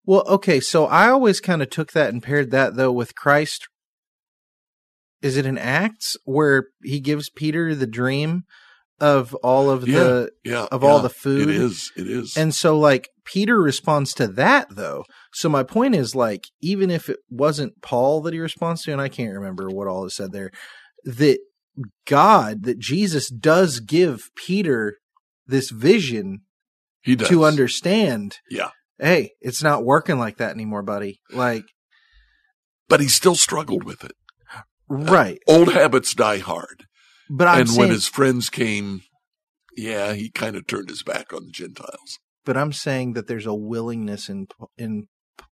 Well, 0.05 0.23
okay, 0.27 0.59
so 0.59 0.86
I 0.86 1.09
always 1.09 1.39
kind 1.39 1.61
of 1.61 1.69
took 1.69 1.93
that 1.93 2.11
and 2.11 2.21
paired 2.21 2.51
that 2.51 2.75
though 2.75 2.91
with 2.91 3.15
Christ. 3.15 3.67
Is 5.21 5.38
it 5.38 5.45
in 5.45 5.57
Acts 5.57 6.17
where 6.25 6.67
he 6.84 6.99
gives 6.99 7.29
Peter 7.29 7.73
the 7.73 7.88
dream 7.88 8.43
of 9.01 9.33
all 9.35 9.69
of 9.69 9.85
Yeah, 9.87 9.99
the 9.99 10.31
Yeah, 10.45 10.67
of 10.71 10.83
all 10.83 10.99
the 10.99 11.09
food? 11.09 11.49
It 11.49 11.55
is. 11.55 11.91
It 11.97 12.07
is. 12.07 12.37
And 12.37 12.53
so 12.55 12.79
like 12.79 13.09
Peter 13.25 13.59
responds 13.59 14.13
to 14.13 14.27
that 14.27 14.67
though. 14.69 15.03
So 15.33 15.49
my 15.49 15.63
point 15.63 15.95
is 15.95 16.15
like 16.15 16.45
even 16.61 16.89
if 16.89 17.09
it 17.09 17.17
wasn't 17.29 17.81
Paul 17.81 18.21
that 18.21 18.33
he 18.33 18.39
responds 18.39 18.83
to 18.83 18.91
and 18.91 19.01
I 19.01 19.09
can't 19.09 19.33
remember 19.33 19.67
what 19.69 19.87
all 19.87 20.05
is 20.05 20.15
said 20.15 20.31
there 20.31 20.51
that 21.03 21.39
God 22.05 22.63
that 22.63 22.79
Jesus 22.79 23.29
does 23.29 23.79
give 23.79 24.29
Peter 24.35 24.97
this 25.47 25.71
vision 25.71 26.41
he 27.01 27.15
does 27.15 27.27
to 27.29 27.43
understand 27.43 28.37
Yeah, 28.49 28.69
hey, 28.99 29.31
it's 29.41 29.63
not 29.63 29.83
working 29.83 30.19
like 30.19 30.37
that 30.37 30.51
anymore, 30.51 30.83
buddy. 30.83 31.19
Like 31.31 31.65
but 32.87 32.99
he 32.99 33.07
still 33.07 33.35
struggled 33.35 33.83
with 33.83 34.03
it. 34.03 34.11
right. 34.87 35.39
Old 35.47 35.73
habits 35.73 36.13
die 36.13 36.37
hard. 36.39 36.85
But 37.34 37.47
I'm 37.47 37.59
and 37.61 37.69
saying 37.69 37.79
when 37.79 37.89
his 37.89 38.07
friends 38.07 38.49
came, 38.49 39.03
yeah, 39.77 40.13
he 40.13 40.29
kind 40.29 40.55
of 40.55 40.67
turned 40.67 40.89
his 40.89 41.01
back 41.03 41.32
on 41.34 41.45
the 41.45 41.51
Gentiles. 41.51 42.19
but 42.45 42.57
I'm 42.57 42.73
saying 42.73 43.13
that 43.13 43.27
there's 43.27 43.45
a 43.45 43.53
willingness 43.55 44.27
in 44.29 44.47
in 44.77 45.07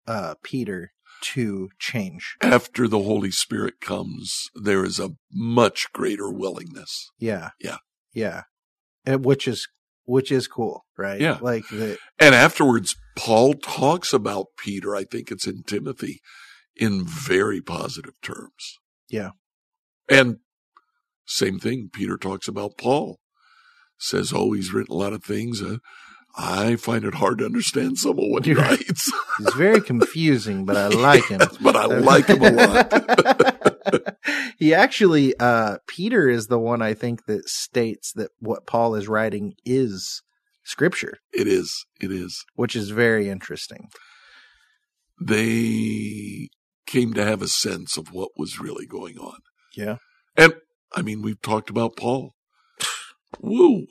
uh 0.05 0.35
Peter 0.43 0.91
to 1.21 1.69
change. 1.79 2.35
After 2.41 2.87
the 2.87 2.99
Holy 2.99 3.31
Spirit 3.31 3.79
comes, 3.81 4.49
there 4.55 4.83
is 4.85 4.99
a 4.99 5.11
much 5.31 5.87
greater 5.93 6.29
willingness. 6.31 7.09
Yeah. 7.17 7.49
Yeah. 7.59 7.77
Yeah. 8.13 8.43
And 9.05 9.23
which 9.25 9.47
is 9.47 9.67
which 10.05 10.31
is 10.31 10.47
cool, 10.47 10.85
right? 10.97 11.21
Yeah. 11.21 11.37
Like 11.41 11.67
the 11.69 11.97
And 12.19 12.33
afterwards, 12.35 12.95
Paul 13.17 13.53
talks 13.53 14.11
about 14.13 14.47
Peter, 14.57 14.95
I 14.95 15.03
think 15.03 15.29
it's 15.31 15.45
in 15.47 15.63
Timothy, 15.63 16.19
in 16.75 17.05
very 17.05 17.61
positive 17.61 18.13
terms. 18.21 18.79
Yeah. 19.09 19.31
And 20.09 20.37
same 21.31 21.59
thing, 21.59 21.89
Peter 21.93 22.17
talks 22.17 22.47
about 22.47 22.77
Paul. 22.77 23.19
Says, 23.97 24.31
oh, 24.33 24.53
he's 24.53 24.71
written 24.73 24.93
a 24.95 24.97
lot 24.97 25.13
of 25.13 25.23
things. 25.23 25.61
Uh, 25.61 25.77
I 26.37 26.75
find 26.77 27.03
it 27.03 27.15
hard 27.15 27.39
to 27.39 27.45
understand 27.45 27.97
some 27.97 28.11
of 28.11 28.25
what 28.29 28.45
he 28.45 28.51
You're- 28.51 28.63
writes, 28.63 29.11
he's 29.37 29.53
very 29.55 29.81
confusing, 29.81 30.65
but 30.65 30.77
I 30.77 30.87
like 30.89 31.25
him. 31.27 31.41
but 31.61 31.75
I 31.75 31.85
like 31.85 32.27
him 32.27 32.41
a 32.41 32.51
lot. 32.51 34.15
he 34.57 34.73
actually 34.73 35.33
uh 35.39 35.77
Peter 35.87 36.29
is 36.29 36.47
the 36.47 36.59
one 36.59 36.81
I 36.81 36.93
think 36.93 37.25
that 37.25 37.49
states 37.49 38.13
that 38.13 38.31
what 38.39 38.65
Paul 38.67 38.95
is 38.95 39.07
writing 39.07 39.53
is 39.65 40.21
scripture, 40.63 41.17
it 41.33 41.47
is. 41.47 41.85
It 41.99 42.11
is. 42.11 42.45
which 42.55 42.75
is 42.75 42.91
very 42.91 43.27
interesting. 43.29 43.89
They 45.19 46.49
came 46.85 47.13
to 47.13 47.25
have 47.25 47.41
a 47.41 47.47
sense 47.47 47.97
of 47.97 48.11
what 48.13 48.29
was 48.37 48.59
really 48.59 48.85
going 48.85 49.17
on. 49.17 49.39
Yeah. 49.75 49.97
And 50.37 50.53
I 50.95 51.01
mean, 51.01 51.21
we've 51.21 51.41
talked 51.41 51.69
about 51.69 51.95
Paul. 51.95 52.33
Woo. 53.39 53.85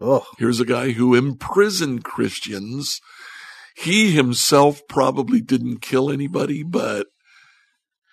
Oh, 0.00 0.26
Here's 0.38 0.60
a 0.60 0.64
guy 0.64 0.92
who 0.92 1.14
imprisoned 1.14 2.04
Christians. 2.04 3.00
He 3.76 4.12
himself 4.12 4.80
probably 4.88 5.40
didn't 5.40 5.82
kill 5.82 6.10
anybody, 6.10 6.62
but 6.62 7.06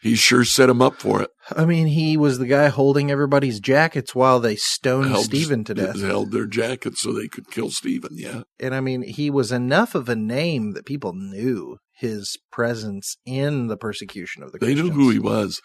he 0.01 0.15
sure 0.15 0.43
set 0.45 0.69
him 0.69 0.81
up 0.81 0.95
for 0.99 1.21
it. 1.21 1.29
I 1.55 1.65
mean, 1.65 1.87
he 1.87 2.17
was 2.17 2.37
the 2.39 2.45
guy 2.47 2.67
holding 2.69 3.09
everybody's 3.11 3.59
jackets 3.59 4.13
while 4.15 4.39
they 4.39 4.55
stoned 4.55 5.09
Held- 5.09 5.25
Stephen 5.25 5.63
to 5.65 5.73
death. 5.75 5.99
Held 6.01 6.31
their 6.31 6.45
jackets 6.47 7.01
so 7.01 7.11
they 7.13 7.27
could 7.27 7.49
kill 7.51 7.69
Stephen. 7.69 8.11
Yeah. 8.13 8.43
And 8.59 8.73
I 8.75 8.81
mean, 8.81 9.03
he 9.03 9.29
was 9.29 9.51
enough 9.51 9.93
of 9.95 10.09
a 10.09 10.15
name 10.15 10.73
that 10.73 10.85
people 10.85 11.13
knew 11.13 11.77
his 11.97 12.37
presence 12.51 13.17
in 13.25 13.67
the 13.67 13.77
persecution 13.77 14.43
of 14.43 14.51
the 14.51 14.59
Christians. 14.59 14.81
They 14.81 14.87
knew 14.89 14.93
who 14.93 15.09
he 15.11 15.19
was. 15.19 15.61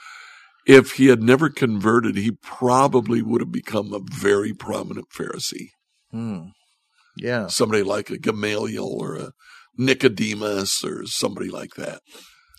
If 0.71 0.93
he 0.93 1.07
had 1.07 1.21
never 1.21 1.49
converted, 1.49 2.17
he 2.17 2.31
probably 2.31 3.23
would 3.23 3.41
have 3.41 3.51
become 3.51 3.93
a 3.93 3.99
very 3.99 4.53
prominent 4.55 5.09
Pharisee. 5.11 5.71
Hmm. 6.13 6.51
Yeah. 7.17 7.49
Somebody 7.49 7.83
like 7.83 8.09
a 8.09 8.19
Gamaliel 8.19 8.87
or 8.87 9.17
a 9.17 9.33
Nicodemus 9.77 10.85
or 10.85 11.07
somebody 11.07 11.51
like 11.51 11.75
that. 11.75 12.03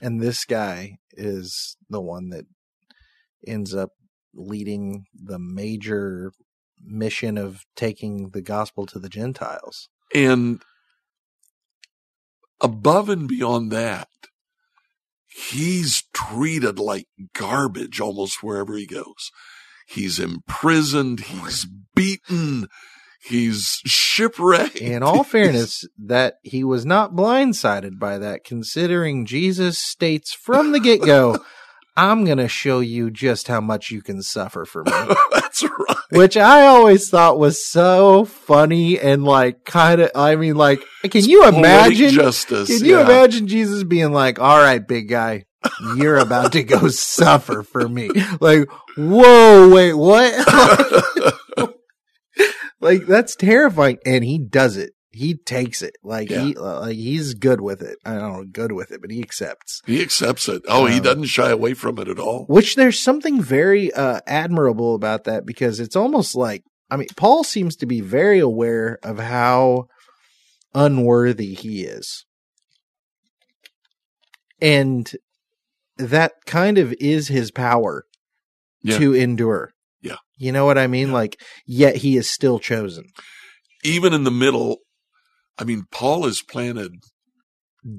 And 0.02 0.20
this 0.20 0.44
guy 0.44 0.98
is 1.14 1.78
the 1.90 2.02
one 2.02 2.32
that 2.32 2.46
ends 3.48 3.74
up 3.74 3.92
leading 4.34 5.06
the 5.14 5.40
major 5.40 6.34
mission 6.84 7.38
of 7.38 7.62
taking 7.78 8.32
the 8.32 8.42
gospel 8.42 8.86
to 8.88 9.00
the 9.00 9.10
Gentiles. 9.10 9.88
And 10.14 10.62
above 12.60 13.08
and 13.08 13.26
beyond 13.26 13.72
that, 13.72 14.10
he's 15.28 16.04
treated 16.30 16.80
like 16.80 17.08
garbage 17.34 18.00
almost 18.00 18.44
wherever 18.44 18.76
he 18.76 18.86
goes. 18.86 19.32
He's 19.88 20.20
imprisoned, 20.20 21.24
oh, 21.30 21.46
he's 21.46 21.68
beaten, 21.96 22.68
he's 23.24 23.82
shipwrecked. 23.86 24.78
In 24.78 25.04
all 25.04 25.24
fairness, 25.26 25.86
that 25.98 26.36
he 26.44 26.64
was 26.64 26.86
not 26.86 27.14
blindsided 27.14 28.00
by 28.00 28.18
that, 28.18 28.44
considering 28.44 29.26
Jesus 29.26 29.78
states 29.80 30.34
from 30.34 30.72
the 30.72 30.80
get 30.80 31.02
go, 31.02 31.44
I'm 31.98 32.24
going 32.24 32.38
to 32.38 32.48
show 32.48 32.80
you 32.80 33.12
just 33.12 33.50
how 33.50 33.60
much 33.60 33.92
you 33.92 34.02
can 34.02 34.22
suffer 34.22 34.64
for 34.64 34.84
me. 34.86 34.92
That's 35.34 35.64
right. 35.64 35.98
Which 36.12 36.38
I 36.38 36.66
always 36.68 37.10
thought 37.10 37.38
was 37.38 37.66
so 37.66 38.24
funny 38.24 38.98
and 38.98 39.26
like 39.26 39.66
kind 39.66 40.00
of, 40.02 40.12
I 40.16 40.38
mean, 40.38 40.56
like, 40.56 40.84
can 41.04 41.26
you 41.26 41.46
imagine? 41.46 42.12
justice? 42.12 42.70
Can 42.70 42.86
you 42.86 42.98
yeah. 42.98 43.06
imagine 43.06 43.48
Jesus 43.48 43.84
being 43.84 44.14
like, 44.14 44.40
all 44.40 44.58
right, 44.58 44.86
big 44.86 45.10
guy, 45.10 45.46
you're 45.96 46.18
about 46.18 46.52
to 46.54 46.64
go 46.64 46.88
suffer 46.88 47.64
for 47.64 47.88
me? 47.88 48.10
Like, 48.40 48.70
whoa, 48.98 49.70
wait, 49.70 49.94
what? 49.94 50.34
like, 52.80 53.06
that's 53.06 53.36
terrifying. 53.36 53.98
And 54.06 54.24
he 54.24 54.38
does 54.40 54.78
it. 54.78 54.92
He 55.14 55.36
takes 55.36 55.82
it. 55.82 55.98
Like, 56.04 56.30
he, 56.30 56.54
like, 56.56 56.96
he's 56.96 57.34
good 57.34 57.60
with 57.60 57.82
it. 57.82 57.98
I 58.06 58.14
don't 58.14 58.32
know, 58.34 58.46
good 58.50 58.72
with 58.72 58.92
it, 58.92 59.02
but 59.02 59.12
he 59.12 59.22
accepts. 59.22 59.82
He 59.86 60.02
accepts 60.02 60.48
it. 60.48 60.62
Oh, 60.70 60.86
he 60.86 60.98
Um, 60.98 61.04
doesn't 61.04 61.26
shy 61.26 61.50
away 61.50 61.74
from 61.74 62.00
it 62.00 62.08
at 62.08 62.18
all. 62.18 62.46
Which 62.48 62.76
there's 62.76 62.98
something 63.00 63.42
very 63.42 63.92
uh, 63.94 64.22
admirable 64.26 64.96
about 64.96 65.26
that 65.26 65.46
because 65.46 65.80
it's 65.82 65.98
almost 65.98 66.34
like 66.36 66.64
I 66.90 66.96
mean 66.98 67.10
Paul 67.18 67.44
seems 67.44 67.76
to 67.78 67.86
be 67.86 68.00
very 68.02 68.40
aware 68.40 69.00
of 69.04 69.20
how 69.20 69.88
unworthy 70.74 71.54
he 71.56 71.84
is. 71.84 72.26
And 74.62 75.12
that 76.10 76.34
kind 76.46 76.78
of 76.78 76.94
is 77.00 77.28
his 77.30 77.52
power 77.52 78.06
Yeah. 78.84 78.98
to 78.98 79.14
endure. 79.14 79.72
Yeah. 80.02 80.18
You 80.38 80.52
know 80.52 80.66
what 80.66 80.78
I 80.78 80.88
mean? 80.88 81.08
Yeah. 81.10 81.14
Like 81.14 81.42
yet 81.66 81.98
he 81.98 82.18
is 82.18 82.30
still 82.30 82.60
chosen. 82.60 83.06
Even 83.84 84.14
in 84.14 84.24
the 84.24 84.32
middle, 84.32 84.78
I 85.58 85.64
mean, 85.64 85.86
Paul 85.92 86.24
has 86.26 86.42
planted 86.42 86.92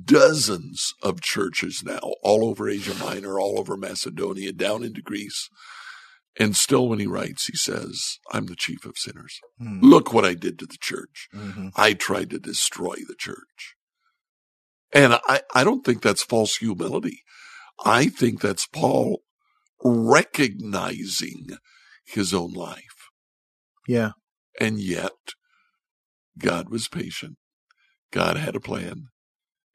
dozens 0.05 0.94
of 1.03 1.20
churches 1.20 1.82
now 1.84 2.12
all 2.22 2.44
over 2.44 2.68
Asia 2.68 2.94
Minor, 2.94 3.38
all 3.40 3.59
over 3.59 3.76
Macedonia, 3.76 4.53
down 4.53 4.82
into 4.82 5.03
Greece. 5.03 5.48
And 6.38 6.57
still, 6.57 6.88
when 6.88 6.98
he 6.98 7.07
writes, 7.07 7.46
he 7.46 7.57
says, 7.57 8.18
I'm 8.32 8.46
the 8.46 8.57
chief 8.57 8.86
of 8.86 8.96
sinners. 8.96 9.38
Hmm. 9.59 9.80
Look 9.82 10.12
what 10.14 10.24
I 10.24 10.32
did 10.34 10.59
to 10.61 10.66
the 10.66 10.78
church. 10.80 11.28
Mhm. 11.34 11.72
I 11.76 11.92
tried 11.92 12.30
to 12.30 12.38
destroy 12.38 12.94
the 13.07 13.16
church. 13.18 13.74
And 14.94 15.14
I, 15.26 15.42
I 15.55 15.62
don't 15.64 15.84
think 15.84 16.00
that's 16.00 16.22
false 16.22 16.57
humility. 16.57 17.22
I 17.85 18.07
think 18.07 18.41
that's 18.41 18.66
Paul 18.66 19.22
recognizing 19.83 21.47
his 22.07 22.33
own 22.33 22.53
life. 22.53 23.11
Yeah. 23.89 24.12
And 24.61 24.78
yet, 24.78 25.12
God 26.39 26.68
was 26.68 26.89
patient. 26.89 27.37
God 28.12 28.37
had 28.37 28.55
a 28.55 28.61
plan. 28.61 29.07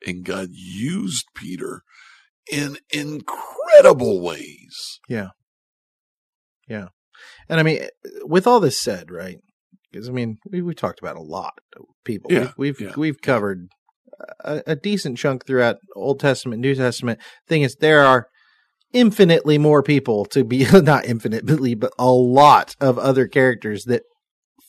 And 0.06 0.24
God 0.24 0.50
used 0.52 1.26
Peter 1.36 1.82
in 2.52 2.78
incredible 2.92 4.22
ways. 4.22 5.00
Yeah. 5.10 5.30
Yeah. 6.68 6.90
And 7.50 7.60
I 7.60 7.64
mean 7.64 7.88
with 8.24 8.46
all 8.46 8.60
this 8.60 8.80
said, 8.80 9.10
right? 9.10 9.40
because 9.92 10.10
I 10.10 10.12
mean 10.12 10.38
we 10.50 10.62
we 10.62 10.74
talked 10.74 11.00
about 11.00 11.16
a 11.16 11.22
lot 11.22 11.54
of 11.76 11.86
people. 12.04 12.32
Yeah, 12.32 12.52
we've 12.58 12.80
we've, 12.80 12.90
yeah. 12.90 12.94
we've 12.96 13.22
covered 13.22 13.70
a, 14.40 14.64
a 14.68 14.76
decent 14.76 15.18
chunk 15.18 15.46
throughout 15.46 15.78
Old 15.96 16.20
Testament, 16.20 16.62
New 16.62 16.76
Testament. 16.76 17.20
Thing 17.48 17.62
is, 17.62 17.76
there 17.76 18.04
are 18.04 18.28
infinitely 18.94 19.58
more 19.58 19.84
people 19.84 20.26
to 20.26 20.44
be 20.44 20.66
not 20.74 21.06
infinitely, 21.06 21.76
but 21.76 21.92
a 22.00 22.12
lot 22.12 22.76
of 22.80 22.98
other 22.98 23.28
characters 23.28 23.86
that 23.86 24.04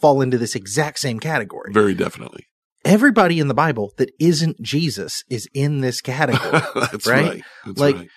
fall 0.00 0.20
into 0.20 0.38
this 0.38 0.54
exact 0.54 0.98
same 0.98 1.18
category. 1.20 1.72
Very 1.72 1.94
definitely. 1.94 2.44
Everybody 2.84 3.40
in 3.40 3.48
the 3.48 3.54
Bible 3.54 3.92
that 3.96 4.10
isn't 4.20 4.62
Jesus 4.62 5.22
is 5.28 5.48
in 5.52 5.80
this 5.80 6.00
category. 6.00 6.60
That's 6.74 7.06
Right? 7.06 7.28
right. 7.28 7.42
That's 7.66 7.80
Like, 7.80 7.96
right. 7.96 8.08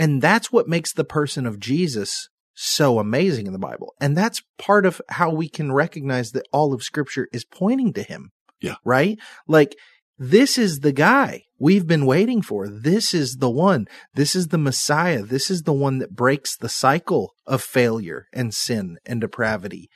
And 0.00 0.22
that's 0.22 0.52
what 0.52 0.68
makes 0.68 0.92
the 0.92 1.04
person 1.04 1.44
of 1.44 1.58
Jesus 1.58 2.28
so 2.54 2.98
amazing 3.00 3.46
in 3.48 3.52
the 3.52 3.58
Bible. 3.58 3.94
And 4.00 4.16
that's 4.16 4.42
part 4.56 4.86
of 4.86 5.00
how 5.10 5.30
we 5.30 5.48
can 5.48 5.72
recognize 5.72 6.30
that 6.32 6.46
all 6.52 6.72
of 6.72 6.82
scripture 6.84 7.26
is 7.32 7.44
pointing 7.44 7.92
to 7.94 8.02
him. 8.02 8.30
Yeah. 8.60 8.76
Right? 8.84 9.18
Like, 9.48 9.74
this 10.18 10.58
is 10.58 10.80
the 10.80 10.92
guy 10.92 11.44
we've 11.58 11.86
been 11.86 12.04
waiting 12.04 12.42
for. 12.42 12.68
This 12.68 13.14
is 13.14 13.36
the 13.36 13.50
one. 13.50 13.86
This 14.14 14.34
is 14.34 14.48
the 14.48 14.58
Messiah. 14.58 15.22
This 15.22 15.50
is 15.50 15.62
the 15.62 15.72
one 15.72 15.98
that 15.98 16.16
breaks 16.16 16.56
the 16.56 16.68
cycle 16.68 17.34
of 17.46 17.62
failure 17.62 18.26
and 18.32 18.52
sin 18.52 18.98
and 19.06 19.20
depravity. 19.20 19.88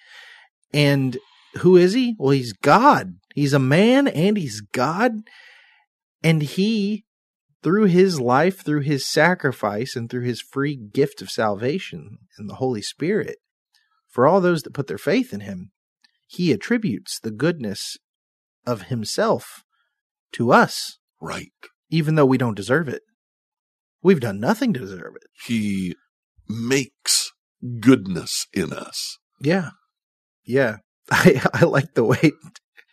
And 0.73 1.19
who 1.59 1.77
is 1.77 1.93
he? 1.93 2.15
Well, 2.19 2.31
he's 2.31 2.53
God. 2.53 3.15
He's 3.35 3.53
a 3.53 3.59
man 3.59 4.07
and 4.07 4.37
he's 4.37 4.61
God. 4.61 5.13
And 6.23 6.43
he 6.43 7.05
through 7.63 7.85
his 7.85 8.21
life, 8.21 8.65
through 8.65 8.81
his 8.81 9.07
sacrifice, 9.07 9.95
and 9.95 10.11
through 10.11 10.25
his 10.25 10.41
free 10.41 10.77
gift 10.77 11.23
of 11.23 11.31
salvation 11.31 12.19
and 12.37 12.51
the 12.51 12.57
Holy 12.57 12.83
Spirit, 12.83 13.37
for 14.09 14.27
all 14.27 14.41
those 14.41 14.63
that 14.63 14.75
put 14.75 14.89
their 14.89 14.99
faith 14.99 15.33
in 15.33 15.41
him, 15.41 15.71
he 16.27 16.53
attributes 16.53 17.21
the 17.21 17.31
goodness 17.31 17.97
of 18.67 18.83
himself 18.83 19.62
to 20.33 20.53
us, 20.53 20.99
Right. 21.21 21.53
even 21.91 22.15
though 22.15 22.27
we 22.27 22.39
don't 22.39 22.57
deserve 22.57 22.89
it. 22.89 23.03
We've 24.03 24.21
done 24.21 24.41
nothing 24.41 24.73
to 24.73 24.81
deserve 24.81 25.15
it. 25.17 25.29
He 25.47 25.95
makes 26.49 27.31
goodness 27.81 28.47
in 28.53 28.73
us. 28.73 29.19
Yeah. 29.41 29.71
Yeah. 30.45 30.79
I, 31.11 31.41
I 31.55 31.65
like 31.65 31.95
the 31.95 32.05
way 32.05 32.33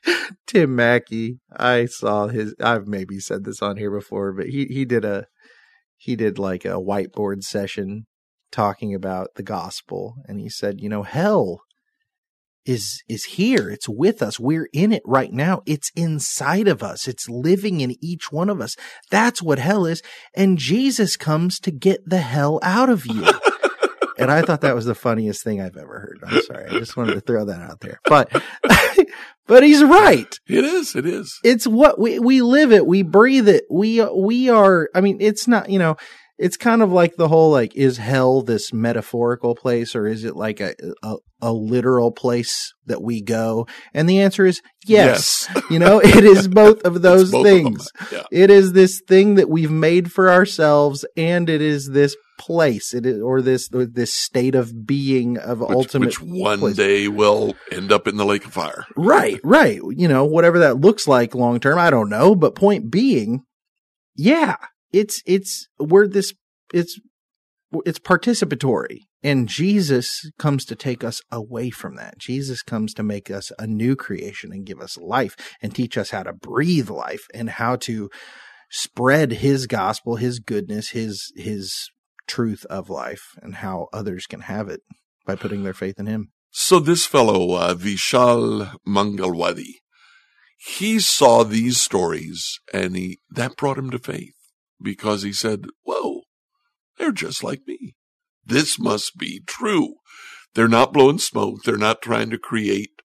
Tim 0.48 0.76
Mackie, 0.76 1.40
I 1.52 1.86
saw 1.86 2.28
his 2.28 2.56
I've 2.62 2.88
maybe 2.88 3.20
said 3.20 3.44
this 3.44 3.62
on 3.62 3.78
here 3.78 3.92
before, 3.92 4.34
but 4.34 4.48
he 4.48 4.66
he 4.66 4.86
did 4.86 5.04
a 5.06 5.26
he 5.98 6.16
did 6.16 6.40
like 6.40 6.64
a 6.66 6.80
whiteboard 6.80 7.44
session 7.44 8.06
talking 8.52 8.94
about 8.96 9.30
the 9.36 9.44
gospel 9.44 10.16
and 10.28 10.40
he 10.40 10.50
said, 10.50 10.80
you 10.80 10.90
know, 10.90 11.04
hell 11.04 11.62
is 12.66 13.03
is 13.07 13.24
here. 13.26 13.70
It's 13.70 13.89
with 13.89 14.22
us. 14.22 14.39
We're 14.39 14.70
in 14.74 14.91
it 14.91 15.03
right 15.05 15.32
now. 15.32 15.62
It's 15.66 15.91
inside 15.95 16.68
of 16.68 16.84
us. 16.84 17.07
It's 17.07 17.30
living 17.30 17.82
in 17.82 17.95
each 18.01 18.32
one 18.32 18.49
of 18.49 18.62
us. 18.62 18.76
That's 19.10 19.41
what 19.41 19.60
hell 19.60 19.86
is. 19.86 20.01
And 20.36 20.57
Jesus 20.57 21.18
comes 21.18 21.60
to 21.62 21.72
get 21.72 22.01
the 22.05 22.20
hell 22.20 22.60
out 22.62 22.89
of 22.89 23.05
you. 23.05 23.26
and 24.18 24.32
I 24.32 24.41
thought 24.41 24.62
that 24.62 24.76
was 24.76 24.86
the 24.86 24.95
funniest 24.95 25.43
thing 25.43 25.62
I've 25.62 25.78
ever 25.78 25.99
heard. 25.99 26.20
I'm 26.26 26.41
sorry. 26.43 26.68
I 26.68 26.80
just 26.80 26.97
wanted 26.97 27.14
to 27.14 27.22
throw 27.22 27.45
that 27.45 27.62
out 27.62 27.80
there. 27.80 27.99
But 28.05 28.30
but 29.47 29.64
he's 29.64 29.84
right. 29.84 30.34
It 30.47 30.66
is. 30.66 30.95
It 30.95 31.05
is. 31.05 31.39
It's 31.43 31.66
what 31.66 31.99
we 31.99 32.20
we 32.20 32.41
live 32.41 32.72
it, 32.72 32.86
we 32.86 33.03
breathe 33.03 33.47
it. 33.47 33.64
We 33.70 34.03
we 34.05 34.49
are 34.49 34.89
I 34.93 35.01
mean, 35.01 35.18
it's 35.22 35.47
not, 35.47 35.70
you 35.70 35.80
know, 35.80 35.97
it's 36.40 36.58
kind 36.58 36.82
of 36.82 36.92
like 36.92 37.18
the 37.18 37.28
whole 37.28 37.52
like 37.52 37.76
is 37.76 37.98
hell 37.98 38.42
this 38.42 38.72
metaphorical 38.72 39.56
place 39.56 39.96
or 39.96 40.08
is 40.08 40.24
it 40.24 40.36
like 40.36 40.60
a 40.62 40.74
a, 41.04 41.16
a 41.42 41.54
literal 41.54 42.12
place 42.12 42.74
that 42.86 43.02
we 43.02 43.22
go? 43.22 43.68
And 43.94 44.10
the 44.10 44.22
answer 44.22 44.46
is 44.46 44.62
yes. 44.86 45.48
You 45.70 45.78
know, 45.78 46.00
it 46.00 46.24
is 46.24 46.48
both 46.48 46.82
of 46.84 47.02
those 47.04 47.32
both 47.32 47.46
of 47.46 47.52
things. 47.52 47.92
Yeah. 48.12 48.24
It 48.32 48.50
is 48.50 48.74
this 48.74 49.02
thing 49.08 49.36
that 49.36 49.50
we've 49.50 49.70
made 49.70 50.12
for 50.12 50.32
ourselves, 50.32 51.06
and 51.16 51.48
it 51.48 51.62
is 51.62 51.90
this 51.90 52.16
place, 52.40 52.94
it 52.94 53.06
is, 53.06 53.22
or 53.22 53.42
this 53.42 53.70
this 53.72 54.14
state 54.16 54.56
of 54.56 54.88
being 54.88 55.38
of 55.38 55.60
Which, 55.60 55.70
ultimate. 55.70 56.08
which 56.08 56.22
one 56.22 56.60
place. 56.60 56.76
day 56.76 57.08
will 57.08 57.54
end 57.72 57.92
up 57.92 58.08
in 58.08 58.18
the 58.18 58.26
lake 58.26 58.46
of 58.46 58.54
fire. 58.54 58.86
Right, 58.96 59.40
right. 59.44 59.80
You 59.92 60.08
know, 60.08 60.26
whatever 60.26 60.60
that 60.60 60.80
looks 60.80 61.08
like 61.08 61.36
long 61.36 61.60
term, 61.60 61.78
I 61.78 61.90
don't 61.92 62.10
know. 62.10 62.34
But 62.34 62.56
point 62.56 62.90
being, 62.90 63.44
yeah, 64.16 64.56
it's 64.92 65.22
it's 65.26 65.68
we're 65.80 66.08
this 66.08 66.34
it's 66.74 67.00
it's 67.86 68.00
participatory. 68.00 69.02
And 69.22 69.50
Jesus 69.50 70.32
comes 70.40 70.64
to 70.66 70.76
take 70.76 71.04
us 71.04 71.22
away 71.30 71.70
from 71.70 71.96
that. 71.98 72.18
Jesus 72.18 72.62
comes 72.62 72.94
to 72.94 73.04
make 73.04 73.30
us 73.30 73.52
a 73.60 73.68
new 73.68 73.96
creation 73.96 74.52
and 74.52 74.66
give 74.66 74.80
us 74.80 74.98
life 74.98 75.36
and 75.62 75.76
teach 75.76 75.98
us 75.98 76.12
how 76.12 76.24
to 76.24 76.34
breathe 76.34 76.90
life 76.90 77.28
and 77.34 77.50
how 77.50 77.76
to 77.78 78.10
spread 78.72 79.34
his 79.34 79.68
gospel, 79.68 80.16
his 80.16 80.40
goodness, 80.40 80.90
his 80.90 81.32
his 81.36 81.90
truth 82.28 82.66
of 82.70 82.90
life 82.90 83.34
and 83.42 83.56
how 83.56 83.88
others 83.92 84.26
can 84.26 84.42
have 84.42 84.70
it 84.70 84.82
by 85.26 85.36
putting 85.36 85.64
their 85.64 85.74
faith 85.74 86.00
in 86.00 86.06
him. 86.06 86.32
So 86.52 86.80
this 86.80 87.06
fellow, 87.06 87.54
uh, 87.54 87.76
Vishal 87.76 88.74
Mangalwadi, 88.88 89.76
he 90.58 91.00
saw 91.00 91.44
these 91.44 91.80
stories 91.80 92.60
and 92.74 92.96
he, 92.96 93.20
that 93.30 93.56
brought 93.56 93.78
him 93.78 93.90
to 93.92 94.00
faith 94.00 94.34
because 94.82 95.24
he 95.24 95.34
said, 95.34 95.66
whoa, 95.84 96.22
they're 96.98 97.12
just 97.12 97.44
like 97.44 97.62
me. 97.68 97.96
This 98.46 98.80
must 98.80 99.18
be 99.18 99.42
true. 99.46 99.96
They're 100.56 100.68
not 100.68 100.94
blowing 100.94 101.20
smoke. 101.20 101.64
They're 101.64 101.78
not 101.78 102.02
trying 102.02 102.30
to 102.32 102.38
create, 102.38 103.02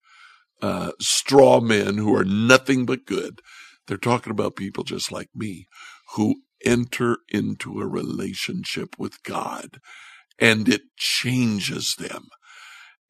uh, 0.61 0.91
straw 0.99 1.59
men 1.59 1.97
who 1.97 2.15
are 2.15 2.25
nothing 2.25 2.85
but 2.85 3.05
good. 3.05 3.41
They're 3.87 3.97
talking 3.97 4.31
about 4.31 4.55
people 4.55 4.83
just 4.83 5.11
like 5.11 5.29
me 5.35 5.67
who 6.15 6.41
enter 6.63 7.17
into 7.29 7.79
a 7.79 7.87
relationship 7.87 8.95
with 8.97 9.21
God 9.23 9.79
and 10.39 10.67
it 10.67 10.81
changes 10.97 11.95
them. 11.97 12.27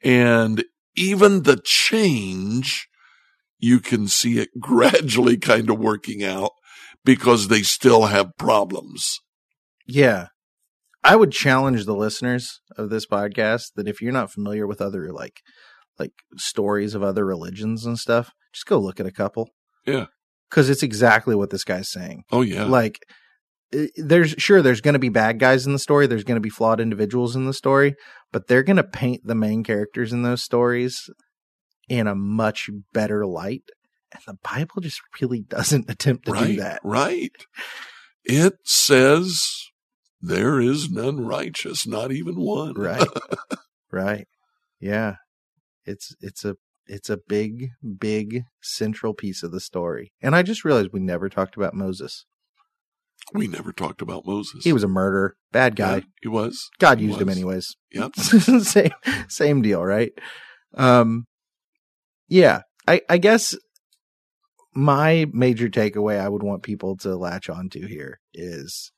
And 0.03 0.65
even 0.95 1.43
the 1.43 1.59
change, 1.63 2.87
you 3.57 3.79
can 3.79 4.07
see 4.07 4.39
it 4.39 4.49
gradually 4.59 5.37
kind 5.37 5.69
of 5.69 5.79
working 5.79 6.23
out 6.23 6.51
because 7.05 7.47
they 7.47 7.61
still 7.61 8.07
have 8.07 8.35
problems. 8.37 9.19
Yeah. 9.87 10.27
I 11.03 11.15
would 11.15 11.31
challenge 11.31 11.85
the 11.85 11.95
listeners 11.95 12.59
of 12.77 12.89
this 12.89 13.05
podcast 13.05 13.67
that 13.75 13.87
if 13.87 14.01
you're 14.01 14.11
not 14.11 14.31
familiar 14.31 14.65
with 14.65 14.81
other 14.81 15.13
like 15.13 15.41
like 15.97 16.11
stories 16.35 16.95
of 16.95 17.03
other 17.03 17.23
religions 17.23 17.85
and 17.85 17.97
stuff, 17.97 18.31
just 18.53 18.65
go 18.65 18.79
look 18.79 18.99
at 18.99 19.05
a 19.05 19.11
couple. 19.11 19.51
Yeah. 19.85 20.07
Cuz 20.49 20.69
it's 20.69 20.83
exactly 20.83 21.35
what 21.35 21.51
this 21.51 21.63
guy's 21.63 21.91
saying. 21.91 22.23
Oh, 22.31 22.41
yeah. 22.41 22.65
Like 22.65 22.99
there's 23.97 24.31
sure 24.37 24.61
there's 24.61 24.81
going 24.81 24.93
to 24.93 24.99
be 24.99 25.09
bad 25.09 25.39
guys 25.39 25.65
in 25.65 25.73
the 25.73 25.79
story, 25.79 26.07
there's 26.07 26.23
going 26.23 26.37
to 26.37 26.41
be 26.41 26.49
flawed 26.49 26.79
individuals 26.79 27.35
in 27.35 27.45
the 27.45 27.53
story, 27.53 27.95
but 28.31 28.47
they're 28.47 28.63
going 28.63 28.77
to 28.77 28.83
paint 28.83 29.21
the 29.25 29.35
main 29.35 29.63
characters 29.63 30.11
in 30.11 30.23
those 30.23 30.43
stories 30.43 31.09
in 31.87 32.07
a 32.07 32.15
much 32.15 32.69
better 32.93 33.25
light. 33.25 33.63
And 34.25 34.35
the 34.35 34.39
Bible 34.43 34.81
just 34.81 35.01
really 35.21 35.41
doesn't 35.41 35.89
attempt 35.89 36.25
to 36.25 36.31
right. 36.33 36.47
do 36.47 36.55
that. 36.57 36.79
Right. 36.83 37.31
It 38.23 38.53
says 38.63 39.45
there 40.21 40.59
is 40.59 40.89
none 40.89 41.25
righteous, 41.25 41.85
not 41.85 42.11
even 42.11 42.35
one. 42.35 42.73
right 42.73 43.07
right 43.91 44.27
yeah 44.81 45.15
it's 45.85 46.13
it's 46.19 46.43
a 46.43 46.55
it's 46.87 47.09
a 47.09 47.17
big 47.29 47.69
big 47.99 48.43
central 48.61 49.13
piece 49.13 49.41
of 49.41 49.51
the 49.51 49.59
story 49.61 50.11
and 50.21 50.35
i 50.35 50.41
just 50.43 50.65
realized 50.65 50.89
we 50.91 50.99
never 50.99 51.29
talked 51.29 51.55
about 51.55 51.73
moses 51.73 52.25
We 53.33 53.47
never 53.47 53.71
talked 53.71 54.01
about 54.01 54.25
Moses. 54.25 54.63
he 54.65 54.73
was 54.73 54.83
a 54.83 54.87
murderer 54.89 55.35
bad 55.53 55.79
Yeah, 55.79 55.99
guy 55.99 56.05
he 56.21 56.27
was. 56.27 56.69
god 56.79 56.99
He 56.99 57.05
used 57.05 57.21
him 57.21 57.29
anyways 57.29 57.75
Yep. 57.93 58.15
same 58.17 58.91
same 59.29 59.61
deal 59.61 59.83
right 59.83 60.11
um 60.73 61.25
yeah 62.27 62.61
i 62.87 63.01
i 63.09 63.17
guess 63.17 63.55
my 64.75 65.25
major 65.31 65.69
takeaway 65.69 66.19
i 66.19 66.27
would 66.27 66.43
want 66.43 66.63
people 66.63 66.97
to 66.97 67.15
latch 67.15 67.49
onto 67.49 67.87
here 67.87 68.19
is 68.33 68.91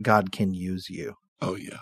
god 0.00 0.30
can 0.32 0.54
use 0.54 0.88
you 0.88 1.14
Oh, 1.42 1.56
yeah. 1.56 1.80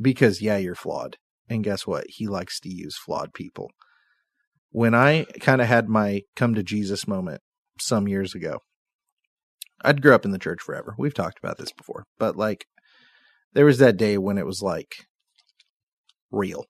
because 0.00 0.40
yeah, 0.40 0.56
you're 0.56 0.74
flawed. 0.74 1.16
And 1.50 1.62
guess 1.64 1.86
what? 1.86 2.04
He 2.08 2.26
likes 2.26 2.60
to 2.60 2.70
use 2.70 2.96
flawed 2.96 3.34
people. 3.34 3.70
When 4.70 4.94
I 4.94 5.26
kind 5.40 5.60
of 5.60 5.66
had 5.66 5.88
my 5.88 6.22
come 6.36 6.54
to 6.54 6.62
Jesus 6.62 7.06
moment 7.06 7.42
some 7.78 8.08
years 8.08 8.34
ago, 8.34 8.60
I'd 9.82 10.00
grew 10.00 10.14
up 10.14 10.24
in 10.24 10.30
the 10.30 10.38
church 10.38 10.60
forever. 10.62 10.94
We've 10.96 11.12
talked 11.12 11.38
about 11.42 11.58
this 11.58 11.72
before, 11.72 12.04
but 12.18 12.36
like 12.36 12.64
there 13.52 13.64
was 13.66 13.78
that 13.78 13.96
day 13.98 14.16
when 14.16 14.38
it 14.38 14.46
was 14.46 14.62
like 14.62 14.94
real. 16.30 16.64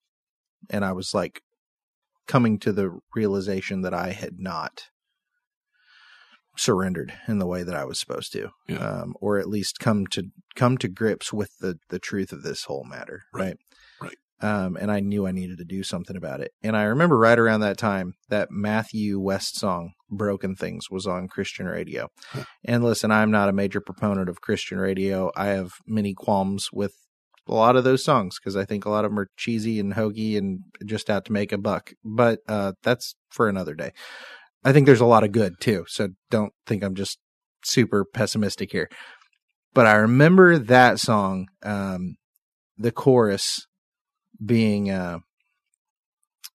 And 0.70 0.84
I 0.84 0.92
was 0.92 1.12
like 1.14 1.42
coming 2.26 2.58
to 2.60 2.72
the 2.72 2.98
realization 3.14 3.82
that 3.82 3.94
I 3.94 4.12
had 4.12 4.38
not 4.40 4.84
surrendered 6.60 7.12
in 7.26 7.38
the 7.38 7.46
way 7.46 7.62
that 7.62 7.74
I 7.74 7.84
was 7.84 7.98
supposed 7.98 8.32
to 8.34 8.50
Yeah. 8.68 8.76
um, 8.78 9.14
or 9.20 9.38
at 9.38 9.48
least 9.48 9.78
come 9.78 10.06
to 10.08 10.24
come 10.54 10.76
to 10.78 10.88
grips 10.88 11.32
with 11.32 11.50
the 11.60 11.78
the 11.88 11.98
truth 11.98 12.32
of 12.32 12.42
this 12.42 12.64
whole 12.64 12.84
matter, 12.84 13.22
right? 13.32 13.56
Right, 14.02 14.16
Um, 14.42 14.76
and 14.80 14.90
I 14.90 15.00
knew 15.00 15.26
I 15.26 15.32
needed 15.32 15.58
to 15.58 15.64
do 15.64 15.82
something 15.82 16.16
about 16.16 16.40
it. 16.40 16.52
And 16.62 16.76
I 16.76 16.82
remember 16.84 17.16
right 17.18 17.38
around 17.38 17.60
that 17.60 17.78
time 17.78 18.14
that 18.28 18.50
Matthew 18.50 19.18
West 19.20 19.58
song, 19.58 19.92
Broken 20.10 20.54
Things, 20.56 20.90
was 20.90 21.06
on 21.06 21.28
Christian 21.28 21.66
radio. 21.66 22.08
And 22.64 22.84
listen, 22.84 23.10
I'm 23.10 23.30
not 23.30 23.48
a 23.48 23.52
major 23.62 23.80
proponent 23.80 24.28
of 24.28 24.40
Christian 24.42 24.78
radio. 24.78 25.30
I 25.36 25.46
have 25.46 25.72
many 25.86 26.12
qualms 26.14 26.68
with 26.72 26.94
a 27.48 27.54
lot 27.54 27.76
of 27.76 27.84
those 27.84 28.04
songs 28.04 28.38
because 28.38 28.54
I 28.56 28.64
think 28.64 28.84
a 28.84 28.90
lot 28.90 29.04
of 29.04 29.10
them 29.10 29.18
are 29.18 29.28
cheesy 29.36 29.80
and 29.80 29.94
hokey 29.94 30.36
and 30.36 30.60
just 30.84 31.08
out 31.10 31.24
to 31.26 31.32
make 31.32 31.52
a 31.52 31.58
buck. 31.58 31.92
But 32.04 32.40
uh, 32.48 32.72
that's 32.82 33.14
for 33.30 33.48
another 33.48 33.74
day. 33.74 33.92
I 34.64 34.72
think 34.72 34.86
there's 34.86 35.00
a 35.00 35.06
lot 35.06 35.24
of 35.24 35.32
good 35.32 35.54
too. 35.60 35.84
So 35.88 36.10
don't 36.30 36.52
think 36.66 36.82
I'm 36.82 36.94
just 36.94 37.18
super 37.64 38.04
pessimistic 38.04 38.72
here. 38.72 38.88
But 39.72 39.86
I 39.86 39.94
remember 39.94 40.58
that 40.58 40.98
song, 40.98 41.46
um, 41.62 42.16
the 42.76 42.92
chorus 42.92 43.66
being, 44.44 44.90
uh, 44.90 45.18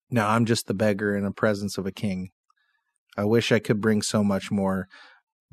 no, 0.09 0.27
I'm 0.27 0.45
just 0.45 0.67
the 0.67 0.73
beggar 0.73 1.15
in 1.15 1.23
the 1.23 1.31
presence 1.31 1.77
of 1.77 1.85
a 1.85 1.91
king. 1.91 2.29
I 3.17 3.23
wish 3.23 3.51
I 3.51 3.59
could 3.59 3.81
bring 3.81 4.01
so 4.01 4.23
much 4.23 4.51
more. 4.51 4.87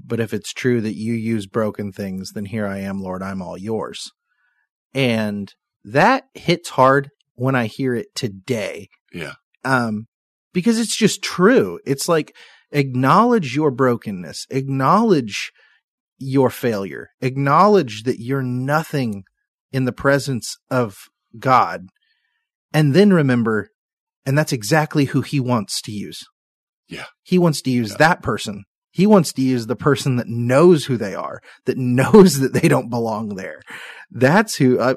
But 0.05 0.21
if 0.21 0.35
it's 0.35 0.53
true 0.53 0.81
that 0.81 0.97
you 0.97 1.15
use 1.15 1.47
broken 1.47 1.93
things, 1.93 2.33
then 2.33 2.47
here 2.47 2.67
I 2.67 2.79
am, 2.79 3.01
Lord, 3.01 3.23
I'm 3.23 3.41
all 3.41 3.57
yours. 3.57 4.11
And 4.95 5.53
that 5.85 6.25
hits 6.35 6.71
hard 6.71 7.11
when 7.35 7.55
I 7.55 7.67
hear 7.67 7.95
it 7.95 8.09
today. 8.15 8.89
Yeah. 9.13 9.35
Um, 9.65 10.07
because 10.53 10.79
it's 10.79 10.97
just 10.97 11.23
true. 11.23 11.79
It's 11.85 12.09
like 12.09 12.35
acknowledge 12.71 13.55
your 13.55 13.71
brokenness, 13.71 14.47
acknowledge 14.51 15.53
your 16.19 16.51
failure, 16.51 17.09
acknowledge 17.21 18.05
that 18.05 18.21
you're 18.21 18.43
nothing 18.43 19.25
in 19.73 19.85
the 19.85 19.93
presence 19.93 20.57
of 20.71 20.97
God, 21.39 21.87
and 22.73 22.95
then 22.95 23.13
remember, 23.13 23.69
and 24.25 24.37
that's 24.37 24.53
exactly 24.53 25.07
who 25.07 25.23
he 25.23 25.41
wants 25.41 25.81
to 25.83 25.93
use. 25.93 26.23
Yeah. 26.89 27.07
He 27.23 27.39
wants 27.39 27.63
to 27.63 27.71
use 27.71 27.91
Yeah. 27.93 27.97
that 27.99 28.23
person. 28.23 28.65
He 28.93 29.07
wants 29.07 29.33
to 29.33 29.43
use 29.43 29.67
the 29.67 29.77
person 29.77 30.17
that 30.17 30.29
knows 30.29 30.85
who 30.85 30.97
they 30.99 31.15
are, 31.15 31.41
that 31.65 31.79
knows 31.79 32.41
that 32.41 32.53
they 32.53 32.69
don't 32.69 32.91
belong 32.91 33.37
there. 33.37 33.63
That's 34.11 34.57
who 34.57 34.79
uh, 34.79 34.95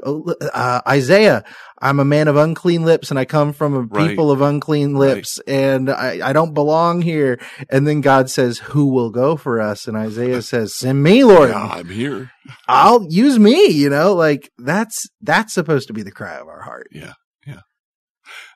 uh, 0.54 0.82
Isaiah. 0.88 1.46
I'm 1.82 2.00
a 2.02 2.06
man 2.06 2.28
of 2.28 2.36
unclean 2.36 2.84
lips, 2.84 3.10
and 3.10 3.18
I 3.18 3.24
come 3.24 3.54
from 3.54 3.74
a 3.74 3.82
Right. 3.82 4.10
people 4.10 4.32
of 4.32 4.42
unclean 4.42 4.94
Right. 4.96 5.16
lips, 5.16 5.40
and 5.48 5.90
I, 5.90 6.20
I 6.30 6.34
don't 6.34 6.54
belong 6.54 7.02
here. 7.02 7.40
And 7.70 7.88
then 7.88 8.02
God 8.02 8.30
says, 8.30 8.58
"Who 8.60 8.88
will 8.88 9.12
go 9.12 9.38
for 9.38 9.62
us?" 9.62 9.88
And 9.88 9.96
Isaiah 9.96 10.42
says, 10.54 10.76
"Send 10.76 11.02
me, 11.02 11.24
Lord. 11.24 11.52
Yeah, 11.52 11.64
I'm 11.76 11.88
here. 11.90 12.32
I'll 12.68 13.06
use 13.10 13.40
me." 13.40 13.68
You 13.68 13.90
know, 13.90 14.14
like 14.14 14.52
that's 14.58 15.08
that's 15.22 15.54
supposed 15.54 15.88
to 15.88 15.94
be 15.94 16.04
the 16.04 16.12
cry 16.12 16.36
of 16.36 16.48
our 16.50 16.62
heart. 16.64 16.88
Yeah. 16.92 17.14
Yeah. 17.48 17.62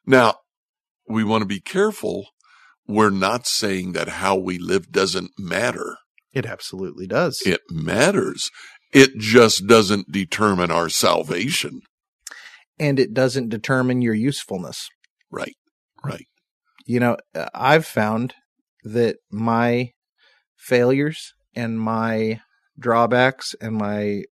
Now, 0.05 0.35
we 1.07 1.23
want 1.23 1.41
to 1.43 1.47
be 1.47 1.61
careful. 1.61 2.27
We're 2.89 3.11
not 3.11 3.45
saying 3.45 3.91
that 3.93 4.07
how 4.07 4.35
we 4.35 4.57
live 4.57 4.91
doesn't 4.91 5.31
matter. 5.37 5.97
It 6.33 6.45
absolutely 6.45 7.05
does. 7.07 7.39
It 7.45 7.61
matters. 7.69 8.49
It 8.91 9.11
just 9.19 9.67
doesn't 9.67 10.11
determine 10.11 10.71
our 10.71 10.89
salvation. 10.89 11.81
and 12.79 12.99
it 12.99 13.13
doesn't 13.13 13.49
determine 13.49 14.01
your 14.01 14.13
usefulness. 14.15 14.87
Right. 15.29 15.55
Right. 16.03 16.25
You 16.85 16.99
know, 16.99 17.17
I've 17.53 17.85
found 17.85 18.33
that 18.83 19.17
my 19.29 19.91
failures 20.55 21.33
and 21.53 21.79
my 21.79 22.41
drawbacks 22.79 23.53
and 23.61 23.75
my 23.75 24.23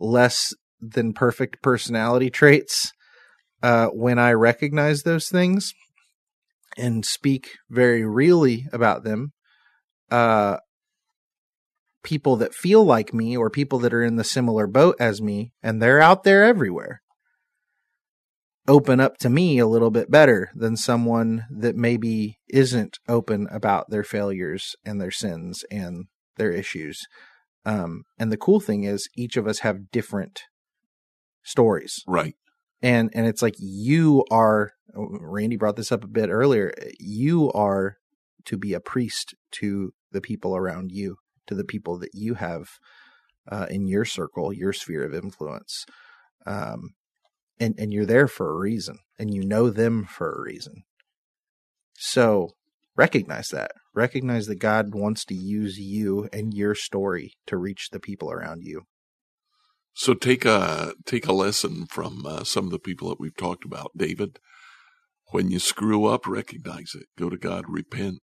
less 0.00 0.52
than 0.80 1.12
perfect 1.12 1.62
personality 1.62 2.30
traits, 2.30 2.92
uh, 3.62 3.86
when 3.88 4.18
I 4.18 4.32
recognize 4.32 5.02
those 5.02 5.28
things 5.28 5.72
and 6.76 7.04
speak 7.04 7.56
very 7.70 8.04
really 8.04 8.66
about 8.72 9.04
them, 9.04 9.32
uh, 10.10 10.58
people 12.02 12.36
that 12.36 12.54
feel 12.54 12.84
like 12.84 13.14
me 13.14 13.36
or 13.36 13.48
people 13.48 13.78
that 13.78 13.94
are 13.94 14.02
in 14.02 14.16
the 14.16 14.24
similar 14.24 14.66
boat 14.66 14.96
as 15.00 15.22
me, 15.22 15.52
and 15.62 15.80
they're 15.80 16.00
out 16.00 16.24
there 16.24 16.44
everywhere 16.44 17.00
open 18.66 19.00
up 19.00 19.18
to 19.18 19.28
me 19.28 19.58
a 19.58 19.66
little 19.66 19.90
bit 19.90 20.10
better 20.10 20.50
than 20.54 20.76
someone 20.76 21.44
that 21.50 21.76
maybe 21.76 22.38
isn't 22.48 22.98
open 23.08 23.46
about 23.50 23.90
their 23.90 24.04
failures 24.04 24.74
and 24.84 25.00
their 25.00 25.10
sins 25.10 25.64
and 25.70 26.06
their 26.36 26.50
issues. 26.50 27.02
Um, 27.66 28.04
and 28.18 28.32
the 28.32 28.36
cool 28.36 28.60
thing 28.60 28.84
is, 28.84 29.08
each 29.16 29.36
of 29.36 29.46
us 29.46 29.60
have 29.60 29.90
different 29.90 30.42
stories, 31.42 32.02
Right. 32.06 32.34
And 32.84 33.10
and 33.14 33.26
it's 33.26 33.42
like 33.42 33.56
you 33.58 34.24
are. 34.30 34.72
Randy 34.96 35.56
brought 35.56 35.74
this 35.74 35.90
up 35.90 36.04
a 36.04 36.08
bit 36.08 36.30
earlier. 36.30 36.72
You 37.00 37.50
are 37.50 37.96
to 38.44 38.56
be 38.56 38.74
a 38.74 38.80
priest 38.80 39.34
to 39.52 39.92
the 40.12 40.20
people 40.20 40.54
around 40.54 40.92
you, 40.92 41.16
to 41.48 41.56
the 41.56 41.64
people 41.64 41.98
that 41.98 42.14
you 42.14 42.34
have 42.34 42.78
uh, 43.50 43.66
in 43.70 43.88
your 43.88 44.04
circle, 44.04 44.52
your 44.52 44.72
sphere 44.72 45.04
of 45.04 45.14
influence. 45.14 45.84
Um, 46.46 46.94
and 47.60 47.74
and 47.78 47.92
you're 47.92 48.06
there 48.06 48.28
for 48.28 48.50
a 48.50 48.58
reason 48.58 48.98
and 49.18 49.32
you 49.32 49.44
know 49.44 49.70
them 49.70 50.04
for 50.04 50.32
a 50.32 50.42
reason 50.42 50.84
so 51.96 52.50
recognize 52.96 53.48
that 53.48 53.72
recognize 53.94 54.46
that 54.46 54.56
god 54.58 54.94
wants 54.94 55.24
to 55.24 55.34
use 55.34 55.78
you 55.78 56.28
and 56.32 56.54
your 56.54 56.74
story 56.74 57.34
to 57.46 57.56
reach 57.56 57.90
the 57.90 58.00
people 58.00 58.30
around 58.30 58.62
you 58.64 58.82
So 59.94 60.12
take 60.14 60.44
a 60.44 60.94
take 61.06 61.26
a 61.26 61.32
lesson 61.32 61.86
from 61.86 62.26
uh, 62.26 62.44
some 62.44 62.64
of 62.66 62.70
the 62.72 62.78
people 62.80 63.08
that 63.08 63.20
we've 63.20 63.36
talked 63.36 63.64
about. 63.64 63.92
David, 63.96 64.38
when 65.28 65.50
you 65.50 65.58
screw 65.60 66.06
up, 66.06 66.26
recognize 66.26 66.92
it. 66.94 67.06
Go 67.18 67.30
to 67.30 67.36
God, 67.36 67.64
repent. 67.68 68.18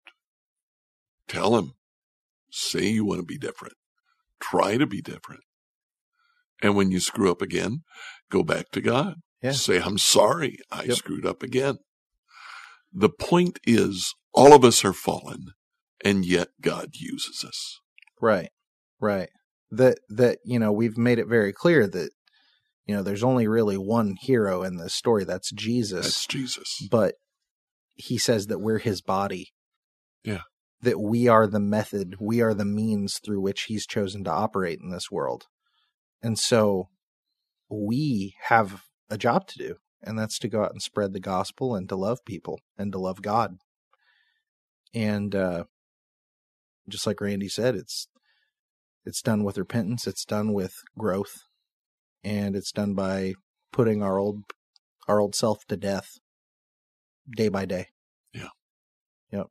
Tell 1.29 1.57
Him. 1.57 1.75
Say 2.51 2.89
you 2.89 3.05
want 3.05 3.21
to 3.21 3.27
be 3.27 3.39
different. 3.39 3.75
Try 4.41 4.77
to 4.77 4.87
be 4.87 5.01
different. 5.01 5.43
And 6.61 6.75
when 6.75 6.91
you 6.91 6.99
screw 6.99 7.31
up 7.31 7.41
again, 7.41 7.83
go 8.31 8.43
back 8.43 8.71
to 8.73 8.81
God. 8.81 9.15
Yeah. 9.41 9.53
Say, 9.53 9.81
I'm 9.81 9.97
sorry. 9.99 10.59
I 10.71 10.83
Yep. 10.83 10.97
screwed 10.97 11.25
up 11.25 11.43
again. 11.43 11.79
The 12.93 13.09
point 13.09 13.61
is, 13.65 14.15
all 14.35 14.53
of 14.53 14.65
us 14.65 14.85
are 14.85 14.93
fallen, 14.93 15.53
and 16.05 16.25
yet 16.27 16.49
God 16.61 16.91
uses 16.95 17.45
us. 17.47 17.79
right 18.21 18.51
right 18.99 19.31
that 19.71 19.99
that 20.09 20.39
you 20.45 20.59
know 20.59 20.73
we've 20.73 20.99
made 20.99 21.19
it 21.19 21.29
very 21.29 21.53
clear 21.53 21.87
that 21.87 22.11
you 22.87 22.95
know 22.95 23.03
there's 23.03 23.23
only 23.23 23.47
really 23.47 23.77
one 23.77 24.17
hero 24.21 24.63
in 24.63 24.77
this 24.77 24.95
story 24.95 25.25
that's 25.25 25.53
jesus 25.53 26.05
That's 26.05 26.27
Jesus. 26.27 26.89
but 26.91 27.15
he 28.01 28.19
says 28.19 28.47
that 28.47 28.61
we're 28.61 28.79
his 28.79 29.03
body. 29.03 29.53
Yeah. 30.25 30.43
That 30.83 30.99
we 30.99 31.29
are 31.29 31.47
the 31.47 31.61
method, 31.61 32.17
we 32.19 32.41
are 32.41 32.55
the 32.55 32.65
means 32.65 33.19
through 33.19 33.41
which 33.41 33.65
he's 33.65 33.87
chosen 33.87 34.25
to 34.25 34.31
operate 34.31 34.79
in 34.83 34.91
this 34.91 35.11
world. 35.11 35.45
And 36.23 36.39
so 36.39 36.89
we 37.69 38.35
have 38.45 38.85
a 39.11 39.19
job 39.19 39.47
to 39.49 39.59
do, 39.59 39.77
and 40.03 40.19
that's 40.19 40.39
to 40.39 40.49
go 40.49 40.65
out 40.65 40.73
and 40.73 40.81
spread 40.81 41.13
the 41.13 41.21
gospel 41.21 41.75
and 41.75 41.89
to 41.91 41.97
love 41.97 42.25
people 42.25 42.61
and 42.79 42.93
to 42.93 42.99
love 42.99 43.21
God. 43.23 43.57
And 44.95 45.35
uh 45.35 45.65
just 46.89 47.07
like 47.07 47.21
Randy 47.21 47.49
said, 47.49 47.77
it's 47.77 48.09
it's 49.05 49.23
done 49.23 49.45
with 49.45 49.59
repentance, 49.59 50.07
it's 50.07 50.25
done 50.25 50.53
with 50.53 50.75
growth, 50.99 51.35
and 52.23 52.55
it's 52.55 52.73
done 52.73 52.95
by 52.95 53.35
putting 53.73 54.03
our 54.03 54.19
old 54.19 54.43
our 55.09 55.21
old 55.21 55.35
self 55.35 55.65
to 55.69 55.77
death 55.77 56.19
day 57.37 57.49
by 57.49 57.65
day. 57.65 57.89
Yeah. 58.33 58.49
Yep. 59.33 59.47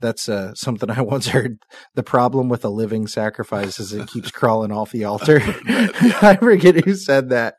That's 0.00 0.28
uh, 0.28 0.54
something 0.54 0.90
I 0.90 1.00
once 1.02 1.28
heard. 1.28 1.58
The 1.94 2.02
problem 2.02 2.48
with 2.48 2.64
a 2.64 2.68
living 2.68 3.06
sacrifice 3.06 3.78
is 3.78 3.92
it 3.92 4.08
keeps 4.08 4.30
crawling 4.30 4.72
off 4.72 4.92
the 4.92 5.04
altar. 5.04 5.40
I 5.66 6.36
forget 6.40 6.84
who 6.84 6.94
said 6.94 7.30
that, 7.30 7.54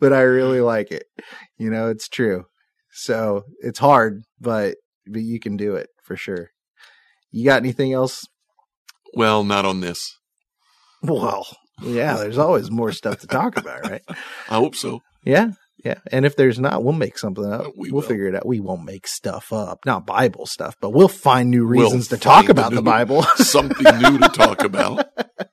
but 0.00 0.12
I 0.12 0.22
really 0.22 0.60
like 0.60 0.90
it. 0.90 1.04
You 1.58 1.70
know, 1.70 1.88
it's 1.88 2.08
true. 2.08 2.44
So 2.90 3.44
it's 3.60 3.78
hard, 3.78 4.22
but 4.40 4.76
but 5.06 5.22
you 5.22 5.38
can 5.40 5.56
do 5.56 5.74
it 5.74 5.88
for 6.02 6.16
sure. 6.16 6.50
You 7.30 7.44
got 7.44 7.60
anything 7.60 7.92
else? 7.92 8.26
Well, 9.14 9.44
not 9.44 9.64
on 9.64 9.80
this. 9.80 10.16
Well, 11.04 11.46
yeah, 11.82 12.16
there's 12.16 12.38
always 12.38 12.70
more 12.70 12.92
stuff 12.92 13.18
to 13.20 13.26
talk 13.26 13.56
about, 13.56 13.88
right? 13.88 14.02
I 14.48 14.56
hope 14.56 14.74
so. 14.74 15.02
Yeah, 15.24 15.50
yeah. 15.84 15.98
And 16.10 16.24
if 16.24 16.36
there's 16.36 16.58
not, 16.58 16.82
we'll 16.84 16.92
make 16.94 17.18
something 17.18 17.44
up. 17.44 17.72
We 17.76 17.90
we'll 17.90 18.00
will. 18.02 18.08
figure 18.08 18.26
it 18.28 18.34
out. 18.34 18.46
We 18.46 18.60
won't 18.60 18.84
make 18.84 19.06
stuff 19.06 19.52
up, 19.52 19.84
not 19.84 20.06
Bible 20.06 20.46
stuff, 20.46 20.76
but 20.80 20.90
we'll 20.90 21.08
find 21.08 21.50
new 21.50 21.66
We'll 21.66 21.82
reasons 21.84 22.08
to 22.08 22.16
talk 22.16 22.48
about 22.48 22.70
new- 22.70 22.76
the 22.76 22.82
Bible. 22.82 23.22
Something 23.36 23.98
new 23.98 24.18
to 24.18 24.28
talk 24.28 24.62
about. 24.64 25.06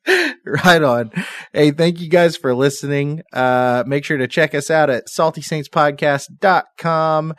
right 0.46 0.82
on. 0.84 1.12
Hey, 1.54 1.72
thank 1.72 2.00
you 2.02 2.08
guys 2.10 2.36
for 2.38 2.54
listening. 2.56 3.22
Uh, 3.34 3.84
make 3.88 4.04
sure 4.06 4.18
to 4.18 4.28
check 4.28 4.54
us 4.56 4.70
out 4.72 4.90
at 4.90 5.08
saltysaintspodcast.com 5.08 7.34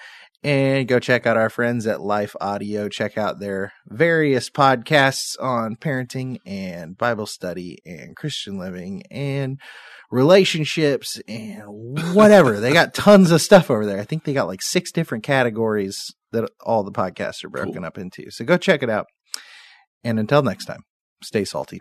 and 0.45 0.89
go 0.89 0.99
check 0.99 1.27
out 1.27 1.37
our 1.37 1.51
friends 1.51 1.87
at 1.87 2.01
Life 2.01 2.35
Audio. 2.41 2.89
Check 2.89 3.17
out 3.17 3.39
their 3.39 3.73
various 3.87 4.51
podcasts 4.51 5.41
on 5.41 5.77
parenting 5.77 6.39
and 6.45 6.99
Bible 6.99 7.27
study 7.27 7.79
and 7.87 8.17
Christian 8.17 8.59
living 8.59 9.05
and 9.11 9.61
relationships 10.11 11.21
and 11.29 11.63
whatever. 12.15 12.61
they 12.61 12.73
got 12.73 12.95
tons 12.95 13.31
of 13.31 13.41
stuff 13.41 13.71
over 13.71 13.87
there. 13.87 14.01
I 14.01 14.05
think 14.05 14.25
they 14.25 14.35
got 14.35 14.49
like 14.49 14.63
six 14.63 14.91
different 14.93 15.25
categories 15.25 16.13
that 16.33 16.49
all 16.65 16.83
the 16.83 16.93
podcasts 16.93 17.45
are 17.45 17.51
broken 17.51 17.75
cool. 17.75 17.85
up 17.85 17.99
into. 17.99 18.31
So 18.31 18.45
go 18.45 18.57
check 18.57 18.83
it 18.83 18.91
out. 18.91 19.07
And 20.05 20.19
until 20.19 20.43
next 20.43 20.67
time, 20.67 20.83
stay 21.23 21.45
salty. 21.45 21.81